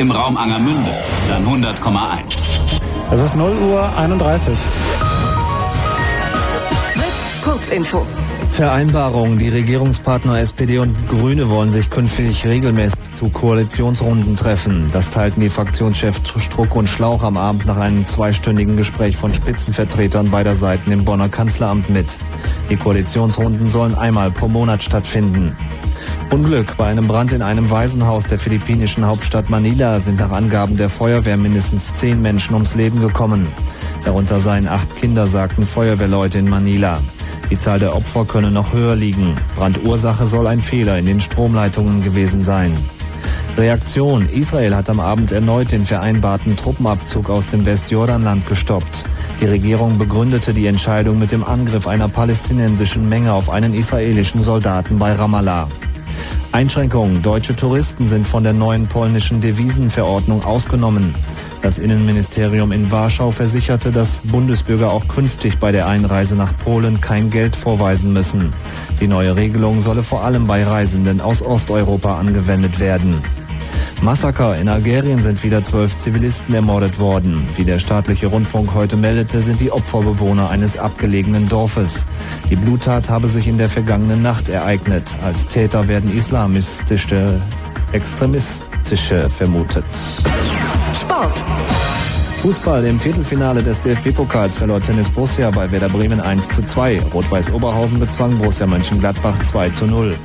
[0.00, 0.90] Im Raum Angermünde,
[1.28, 2.58] dann 100,1.
[3.12, 4.58] Es ist 0 Uhr 31.
[7.44, 8.06] Kurzinfo.
[8.48, 9.38] Vereinbarung.
[9.38, 14.86] Die Regierungspartner SPD und Grüne wollen sich künftig regelmäßig zu Koalitionsrunden treffen.
[14.90, 20.30] Das teilten die Fraktionschefs Struck und Schlauch am Abend nach einem zweistündigen Gespräch von Spitzenvertretern
[20.30, 22.18] beider Seiten im Bonner Kanzleramt mit.
[22.70, 25.54] Die Koalitionsrunden sollen einmal pro Monat stattfinden.
[26.30, 30.88] Unglück bei einem Brand in einem Waisenhaus der philippinischen Hauptstadt Manila sind nach Angaben der
[30.88, 33.48] Feuerwehr mindestens zehn Menschen ums Leben gekommen.
[34.04, 37.00] Darunter seien acht Kinder, sagten Feuerwehrleute in Manila.
[37.50, 39.34] Die Zahl der Opfer könne noch höher liegen.
[39.56, 42.78] Brandursache soll ein Fehler in den Stromleitungen gewesen sein.
[43.58, 44.28] Reaktion.
[44.28, 49.04] Israel hat am Abend erneut den vereinbarten Truppenabzug aus dem Westjordanland gestoppt.
[49.40, 54.96] Die Regierung begründete die Entscheidung mit dem Angriff einer palästinensischen Menge auf einen israelischen Soldaten
[54.98, 55.66] bei Ramallah.
[56.52, 57.22] Einschränkungen.
[57.22, 61.14] Deutsche Touristen sind von der neuen polnischen Devisenverordnung ausgenommen.
[61.62, 67.30] Das Innenministerium in Warschau versicherte, dass Bundesbürger auch künftig bei der Einreise nach Polen kein
[67.30, 68.52] Geld vorweisen müssen.
[68.98, 73.22] Die neue Regelung solle vor allem bei Reisenden aus Osteuropa angewendet werden.
[74.02, 74.56] Massaker.
[74.56, 77.46] In Algerien sind wieder zwölf Zivilisten ermordet worden.
[77.56, 82.06] Wie der staatliche Rundfunk heute meldete, sind die Opfer Bewohner eines abgelegenen Dorfes.
[82.50, 85.04] Die Bluttat habe sich in der vergangenen Nacht ereignet.
[85.22, 87.40] Als Täter werden islamistische,
[87.92, 89.84] extremistische vermutet.
[91.00, 91.44] Sport.
[92.42, 97.02] Fußball im Viertelfinale des DFB-Pokals verlor Tennis Borussia bei Werder Bremen 1 zu 2.
[97.12, 100.16] Rot-Weiß Oberhausen bezwang Borussia Mönchengladbach 2 zu 0.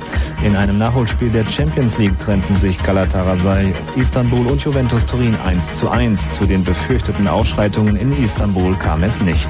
[0.42, 5.90] In einem Nachholspiel der Champions League trennten sich Galatasaray, Istanbul und Juventus Turin 1 zu
[5.90, 6.32] 1.
[6.32, 9.48] Zu den befürchteten Ausschreitungen in Istanbul kam es nicht.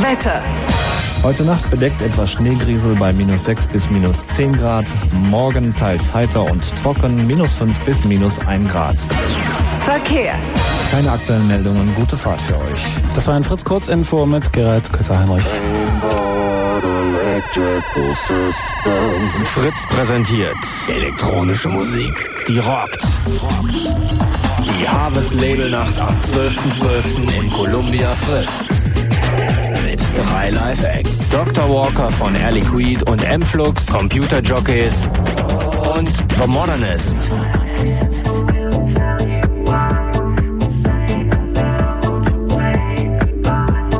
[0.00, 0.40] Wetter.
[1.22, 4.86] Heute Nacht bedeckt etwas Schneegriesel bei minus 6 bis minus 10 Grad.
[5.30, 8.96] Morgen teils heiter und trocken, minus 5 bis minus 1 Grad.
[9.80, 10.34] Verkehr.
[10.90, 12.86] Keine aktuellen Meldungen, gute Fahrt für euch.
[13.14, 15.44] Das war ein Fritz Kurzinfo mit Gerald Kötter-Heinrich.
[19.44, 20.56] Fritz präsentiert
[20.88, 23.00] elektronische Musik, die rockt.
[24.58, 27.40] Die Harvest Label Nacht am 12.12.
[27.40, 28.91] in Columbia Fritz.
[30.16, 31.30] Drei Live-Acts.
[31.30, 31.68] Dr.
[31.68, 35.08] Walker von Air Liquid und M-Flux, Computer Jockeys
[35.96, 36.08] und
[36.40, 37.16] The Modernist.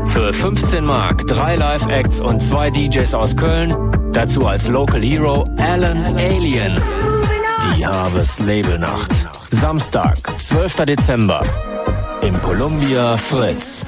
[0.06, 3.74] Für 15 Mark drei Live-Acts und zwei DJs aus Köln.
[4.12, 6.80] Dazu als Local Hero Alan Alien.
[7.76, 9.10] Die Harvest Label Nacht.
[9.50, 10.84] Samstag, 12.
[10.84, 11.40] Dezember.
[12.20, 13.86] Im Columbia Fritz.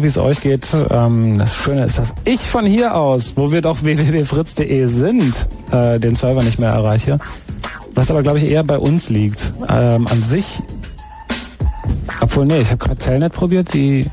[0.00, 0.68] Ahnung, wie es euch geht.
[0.90, 5.98] Ähm, das Schöne ist, dass ich von hier aus, wo wir doch www.fritz.de sind, äh,
[5.98, 7.18] den Server nicht mehr erreiche.
[7.94, 9.52] Was aber, glaube ich, eher bei uns liegt.
[9.68, 10.62] Ähm, an sich,
[12.20, 14.06] obwohl, nee, ich habe gerade Telnet probiert, die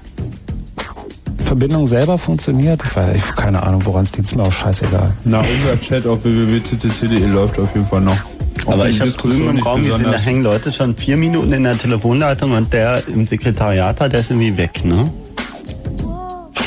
[1.38, 2.84] Verbindung selber funktioniert.
[2.84, 5.14] Ich weiß, ich, keine Ahnung, woran es liegt, ist mir auch scheißegal.
[5.24, 8.18] Na, unser Chat auf www.ccc.de läuft auf jeden Fall noch.
[8.66, 11.78] Aber ich habe drüben im Raum gesehen, da hängen Leute schon vier Minuten in der
[11.78, 15.10] Telefonleitung und der im Sekretariat hat, der ist irgendwie weg, ne?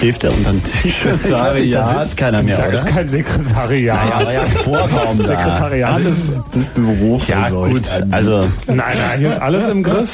[0.00, 0.60] Schläft er unter dem?
[0.62, 1.74] Sekretariat?
[1.88, 2.72] Da sitzt keiner mehr, Da oder?
[2.72, 3.98] ist kein Sekretariat.
[4.02, 5.24] Naja, aber ja, Vorraum da.
[5.26, 8.48] Sekretariat Also ist, das Büro Ja, gut, also...
[8.66, 10.08] Nein, nein, hier ist alles im Griff.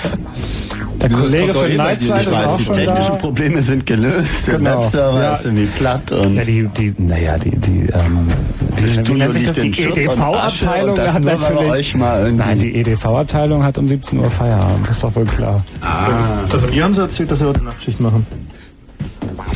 [1.01, 3.15] Der Kollege von Nightflight Ich ist weiß, auch die schon technischen da.
[3.17, 4.49] Probleme sind gelöst.
[4.49, 4.81] Der Genau.
[4.83, 5.35] Webserver Ja.
[5.35, 6.35] ist irgendwie platt und...
[6.37, 8.27] Ja, die, die, naja, die, die, ähm,
[9.07, 9.55] wie, nennt sich das?
[9.57, 11.95] Die EDV-Abteilung hat natürlich.
[11.95, 15.63] Nein, die EDV-Abteilung hat um 17 Uhr Feierabend, das ist doch wohl klar.
[15.81, 16.09] Ah.
[16.53, 18.27] Also wir haben sie erzählt, dass sie heute Nachtschicht machen.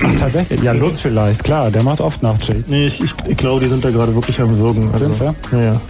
[0.03, 0.63] Ach, tatsächlich?
[0.63, 2.69] Ja, Lutz vielleicht, klar, der macht oft Nachtschicht.
[2.69, 4.91] Nee, ich, ich, ich glaube, die sind da gerade wirklich am Würgen.
[4.93, 5.57] Also, Sind sie?
[5.57, 5.81] Ja, ja.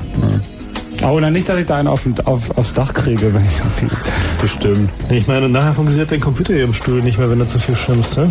[1.03, 3.97] Oh, na nicht, dass ich da einen auf, auf, aufs Dach kriege, wenn ich irgendwie.
[4.41, 4.91] Bestimmt.
[5.11, 7.75] Ich meine, nachher funktioniert dein Computer hier im Stuhl nicht mehr, wenn du zu viel
[7.75, 8.27] schimpfst, hä?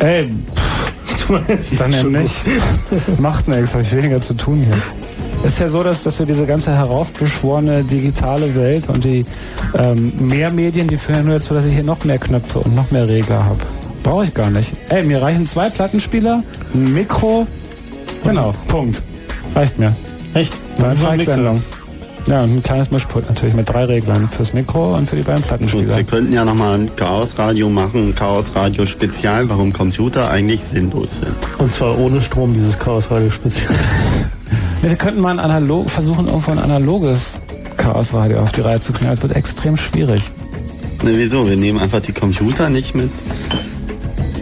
[0.00, 0.30] Ey,
[1.06, 2.34] pff, dann eben nicht.
[3.18, 5.46] Macht nichts, habe ich weniger zu tun hier.
[5.46, 9.24] Ist ja so, dass, dass wir diese ganze heraufbeschworene digitale Welt und die
[9.76, 12.90] ähm, mehr Medien, die führen nur dazu, dass ich hier noch mehr Knöpfe und noch
[12.90, 13.60] mehr Regler habe.
[14.02, 14.72] Brauche ich gar nicht.
[14.88, 16.42] Ey, mir reichen zwei Plattenspieler,
[16.74, 17.46] ein Mikro.
[18.24, 19.02] Genau, Punkt.
[19.54, 19.94] Reicht mir.
[20.34, 20.54] Echt?
[20.78, 21.62] Dann Freistellung.
[22.26, 24.28] Ja, und ein kleines Mischpult natürlich mit drei Reglern.
[24.28, 25.96] Fürs Mikro und für die beiden Gut, Plattenspieler.
[25.96, 31.34] wir könnten ja nochmal ein Chaosradio machen, ein Chaosradio Spezial, warum Computer eigentlich sinnlos sind.
[31.58, 33.74] Und zwar ohne Strom, dieses Chaosradio speziell.
[34.82, 37.40] Wir könnten mal ein analog, versuchen, irgendwo ein analoges
[37.76, 39.10] Chaosradio auf die Reihe zu kriegen.
[39.10, 40.24] Das wird extrem schwierig.
[41.04, 41.48] Ne, wieso?
[41.48, 43.10] Wir nehmen einfach die Computer nicht mit.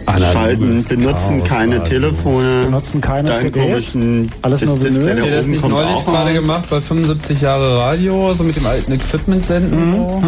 [0.07, 1.99] Schalten, benutzen keine Chaosradio.
[1.99, 2.65] Telefone.
[2.65, 3.65] Benutzen keine Deinen CDs.
[3.65, 5.15] komischen Alles nur das Display Vinyl.
[5.17, 6.39] Habt ihr das nicht neulich gerade raus.
[6.39, 10.21] gemacht bei 75 Jahre Radio, so mit dem alten Equipment senden und so?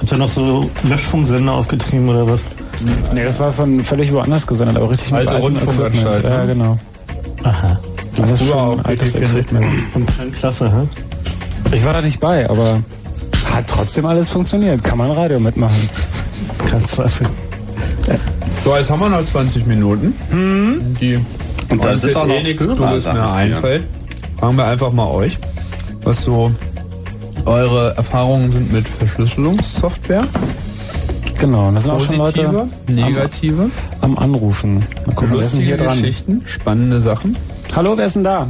[0.00, 2.44] Habt ihr noch so Löschfunksender aufgetrieben oder was?
[3.14, 6.36] Nee, das war von völlig woanders gesendet, aber richtig Alte Rundfunkanstalt, Equipment.
[6.36, 6.52] Ja, ne?
[6.52, 6.78] genau.
[7.44, 7.80] Aha.
[8.16, 9.14] Das ist Früher schon auch altes.
[9.14, 9.66] Equipment.
[9.94, 11.74] Und klasse, hä?
[11.74, 12.82] Ich war da nicht bei, aber
[13.54, 14.82] hat trotzdem alles funktioniert.
[14.84, 15.88] Kann man Radio mitmachen.
[16.70, 17.26] Kein Zweifel.
[18.64, 20.14] So, jetzt haben wir noch 20 Minuten.
[21.00, 21.18] Die
[21.70, 23.84] Und da sind jetzt auch eh nichts sag mehr einfällt.
[24.38, 25.38] Fragen wir einfach mal euch,
[26.02, 26.52] was so
[27.44, 30.22] eure Erfahrungen sind mit Verschlüsselungssoftware.
[31.38, 33.70] Genau, das sind auch schon Positive, Leute negative,
[34.00, 34.82] am Anrufen.
[35.06, 36.00] Mal gucken, wer ist denn lustige hier dran?
[36.00, 37.36] Geschichten, spannende Sachen.
[37.74, 38.48] Hallo, wer ist denn da?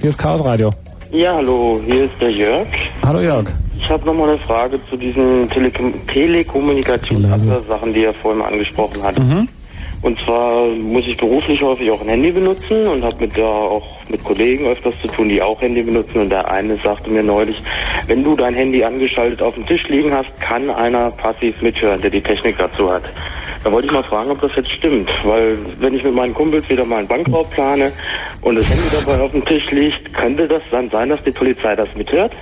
[0.00, 0.72] Hier ist Chaos Radio.
[1.12, 2.68] Ja, hallo, hier ist der Jörg.
[3.02, 3.46] Hallo Jörg.
[3.84, 9.18] Ich habe nochmal eine Frage zu diesen Telekom Telekommunikationssachen, die er vorhin angesprochen hat.
[9.18, 9.46] Mhm.
[10.00, 13.86] Und zwar muss ich beruflich häufig auch ein Handy benutzen und habe mit da auch
[14.08, 16.22] mit Kollegen öfters zu tun, die auch Handy benutzen.
[16.22, 17.62] Und der eine sagte mir neulich,
[18.06, 22.10] wenn du dein Handy angeschaltet auf dem Tisch liegen hast, kann einer passiv mithören, der
[22.10, 23.02] die Technik dazu hat.
[23.64, 26.68] Da wollte ich mal fragen, ob das jetzt stimmt, weil wenn ich mit meinen Kumpels
[26.68, 27.90] wieder mal einen Bankraub plane
[28.42, 31.74] und das Handy dabei auf dem Tisch liegt, könnte das dann sein, dass die Polizei
[31.74, 32.32] das mithört?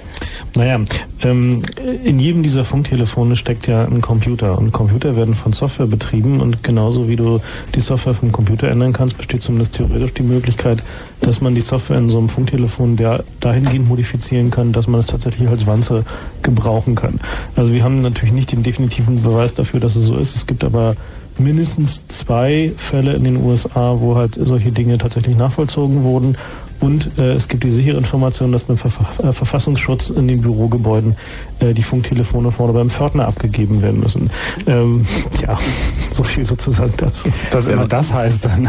[0.55, 0.81] Naja,
[1.23, 1.62] ähm,
[2.05, 4.59] in jedem dieser Funktelefone steckt ja ein Computer.
[4.59, 6.41] Und Computer werden von Software betrieben.
[6.41, 7.41] Und genauso wie du
[7.75, 10.83] die Software vom Computer ändern kannst, besteht zumindest theoretisch die Möglichkeit,
[11.23, 15.07] dass man die Software in so einem Funktelefon der dahingehend modifizieren kann, dass man es
[15.07, 16.05] tatsächlich als Wanze
[16.42, 17.20] gebrauchen kann.
[17.57, 20.36] Also wir haben natürlich nicht den definitiven Beweis dafür, dass es so ist.
[20.36, 20.94] Es gibt aber
[21.39, 26.36] mindestens zwei Fälle in den USA, wo halt solche Dinge tatsächlich nachvollzogen wurden.
[26.83, 31.17] Und äh, es gibt die sichere Information, dass beim Verfa äh, Verfassungsschutz in den Bürogebäuden
[31.61, 34.31] äh, die Funktelefone vorne beim Pförtner abgegeben werden müssen.
[34.67, 35.07] Ähm,
[35.41, 35.57] ja,
[36.11, 37.28] so viel sozusagen dazu.
[37.52, 38.69] Was immer das heißt dann.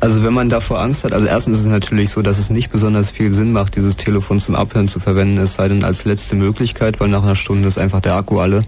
[0.00, 2.70] Also wenn man davor Angst hat, also erstens ist es natürlich so, dass es nicht
[2.70, 6.36] besonders viel Sinn macht, dieses Telefon zum Abhören zu verwenden, es sei denn als letzte
[6.36, 8.64] Möglichkeit, weil nach einer Stunde ist einfach der Akku alle.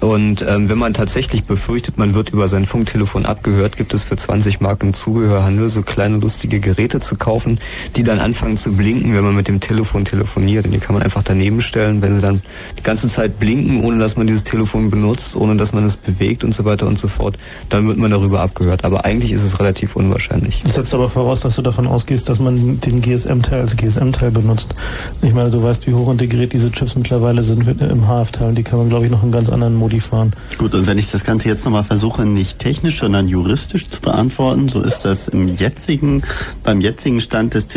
[0.00, 4.16] Und ähm, wenn man tatsächlich befürchtet, man wird über sein Funktelefon abgehört, gibt es für
[4.16, 7.60] 20 Mark im Zubehörhandel so kleine lustige Geräte zu kaufen,
[7.96, 10.66] die dann anfangen zu blinken, wenn man mit dem Telefon telefoniert.
[10.66, 12.42] Und die kann man einfach daneben stellen, wenn sie dann
[12.76, 16.42] die ganze Zeit blinken, ohne dass man dieses Telefon benutzt, ohne dass man es bewegt
[16.42, 17.38] und so weiter und so fort,
[17.68, 18.84] dann wird man darüber abgehört.
[18.84, 20.60] Aber eigentlich ist es relativ unwahrscheinlich.
[20.64, 24.74] Das setzt aber voraus, dass du davon ausgehst, dass man den GSM-Teil als GSM-Teil benutzt.
[25.22, 28.54] Ich meine, du weißt, wie hochintegriert diese Chips mittlerweile sind im HF-Teil.
[28.54, 30.32] Die kann man, glaube ich, noch in ganz anderen Modi fahren.
[30.58, 34.68] Gut, und wenn ich das Ganze jetzt nochmal versuche, nicht technisch, sondern juristisch zu beantworten,
[34.68, 36.22] so ist das im jetzigen,
[36.64, 37.68] beim jetzigen Stand des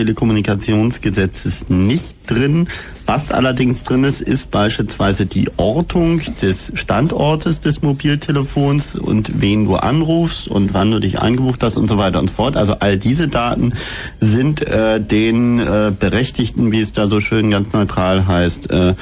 [0.43, 2.67] Telekommunikationsgesetzes nicht drin,
[3.09, 9.77] Was allerdings drin ist, ist beispielsweise die Ortung des Standortes des Mobiltelefons und wen du
[9.77, 12.55] anrufst und wann du dich eingebucht hast und so weiter und so fort.
[12.55, 13.73] Also all diese Daten
[14.19, 18.93] sind äh, den äh, Berechtigten, wie es da so schön ganz neutral heißt, äh,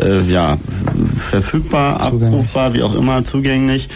[0.00, 0.56] äh, ja,
[1.16, 3.88] verfügbar, abrufbar, wie auch immer, zugänglich.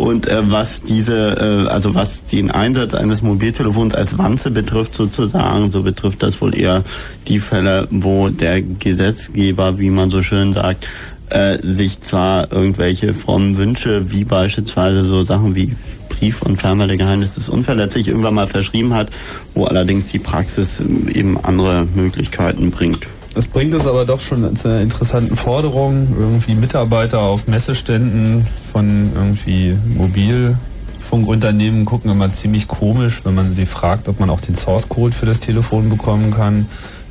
[0.00, 5.70] Und äh, was diese, äh, also was den Einsatz eines Mobiltelefons als Wanze betrifft sozusagen,
[5.70, 6.84] so betrifft das wohl eher
[7.28, 10.88] die Fälle, wo der Gesetzgeber, wie man so schön sagt,
[11.28, 15.76] äh, sich zwar irgendwelche frommen Wünsche, wie beispielsweise so Sachen wie
[16.08, 19.10] Brief und Fernmeldegeheimnis ist unverletzlich irgendwann mal verschrieben hat,
[19.52, 23.06] wo allerdings die Praxis eben andere Möglichkeiten bringt.
[23.34, 26.16] Das bringt uns aber doch schon zu einer interessanten Forderung.
[26.18, 34.08] Irgendwie Mitarbeiter auf Messeständen von irgendwie Mobilfunkunternehmen gucken immer ziemlich komisch, wenn man sie fragt,
[34.08, 36.66] ob man auch den Source Code für das Telefon bekommen kann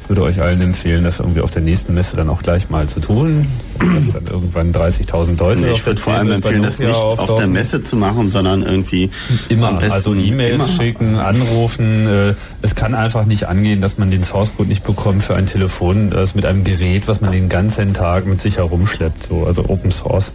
[0.09, 2.99] würde euch allen empfehlen, das irgendwie auf der nächsten Messe dann auch gleich mal zu
[2.99, 3.47] tun.
[3.79, 5.61] Dass dann irgendwann 30.000 Leute.
[5.61, 9.09] Nee, ich würde vor allem empfehlen, das nicht auf der Messe zu machen, sondern irgendwie
[9.49, 9.79] immer.
[9.79, 12.07] Also E-Mails schicken, anrufen.
[12.07, 15.45] Äh, es kann einfach nicht angehen, dass man den Source Code nicht bekommt für ein
[15.45, 19.23] Telefon, das mit einem Gerät, was man den ganzen Tag mit sich herumschleppt.
[19.23, 20.33] So, also Open Source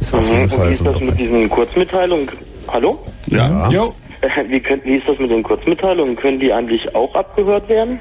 [0.00, 0.48] ist auf jeden Mhm.
[0.48, 0.84] Fall Und wie ist so.
[0.84, 2.28] das mit diesen Kurzmitteilungen?
[2.68, 2.98] Hallo?
[3.28, 3.68] Ja.
[3.70, 3.94] Jo.
[4.48, 6.16] Wie, könnt, wie ist das mit den Kurzmitteilungen?
[6.16, 8.00] Können die eigentlich auch abgehört werden?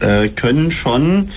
[0.00, 1.28] Äh, können schon.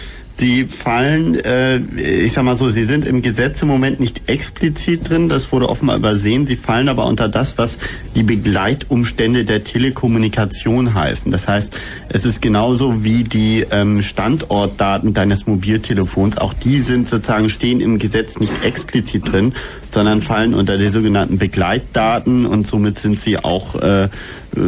[0.42, 5.08] Sie fallen, äh, ich sag mal so, sie sind im Gesetz im Moment nicht explizit
[5.08, 6.48] drin, das wurde offenbar übersehen.
[6.48, 7.78] Sie fallen aber unter das, was
[8.16, 11.32] die Begleitumstände der Telekommunikation heißen.
[11.32, 11.78] Das heißt,
[12.10, 16.40] es ist genauso wie die ähm, Standortdaten deines Mobiltelefons.
[16.40, 19.54] Auch die sind sozusagen, stehen im Gesetz nicht explizit drin,
[19.92, 24.10] sondern fallen unter die sogenannten Begleitdaten und somit sind sie auch äh,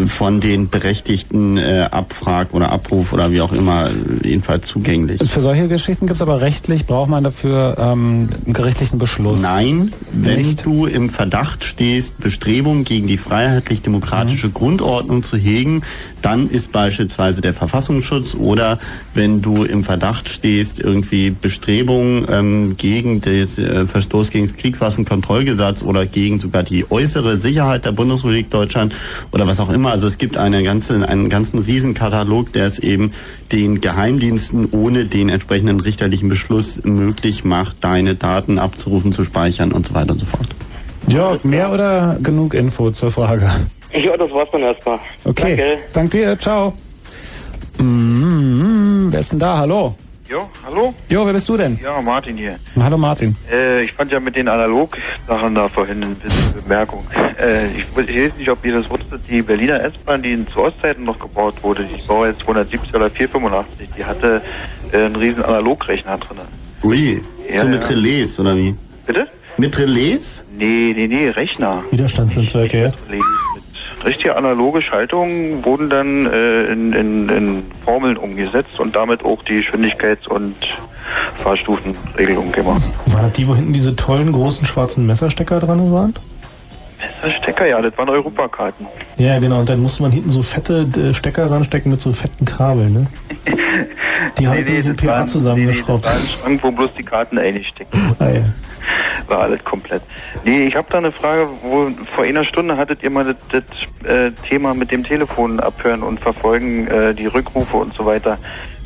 [0.08, 3.88] von den Berechtigten äh, Abfrag oder Abruf oder wie auch immer
[4.24, 5.22] jedenfalls zugänglich.
[5.30, 9.42] Für solche Geschichten gibt es aber rechtlich, braucht man dafür ähm, einen gerichtlichen Beschluss.
[9.42, 14.54] Nein, wenn du im Verdacht stehst, Bestrebungen gegen die freiheitlich-demokratische Mhm.
[14.54, 15.82] Grundordnung zu hegen,
[16.22, 18.80] dann ist beispielsweise der Verfassungsschutz oder
[19.14, 25.84] wenn du im Verdacht stehst, irgendwie Bestrebungen ähm, gegen den äh, Verstoß gegen das Kriegwaffenkontrollgesetz
[25.84, 28.94] oder gegen sogar die äußere Sicherheit der Bundesrepublik Deutschland
[29.32, 29.92] oder was auch immer.
[29.92, 33.12] Also es gibt eine ganze, einen ganzen Riesenkatalog, der es eben
[33.52, 39.88] den Geheimdiensten ohne den entsprechenden richterlichen Beschluss möglich macht, deine Daten abzurufen, zu speichern und
[39.88, 40.48] so weiter und so fort.
[41.08, 43.50] Jörg, mehr oder genug Info zur Frage?
[43.94, 45.00] Ja, das war's dann erstmal.
[45.24, 45.78] Okay, Danke.
[45.94, 46.74] dank dir, ciao.
[47.78, 49.58] Mm, wer ist denn da?
[49.58, 49.96] Hallo?
[50.34, 50.96] Jo, hallo?
[51.10, 51.78] Jo, wer bist du denn?
[51.84, 52.56] Ja, Martin hier.
[52.80, 53.36] Hallo Martin.
[53.52, 57.06] Äh, ich fand ja mit den Analog-Sachen da vorhin ein bisschen Bemerkung.
[57.40, 61.04] Äh, ich, ich weiß nicht, ob ihr das wusstet, die Berliner S-Bahn, die zu Ostzeiten
[61.04, 64.42] noch gebaut wurde, die war jetzt 270 oder 485, die hatte
[64.92, 66.40] äh, einen riesen Analogrechner drin.
[66.84, 67.22] Ui,
[67.52, 67.90] Ja, so mit ja.
[67.90, 68.74] Relais oder wie?
[69.06, 69.28] Bitte?
[69.58, 70.44] Mit Relais?
[70.58, 71.84] Nee, nee, nee, Rechner.
[71.92, 72.92] Widerstandsnetzwerke, ja.
[74.06, 79.62] Richtige analoge Schaltungen wurden dann äh, in, in, in Formeln umgesetzt und damit auch die
[79.64, 80.56] Geschwindigkeits- und
[81.38, 82.82] Fahrstufenregelung gemacht.
[83.08, 86.14] Waren das die, wo hinten diese tollen großen schwarzen Messerstecker dran waren?
[87.42, 88.88] Stecker, ja, das waren Europakarten.
[89.18, 89.60] Ja, genau.
[89.60, 93.08] Und dann musste man hinten so fette äh, Stecker ranstecken mit so fetten Kabeln, ne?
[94.38, 96.06] Die haben nee, so das PA zusammengeschraubt.
[96.06, 98.16] Nee, nee, das war ein Schrank, wo bloß die Karten einstecken.
[98.20, 98.42] Ah, ja.
[99.28, 100.02] War alles komplett.
[100.44, 103.64] Nee, ich habe da eine Frage, wo vor einer Stunde hattet ihr mal das,
[104.04, 108.38] das äh, Thema mit dem Telefon abhören und verfolgen, äh, die Rückrufe und so weiter.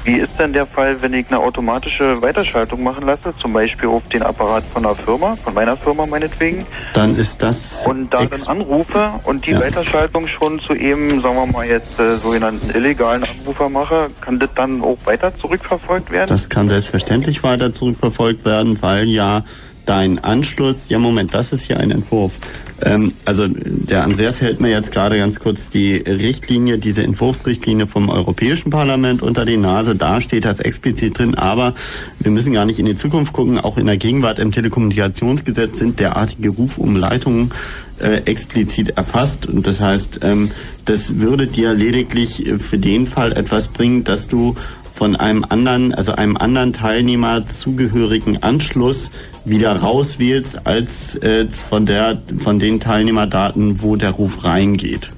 [0.08, 4.08] Wie ist denn der Fall, wenn ich eine automatische Weiterschaltung machen lasse, zum Beispiel auf
[4.08, 8.42] den Apparat von einer Firma, von meiner Firma meinetwegen, Dann ist das und da dann
[8.44, 13.68] anrufe und die Weiterschaltung schon zu eben, sagen wir mal jetzt, äh, sogenannten illegalen Anrufer
[13.68, 16.30] mache, kann das dann auch weiter zurückverfolgt werden?
[16.30, 19.44] Das kann selbstverständlich weiter zurückverfolgt werden, weil ja
[19.88, 22.34] dein Anschluss, ja Moment, das ist hier ein Entwurf.
[22.82, 28.10] Ähm, also der Andreas hält mir jetzt gerade ganz kurz die Richtlinie, diese Entwurfsrichtlinie vom
[28.10, 29.96] Europäischen Parlament unter die Nase.
[29.96, 31.74] Da steht das explizit drin, aber
[32.20, 33.60] wir müssen gar nicht in die Zukunft gucken.
[33.60, 37.52] Auch in der Gegenwart im Telekommunikationsgesetz sind derartige Rufumleitungen
[38.00, 39.48] äh, explizit erfasst.
[39.48, 40.52] Und das heißt, ähm,
[40.86, 44.56] das würde dir lediglich für den Fall etwas bringen, dass du
[44.94, 49.12] von einem anderen, also einem anderen Teilnehmer zugehörigen Anschluss
[49.50, 55.12] wieder rauswählst als äh, von der von den Teilnehmerdaten, wo der Ruf reingeht.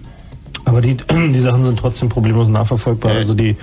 [0.66, 3.14] Aber die, die Sachen sind trotzdem problemlos nachverfolgbar.
[3.14, 3.56] Also die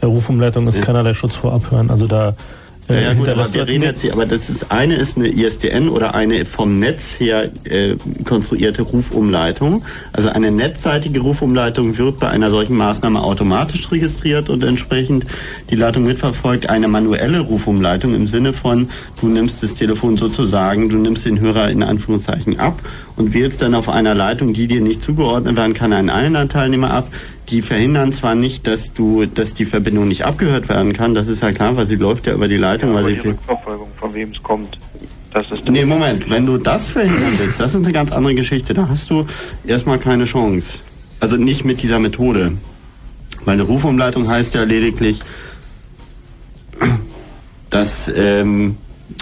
[0.00, 1.90] äh, Rufumleitung ist keinerlei Schutz vor Abhören.
[1.90, 2.34] Also da
[2.90, 5.88] äh, Ja, ja gut, aber wir reden jetzt, aber das ist eine ist eine ISDN
[5.88, 9.84] oder eine vom Netz her äh, konstruierte Rufumleitung.
[10.12, 15.26] Also eine netzseitige Rufumleitung wird bei einer solchen Maßnahme automatisch registriert und entsprechend
[15.70, 16.68] die Leitung mitverfolgt.
[16.68, 18.88] Eine manuelle Rufumleitung im Sinne von,
[19.20, 22.80] du nimmst das Telefon sozusagen, du nimmst den Hörer in Anführungszeichen ab
[23.16, 26.90] und wählst dann auf einer Leitung, die dir nicht zugeordnet werden kann, einen anderen Teilnehmer
[26.90, 27.08] ab.
[27.50, 31.42] Die verhindern zwar nicht, dass du, dass die Verbindung nicht abgehört werden kann, das ist
[31.42, 34.14] ja klar, weil sie läuft ja über die Leitung, weil Aber sie die Rückverfolgung, von
[34.14, 34.78] wem es kommt.
[35.32, 38.74] Das ist Nee, Moment, wenn du das verhindern willst, das ist eine ganz andere Geschichte.
[38.74, 39.26] Da hast du
[39.66, 40.78] erstmal keine Chance.
[41.20, 42.52] Also nicht mit dieser Methode.
[43.44, 45.20] Weil eine Rufumleitung heißt ja lediglich,
[47.70, 48.76] dass ähm,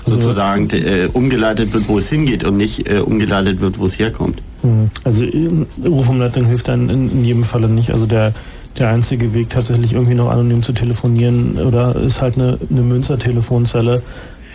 [0.07, 4.43] sozusagen äh, umgeleitet wird, wo es hingeht und nicht äh, umgeleitet wird, wo es herkommt.
[4.63, 4.91] Hm.
[5.05, 7.91] Also ähm, Rufumleitung hilft dann in, jedem Falle nicht.
[7.91, 8.33] Also der,
[8.79, 14.03] der einzige Weg tatsächlich irgendwie noch anonym zu telefonieren oder ist halt eine, eine Münzer-Telefonzelle.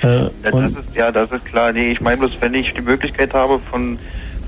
[0.02, 1.72] Äh, Ja, das und ist, ja, das ist klar.
[1.72, 3.98] Nee, ich meine bloß, wenn ich die Möglichkeit habe, von,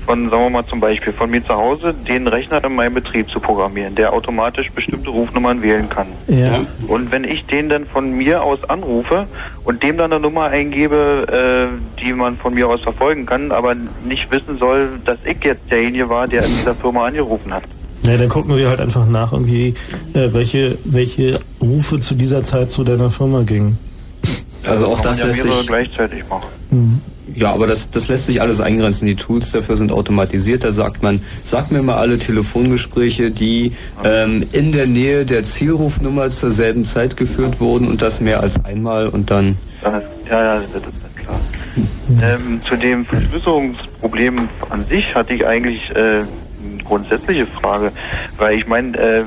[0.06, 3.28] von, sagen wir mal zum Beispiel, von mir zu Hause den Rechner in meinem Betrieb
[3.30, 6.06] zu programmieren, der automatisch bestimmte Rufnummern wählen kann.
[6.28, 6.64] Ja.
[6.86, 9.26] Und wenn ich den dann von mir aus anrufe
[9.64, 13.74] und dem dann eine Nummer eingebe, äh, die man von mir aus verfolgen kann, aber
[14.06, 17.64] nicht wissen soll, dass ich jetzt derjenige war, der in dieser Firma angerufen hat.
[18.02, 19.74] Ja, dann gucken wir halt einfach nach, irgendwie,
[20.14, 23.78] äh, welche, welche Rufe zu dieser Zeit zu deiner Firma gingen.
[24.64, 25.66] Also auch kann das ja lässt sich.
[25.66, 26.48] gleichzeitig machen.
[26.70, 27.00] Mhm.
[27.34, 29.06] Ja, aber das, das lässt sich alles eingrenzen.
[29.06, 30.64] Die Tools dafür sind automatisiert.
[30.64, 33.72] Da sagt man, sag mir mal alle Telefongespräche, die
[34.04, 38.64] ähm, in der Nähe der Zielrufnummer zur selben Zeit geführt wurden und das mehr als
[38.64, 39.56] einmal und dann.
[39.82, 41.40] Ja, ja, das ist klar.
[42.22, 47.92] Ähm, zu dem Verschlüsselungsproblem an sich hatte ich eigentlich äh, eine grundsätzliche Frage,
[48.38, 49.24] weil ich meine, äh,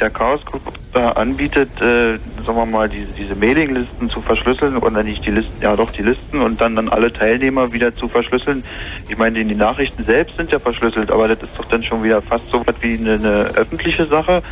[0.00, 5.02] der Chaos Club da anbietet, äh, sagen wir mal, diese, diese Mailinglisten zu verschlüsseln oder
[5.02, 8.64] nicht die Listen, ja doch die Listen und dann dann alle Teilnehmer wieder zu verschlüsseln.
[9.08, 12.02] Ich meine, die, die Nachrichten selbst sind ja verschlüsselt, aber das ist doch dann schon
[12.02, 14.42] wieder fast so was wie eine, eine öffentliche Sache,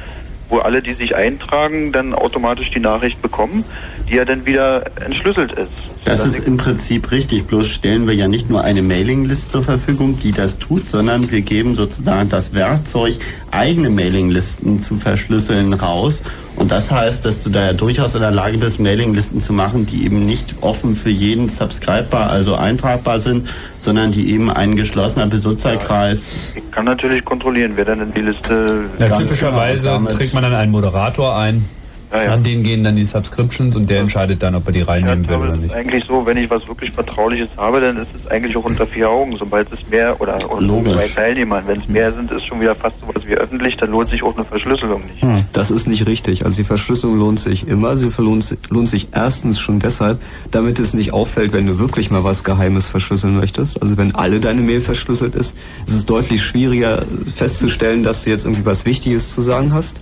[0.48, 3.64] wo alle, die sich eintragen, dann automatisch die Nachricht bekommen,
[4.08, 5.88] die ja dann wieder entschlüsselt ist.
[6.05, 10.18] Das ist im Prinzip richtig, bloß stellen wir ja nicht nur eine Mailinglist zur Verfügung,
[10.18, 13.18] die das tut, sondern wir geben sozusagen das Werkzeug,
[13.51, 16.23] eigene Mailinglisten zu verschlüsseln, raus.
[16.57, 19.86] Und das heißt, dass du da ja durchaus in der Lage bist, Mailinglisten zu machen,
[19.86, 23.49] die eben nicht offen für jeden subscribebar, also eintragbar sind,
[23.81, 26.55] sondern die eben ein geschlossener Benutzerkreis.
[26.57, 28.86] Ich kann natürlich kontrollieren, wer dann in die Liste...
[28.99, 31.65] Ja, typischerweise genau, trägt man dann einen Moderator ein.
[32.10, 35.34] An den gehen dann die Subscriptions und der entscheidet dann, ob er die reinnehmen will
[35.34, 35.70] Aber oder es nicht.
[35.70, 38.86] ist eigentlich so, wenn ich was wirklich Vertrauliches habe, dann ist es eigentlich auch unter
[38.86, 39.36] vier Augen.
[39.38, 42.96] Sobald es mehr oder, oder zwei Teilnehmern, wenn es mehr sind, ist schon wieder fast
[43.00, 45.22] so was wie öffentlich, dann lohnt sich auch eine Verschlüsselung nicht.
[45.22, 46.44] Hm, Das ist nicht richtig.
[46.44, 47.96] Also die Verschlüsselung lohnt sich immer.
[47.96, 50.20] Sie verlohnt, lohnt sich erstens schon deshalb,
[50.50, 53.82] damit es nicht auffällt, wenn du wirklich mal was Geheimes verschlüsseln möchtest.
[53.82, 55.54] Also wenn alle deine Mail verschlüsselt ist,
[55.86, 57.02] ist es deutlich schwieriger
[57.34, 60.00] festzustellen, dass du jetzt irgendwie was Wichtiges zu sagen hast.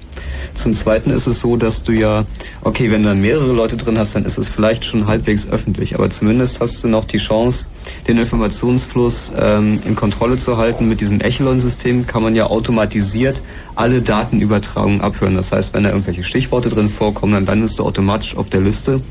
[0.55, 2.25] Zum Zweiten ist es so, dass du ja,
[2.63, 5.95] okay, wenn du dann mehrere Leute drin hast, dann ist es vielleicht schon halbwegs öffentlich,
[5.95, 7.67] aber zumindest hast du noch die Chance,
[8.07, 10.89] den Informationsfluss ähm, in Kontrolle zu halten.
[10.89, 13.43] Mit diesem Echelon-System kann man ja automatisiert
[13.77, 15.37] alle Datenübertragungen abhören.
[15.37, 19.03] Das heißt, wenn da irgendwelche Stichworte drin vorkommen, dann landest du automatisch auf der Liste.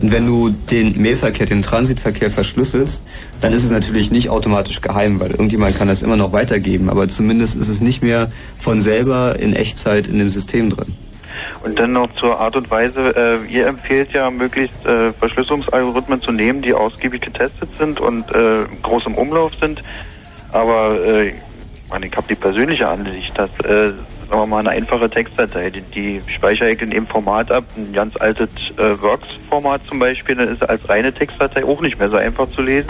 [0.00, 3.02] Und wenn du den Mailverkehr, den Transitverkehr verschlüsselst,
[3.40, 6.88] dann ist es natürlich nicht automatisch geheim, weil irgendjemand kann das immer noch weitergeben.
[6.88, 10.94] Aber zumindest ist es nicht mehr von selber in Echtzeit in dem System drin.
[11.62, 16.32] Und dann noch zur Art und Weise, äh, ihr empfehlt ja möglichst äh, Verschlüsselungsalgorithmen zu
[16.32, 19.82] nehmen, die ausgiebig getestet sind und äh, groß im Umlauf sind.
[20.52, 21.34] Aber äh, ich
[21.88, 23.92] meine, ich habe die persönliche Ansicht, dass, äh,
[24.32, 27.92] sagen wir mal, eine einfache Textdatei, die, die speichere ich in dem Format ab, ein
[27.92, 32.16] ganz altes äh, Works-Format zum Beispiel, dann ist als reine Textdatei auch nicht mehr so
[32.16, 32.86] einfach zu lesen.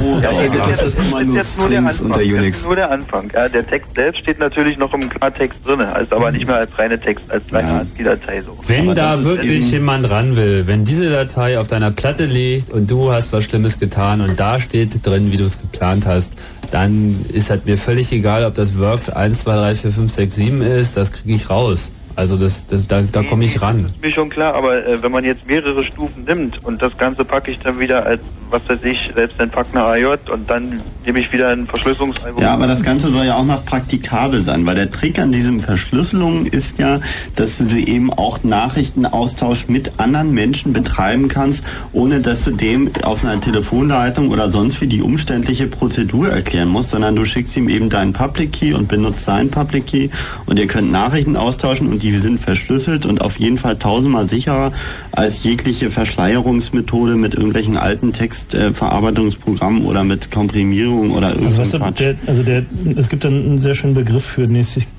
[0.00, 2.06] Oh, ja, ja, das, das ist Kommando jetzt nur der Anfang.
[2.06, 2.56] unter Das Unix.
[2.58, 3.30] ist nur der Anfang.
[3.34, 6.78] Ja, der Text selbst steht natürlich noch im Klartext drin, ist aber nicht mehr als
[6.78, 8.56] reine Text, als reine ASCII-Datei so.
[8.66, 12.24] Wenn Aber da das ist wirklich jemand ran will, wenn diese Datei auf deiner Platte
[12.24, 16.06] liegt und du hast was Schlimmes getan und da steht drin, wie du es geplant
[16.06, 16.38] hast,
[16.70, 20.34] dann ist halt mir völlig egal, ob das Works 1, 2, 3, 4, 5, 6,
[20.34, 21.90] 7 ist, das kriege ich raus.
[22.16, 23.86] Also das, das, da, da komme ich ran.
[24.00, 27.50] Mir schon klar, aber äh, wenn man jetzt mehrere Stufen nimmt und das Ganze packe
[27.50, 28.20] ich dann wieder als
[28.54, 32.40] was weiß ich, selbst ein Packner AJ und dann nehme ich wieder ein Verschlüsselungsalbum.
[32.40, 35.58] Ja, aber das Ganze soll ja auch noch praktikabel sein, weil der Trick an diesem
[35.58, 37.00] Verschlüsselung ist ja,
[37.34, 43.24] dass du eben auch Nachrichtenaustausch mit anderen Menschen betreiben kannst, ohne dass du dem auf
[43.24, 47.90] einer Telefonleitung oder sonst wie die umständliche Prozedur erklären musst, sondern du schickst ihm eben
[47.90, 50.10] deinen Public Key und benutzt seinen Public Key
[50.46, 54.72] und ihr könnt Nachrichten austauschen und die sind verschlüsselt und auf jeden Fall tausendmal sicherer
[55.12, 61.58] als jegliche Verschleierungsmethode mit irgendwelchen alten Textverarbeitungsprogrammen oder mit Komprimierung oder Also, irgendwas.
[61.58, 62.62] weißt du, der, also der,
[62.96, 64.48] es gibt einen, einen sehr schönen Begriff für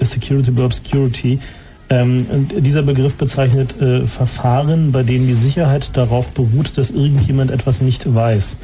[0.02, 1.40] Security by Obscurity.
[1.88, 2.26] Ähm,
[2.58, 8.12] dieser Begriff bezeichnet äh, Verfahren, bei denen die Sicherheit darauf beruht, dass irgendjemand etwas nicht
[8.14, 8.58] weiß.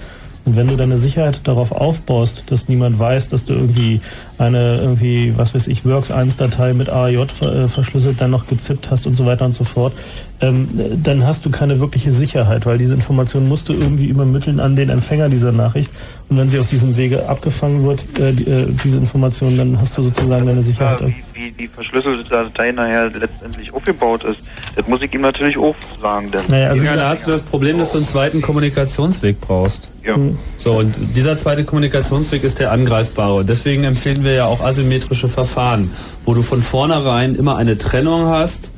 [0.43, 4.01] Und wenn du deine Sicherheit darauf aufbaust, dass niemand weiß, dass du irgendwie
[4.39, 8.89] eine irgendwie, was weiß ich, Works 1 Datei mit AJ äh, verschlüsselt dann noch gezippt
[8.89, 9.93] hast und so weiter und so fort,
[10.41, 10.67] ähm,
[11.03, 14.89] dann hast du keine wirkliche Sicherheit, weil diese Information musst du irgendwie übermitteln an den
[14.89, 15.91] Empfänger dieser Nachricht.
[16.29, 20.01] Und wenn sie auf diesem Wege abgefangen wird, äh, äh, diese Information, dann hast du
[20.01, 21.13] sozusagen deine Sicherheit.
[21.41, 24.39] Wie, die verschlüsselte Datei nachher letztendlich aufgebaut ist,
[24.75, 26.31] das muss ich ihm natürlich auch sagen.
[26.31, 29.89] Denn Naja, also da hast du das Problem, dass du einen zweiten Kommunikationsweg brauchst.
[30.05, 30.15] Ja.
[30.57, 33.43] So, und dieser zweite Kommunikationsweg ist der angreifbare.
[33.45, 35.91] Deswegen empfehlen wir ja auch asymmetrische Verfahren,
[36.25, 38.71] wo du von vornherein immer eine Trennung hast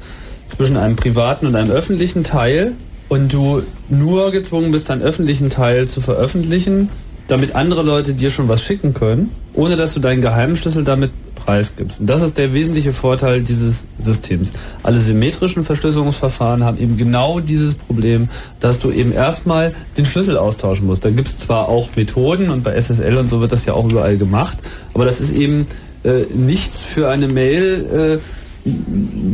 [0.47, 2.73] zwischen einem privaten und einem öffentlichen Teil
[3.09, 6.89] und du nur gezwungen bist, deinen öffentlichen Teil zu veröffentlichen,
[7.27, 11.11] damit andere Leute dir schon was schicken können, ohne dass du deinen geheimen Schlüssel damit
[11.43, 11.99] preisgibst.
[11.99, 14.53] Und das ist der wesentliche Vorteil dieses Systems.
[14.83, 20.87] Alle symmetrischen Verschlüsselungsverfahren haben eben genau dieses Problem, dass du eben erstmal den Schlüssel austauschen
[20.87, 21.05] musst.
[21.05, 23.89] Da gibt es zwar auch Methoden und bei SSL und so wird das ja auch
[23.89, 24.57] überall gemacht,
[24.93, 25.67] aber das ist eben
[26.03, 28.19] äh, nichts für eine Mail,
[28.65, 28.69] äh,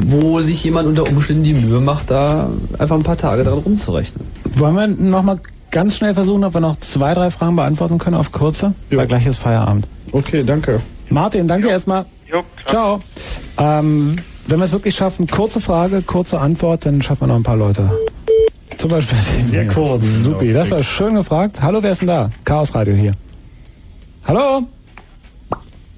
[0.07, 4.25] wo sich jemand unter Umständen die Mühe macht, da einfach ein paar Tage daran rumzurechnen.
[4.55, 5.39] Wollen wir nochmal
[5.69, 8.73] ganz schnell versuchen, ob wir noch zwei, drei Fragen beantworten können auf kurze?
[8.89, 9.85] Weil gleich ist Feierabend.
[10.11, 10.81] Okay, danke.
[11.09, 12.05] Martin, danke erstmal.
[12.31, 12.99] Jo, Ciao.
[13.57, 14.15] Ähm,
[14.47, 17.57] wenn wir es wirklich schaffen, kurze Frage, kurze Antwort, dann schaffen wir noch ein paar
[17.57, 17.89] Leute.
[18.77, 19.71] Zum Beispiel den Sehr hier.
[19.73, 20.05] kurz.
[20.23, 21.61] Supi, das war schön gefragt.
[21.61, 22.29] Hallo, wer ist denn da?
[22.45, 23.13] Chaos Radio hier.
[24.27, 24.61] Hallo?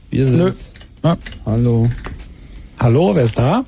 [0.09, 0.51] Wir Nö.
[1.03, 1.17] Ja.
[1.45, 1.90] Hallo.
[2.80, 3.64] Hallo, wer ist da?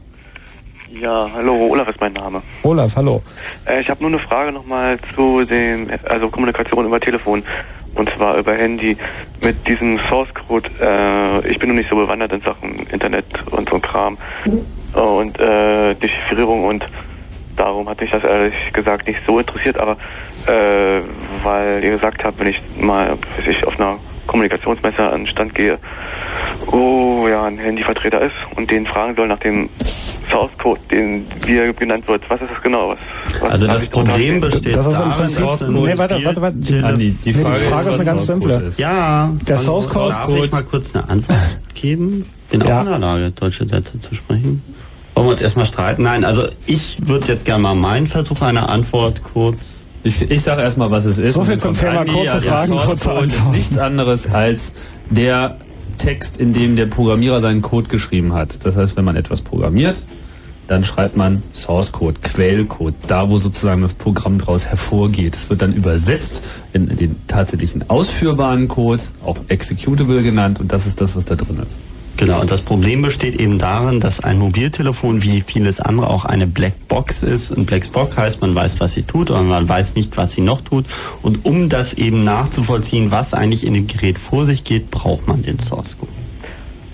[1.01, 2.41] Ja, hallo, Olaf ist mein Name.
[2.61, 3.21] Olaf, hallo.
[3.65, 7.43] Äh, ich habe nur eine Frage nochmal zu dem, also Kommunikation über Telefon
[7.95, 8.97] und zwar über Handy
[9.43, 10.69] mit diesem Source Code.
[10.79, 14.17] Äh, ich bin noch nicht so bewandert in Sachen Internet und so Kram
[14.93, 16.85] und äh, Dechiffrierung und
[17.55, 19.97] darum hat mich das ehrlich gesagt nicht so interessiert, aber
[20.47, 21.01] äh,
[21.43, 25.53] weil ihr gesagt habt, wenn ich mal, weiß ich, auf einer Kommunikationsmesse an den Stand
[25.53, 25.79] gehe,
[26.65, 29.69] wo ja ein Handyvertreter ist und den fragen soll nach dem
[30.29, 32.21] Source Code, den wie er genannt wird.
[32.29, 32.89] Was ist das genau?
[32.89, 32.99] Was,
[33.41, 36.57] was Also das Problem besteht Das ist im darin, dass ein nee, warte, warte, warte.
[36.59, 38.67] Die, Andi, die nee, Frage die Frage ist, ist, eine ganz Source Code simple.
[38.67, 38.79] ist.
[38.79, 41.37] Ja, Der hallo, Source Code- Darf ich mal kurz eine Antwort
[41.73, 42.25] geben?
[42.49, 44.61] Bin auch in der Lage, deutsche Sätze zu sprechen.
[45.15, 46.03] Wollen wir uns erstmal streiten?
[46.03, 49.83] Nein, also ich würde jetzt gerne mal meinen Versuch einer Antwort kurz.
[50.03, 51.35] Ich, ich sage erstmal, was es ist.
[51.35, 53.57] So viel zum Thema kurze der Fragen, Source kurze Code ist Antworten.
[53.57, 54.73] nichts anderes als
[55.09, 55.57] der
[55.97, 58.65] Text, in dem der Programmierer seinen Code geschrieben hat.
[58.65, 60.01] Das heißt, wenn man etwas programmiert,
[60.67, 65.35] dann schreibt man Source Code, Quellcode, da wo sozusagen das Programm daraus hervorgeht.
[65.35, 66.41] Es wird dann übersetzt
[66.71, 71.59] in den tatsächlichen ausführbaren Code, auch Executable genannt, und das ist das, was da drin
[71.59, 71.77] ist.
[72.15, 76.45] Genau, und das Problem besteht eben darin, dass ein Mobiltelefon wie vieles andere auch eine
[76.45, 77.51] Blackbox ist.
[77.51, 80.61] Ein Blackbox heißt, man weiß, was sie tut, aber man weiß nicht, was sie noch
[80.61, 80.85] tut.
[81.23, 85.41] Und um das eben nachzuvollziehen, was eigentlich in dem Gerät vor sich geht, braucht man
[85.41, 86.11] den Source Code.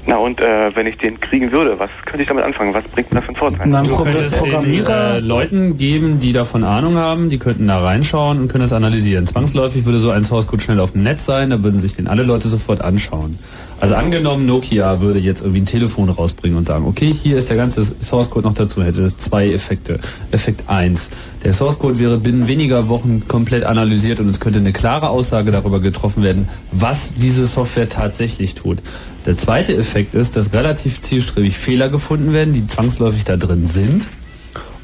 [0.08, 2.74] Na und äh, wenn ich den kriegen würde, was könnte ich damit anfangen?
[2.74, 3.68] Was bringt mir das für einen Vorteil?
[3.68, 7.80] Na, Du könntest den Programmierer- äh, Leuten geben, die davon Ahnung haben, die könnten da
[7.84, 9.28] reinschauen und können das analysieren.
[9.28, 12.08] Zwangsläufig würde so ein Source Code schnell auf dem Netz sein, da würden sich den
[12.08, 13.38] alle Leute sofort anschauen.
[13.80, 17.56] Also angenommen, Nokia würde jetzt irgendwie ein Telefon rausbringen und sagen, okay, hier ist der
[17.56, 20.00] ganze Source Code noch dazu, hätte das zwei Effekte.
[20.32, 21.10] Effekt 1.
[21.44, 25.52] Der Source Code wäre binnen weniger Wochen komplett analysiert und es könnte eine klare Aussage
[25.52, 28.80] darüber getroffen werden, was diese Software tatsächlich tut.
[29.26, 34.10] Der zweite Effekt ist, dass relativ zielstrebig Fehler gefunden werden, die zwangsläufig da drin sind.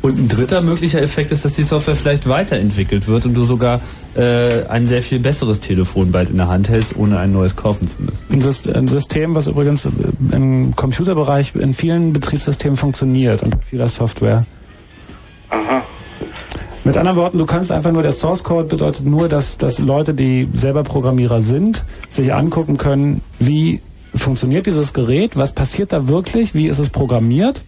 [0.06, 3.82] Und ein dritter möglicher Effekt ist, dass die Software vielleicht weiterentwickelt wird und du sogar
[4.16, 7.88] äh, ein sehr viel besseres Telefon bald in der Hand hältst, ohne ein neues kaufen
[7.88, 8.24] zu müssen.
[8.30, 9.90] Ein Syst- ein System, was übrigens
[10.32, 14.46] im Computerbereich in vielen Betriebssystemen funktioniert und vieler Software.
[15.50, 15.82] Aha.
[16.84, 20.14] Mit anderen Worten, du kannst einfach nur, der Source Code bedeutet nur, dass, dass Leute,
[20.14, 23.82] die selber Programmierer sind, sich angucken können, wie
[24.14, 27.64] funktioniert dieses Gerät, was passiert da wirklich, wie ist es programmiert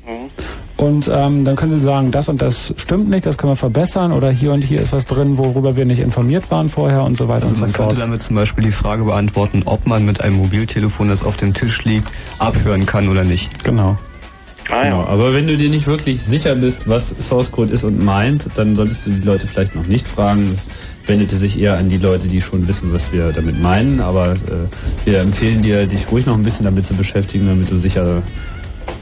[0.77, 4.11] und ähm, dann können Sie sagen, das und das stimmt nicht, das können wir verbessern
[4.11, 7.27] oder hier und hier ist was drin, worüber wir nicht informiert waren vorher und so
[7.27, 7.89] weiter Also und so man fort.
[7.89, 11.53] könnte damit zum Beispiel die Frage beantworten, ob man mit einem Mobiltelefon, das auf dem
[11.53, 13.64] Tisch liegt, abhören kann oder nicht.
[13.64, 13.97] Genau.
[14.69, 18.03] Ah, Genau, aber wenn du dir nicht wirklich sicher bist, was Source Code ist und
[18.03, 20.53] meint, dann solltest du die Leute vielleicht noch nicht fragen.
[20.56, 24.01] Es wendete sich eher an die Leute, die schon wissen, was wir damit meinen.
[24.01, 24.35] Aber äh,
[25.06, 28.22] wir empfehlen dir, dich ruhig noch ein bisschen damit zu beschäftigen, damit du sicher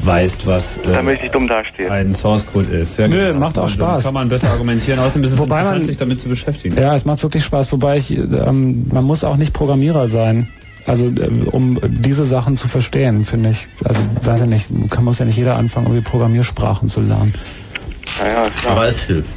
[0.02, 1.90] weißt, was äh, Damit ich dumm dastehe.
[1.92, 2.98] ein Source Code ist.
[2.98, 3.40] Ja, Nö, genau.
[3.40, 4.04] macht auch Spaß.
[4.04, 5.00] Kann man besser argumentieren.
[5.00, 6.76] Außerdem ist es Wobei interessant, man- sich damit zu beschäftigen.
[6.78, 10.48] Ja, es macht wirklich Spaß, wobei ich, ähm, man muss auch nicht Programmierer sein.
[10.88, 13.68] Also ähm, um diese Sachen zu verstehen, finde ich.
[13.84, 17.34] Also weiß ich nicht, kann muss ja nicht jeder anfangen, irgendwie Programmiersprachen zu lernen.
[18.22, 19.36] Naja, Aber es hilft.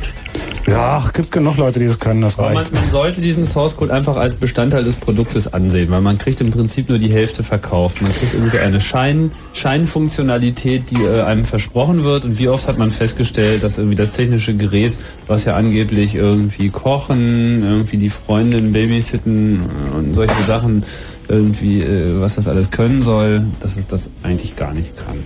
[0.70, 2.74] Ja, ach, gibt genug Leute, die das können, das Aber man, reicht.
[2.74, 6.50] man sollte diesen Source Code einfach als Bestandteil des Produktes ansehen, weil man kriegt im
[6.50, 8.02] Prinzip nur die Hälfte verkauft.
[8.02, 12.24] Man kriegt irgendwie so eine Schein, Scheinfunktionalität, die äh, einem versprochen wird.
[12.24, 16.68] Und wie oft hat man festgestellt, dass irgendwie das technische Gerät, was ja angeblich irgendwie
[16.68, 19.60] kochen, irgendwie die Freundin babysitten
[19.96, 20.84] und solche Sachen,
[21.28, 25.18] irgendwie, äh, was das alles können soll, dass es das eigentlich gar nicht kann.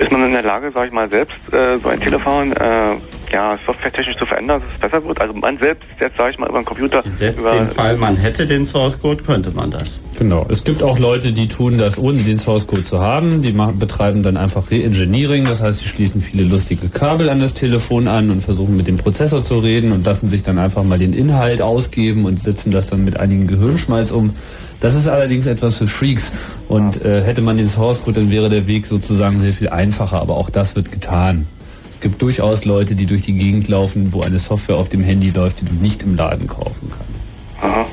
[0.00, 2.96] Ist man in der Lage, sag ich mal, selbst äh, so ein Telefon äh,
[3.30, 5.20] ja, softwaretechnisch zu verändern, dass es besser wird?
[5.20, 7.02] Also man selbst, jetzt sage ich mal, über einen Computer.
[7.02, 10.00] Gesetzt über, den Fall, man hätte den Source Code, könnte man das.
[10.18, 10.46] Genau.
[10.48, 13.42] Es gibt auch Leute, die tun das, ohne den Source Code zu haben.
[13.42, 15.44] Die machen, betreiben dann einfach Re-Engineering.
[15.44, 18.96] Das heißt, sie schließen viele lustige Kabel an das Telefon an und versuchen mit dem
[18.96, 22.86] Prozessor zu reden und lassen sich dann einfach mal den Inhalt ausgeben und setzen das
[22.86, 24.34] dann mit einigen Gehirnschmalz um.
[24.80, 26.32] Das ist allerdings etwas für Freaks.
[26.68, 30.20] Und äh, hätte man den Source Code, dann wäre der Weg sozusagen sehr viel einfacher.
[30.20, 31.46] Aber auch das wird getan.
[31.88, 35.30] Es gibt durchaus Leute, die durch die Gegend laufen, wo eine Software auf dem Handy
[35.30, 37.24] läuft, die du nicht im Laden kaufen kannst.
[37.62, 37.86] Aha.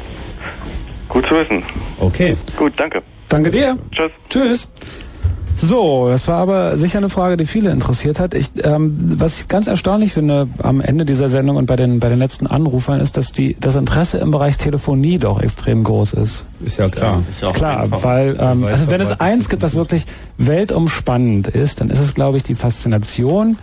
[1.10, 1.64] Gut zu wissen.
[2.00, 2.38] Okay.
[2.58, 3.02] Gut, danke.
[3.28, 3.78] Danke dir.
[3.92, 4.12] Tschüss.
[4.30, 4.68] Tschüss.
[5.60, 8.36] So, das war aber sicher eine Frage, die viele interessiert hat.
[8.36, 12.10] Ich, ähm, was ich ganz erstaunlich finde am Ende dieser Sendung und bei den bei
[12.10, 16.46] den letzten Anrufern ist, dass die das Interesse im Bereich Telefonie doch extrem groß ist.
[16.64, 17.24] Ist ja klar.
[17.30, 18.04] Ist ja auch Klar, einfach.
[18.04, 20.06] weil ähm, also wenn es eins gibt, was wirklich
[20.38, 23.58] weltumspannend ist, dann ist es, glaube ich, die Faszination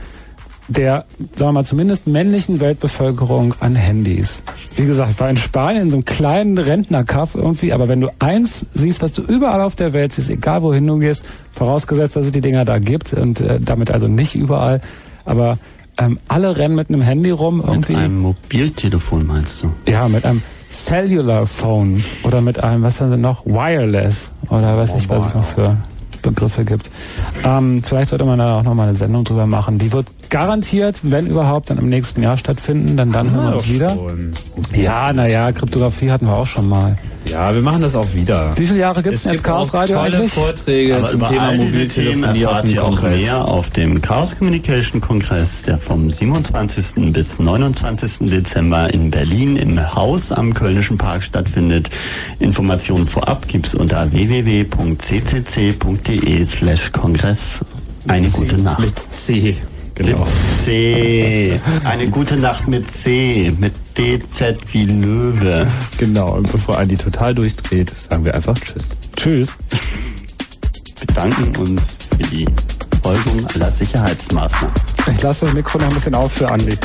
[0.68, 4.42] der, sagen wir mal, zumindest männlichen Weltbevölkerung an Handys.
[4.76, 8.08] Wie gesagt, ich war in Spanien in so einem kleinen Rentnerkaff irgendwie, aber wenn du
[8.18, 12.26] eins siehst, was du überall auf der Welt siehst, egal wohin du gehst, vorausgesetzt, dass
[12.26, 14.80] es die Dinger da gibt und äh, damit also nicht überall,
[15.24, 15.58] aber
[15.98, 17.92] ähm, alle rennen mit einem Handy rum irgendwie.
[17.92, 19.72] Mit einem Mobiltelefon meinst du?
[19.88, 24.94] Ja, mit einem Cellular Phone oder mit einem, was haben sie noch, Wireless oder weiß
[24.94, 25.76] nicht, was es noch für
[26.24, 26.90] Begriffe gibt.
[27.44, 29.78] Ähm, vielleicht sollte man da auch noch mal eine Sendung drüber machen.
[29.78, 32.96] Die wird garantiert, wenn überhaupt, dann im nächsten Jahr stattfinden.
[32.96, 33.96] Dann dann hören wir uns wieder.
[34.72, 36.98] Ja, naja, Kryptographie hatten wir auch schon mal.
[37.26, 38.52] Ja, wir machen das auch wieder.
[38.56, 40.32] Wie viele Jahre gibt's denn jetzt Chaos Radio tolle eigentlich?
[40.32, 43.70] Vorträge Aber zum über Thema all diese Themen Mobiltelefonie auf erfahrt ihr auch mehr auf
[43.70, 47.12] dem Chaos Communication Kongress, der vom 27.
[47.12, 48.28] bis 29.
[48.30, 51.90] Dezember in Berlin im Haus am Kölnischen Park stattfindet.
[52.38, 54.74] Informationen vorab gibt's unter www.ccc.de
[56.46, 57.60] slash Kongress.
[58.06, 58.80] Eine gute Nacht.
[58.80, 59.56] Mit C.
[59.94, 60.18] Genau.
[60.18, 60.28] Mit
[60.64, 61.60] C.
[61.84, 63.52] Eine gute Nacht mit C.
[63.58, 65.66] Mit DZ wie Löwe.
[65.98, 68.88] Genau, und bevor Andi total durchdreht, sagen wir einfach Tschüss.
[69.16, 69.56] Tschüss.
[70.98, 72.48] Wir bedanken uns für die
[73.02, 74.74] Folgung aller Sicherheitsmaßnahmen.
[75.14, 76.76] Ich lasse das Mikro noch ein bisschen auf für Andi.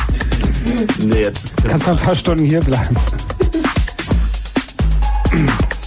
[1.00, 2.96] Nee, jetzt Kannst noch ein paar Stunden hier bleiben.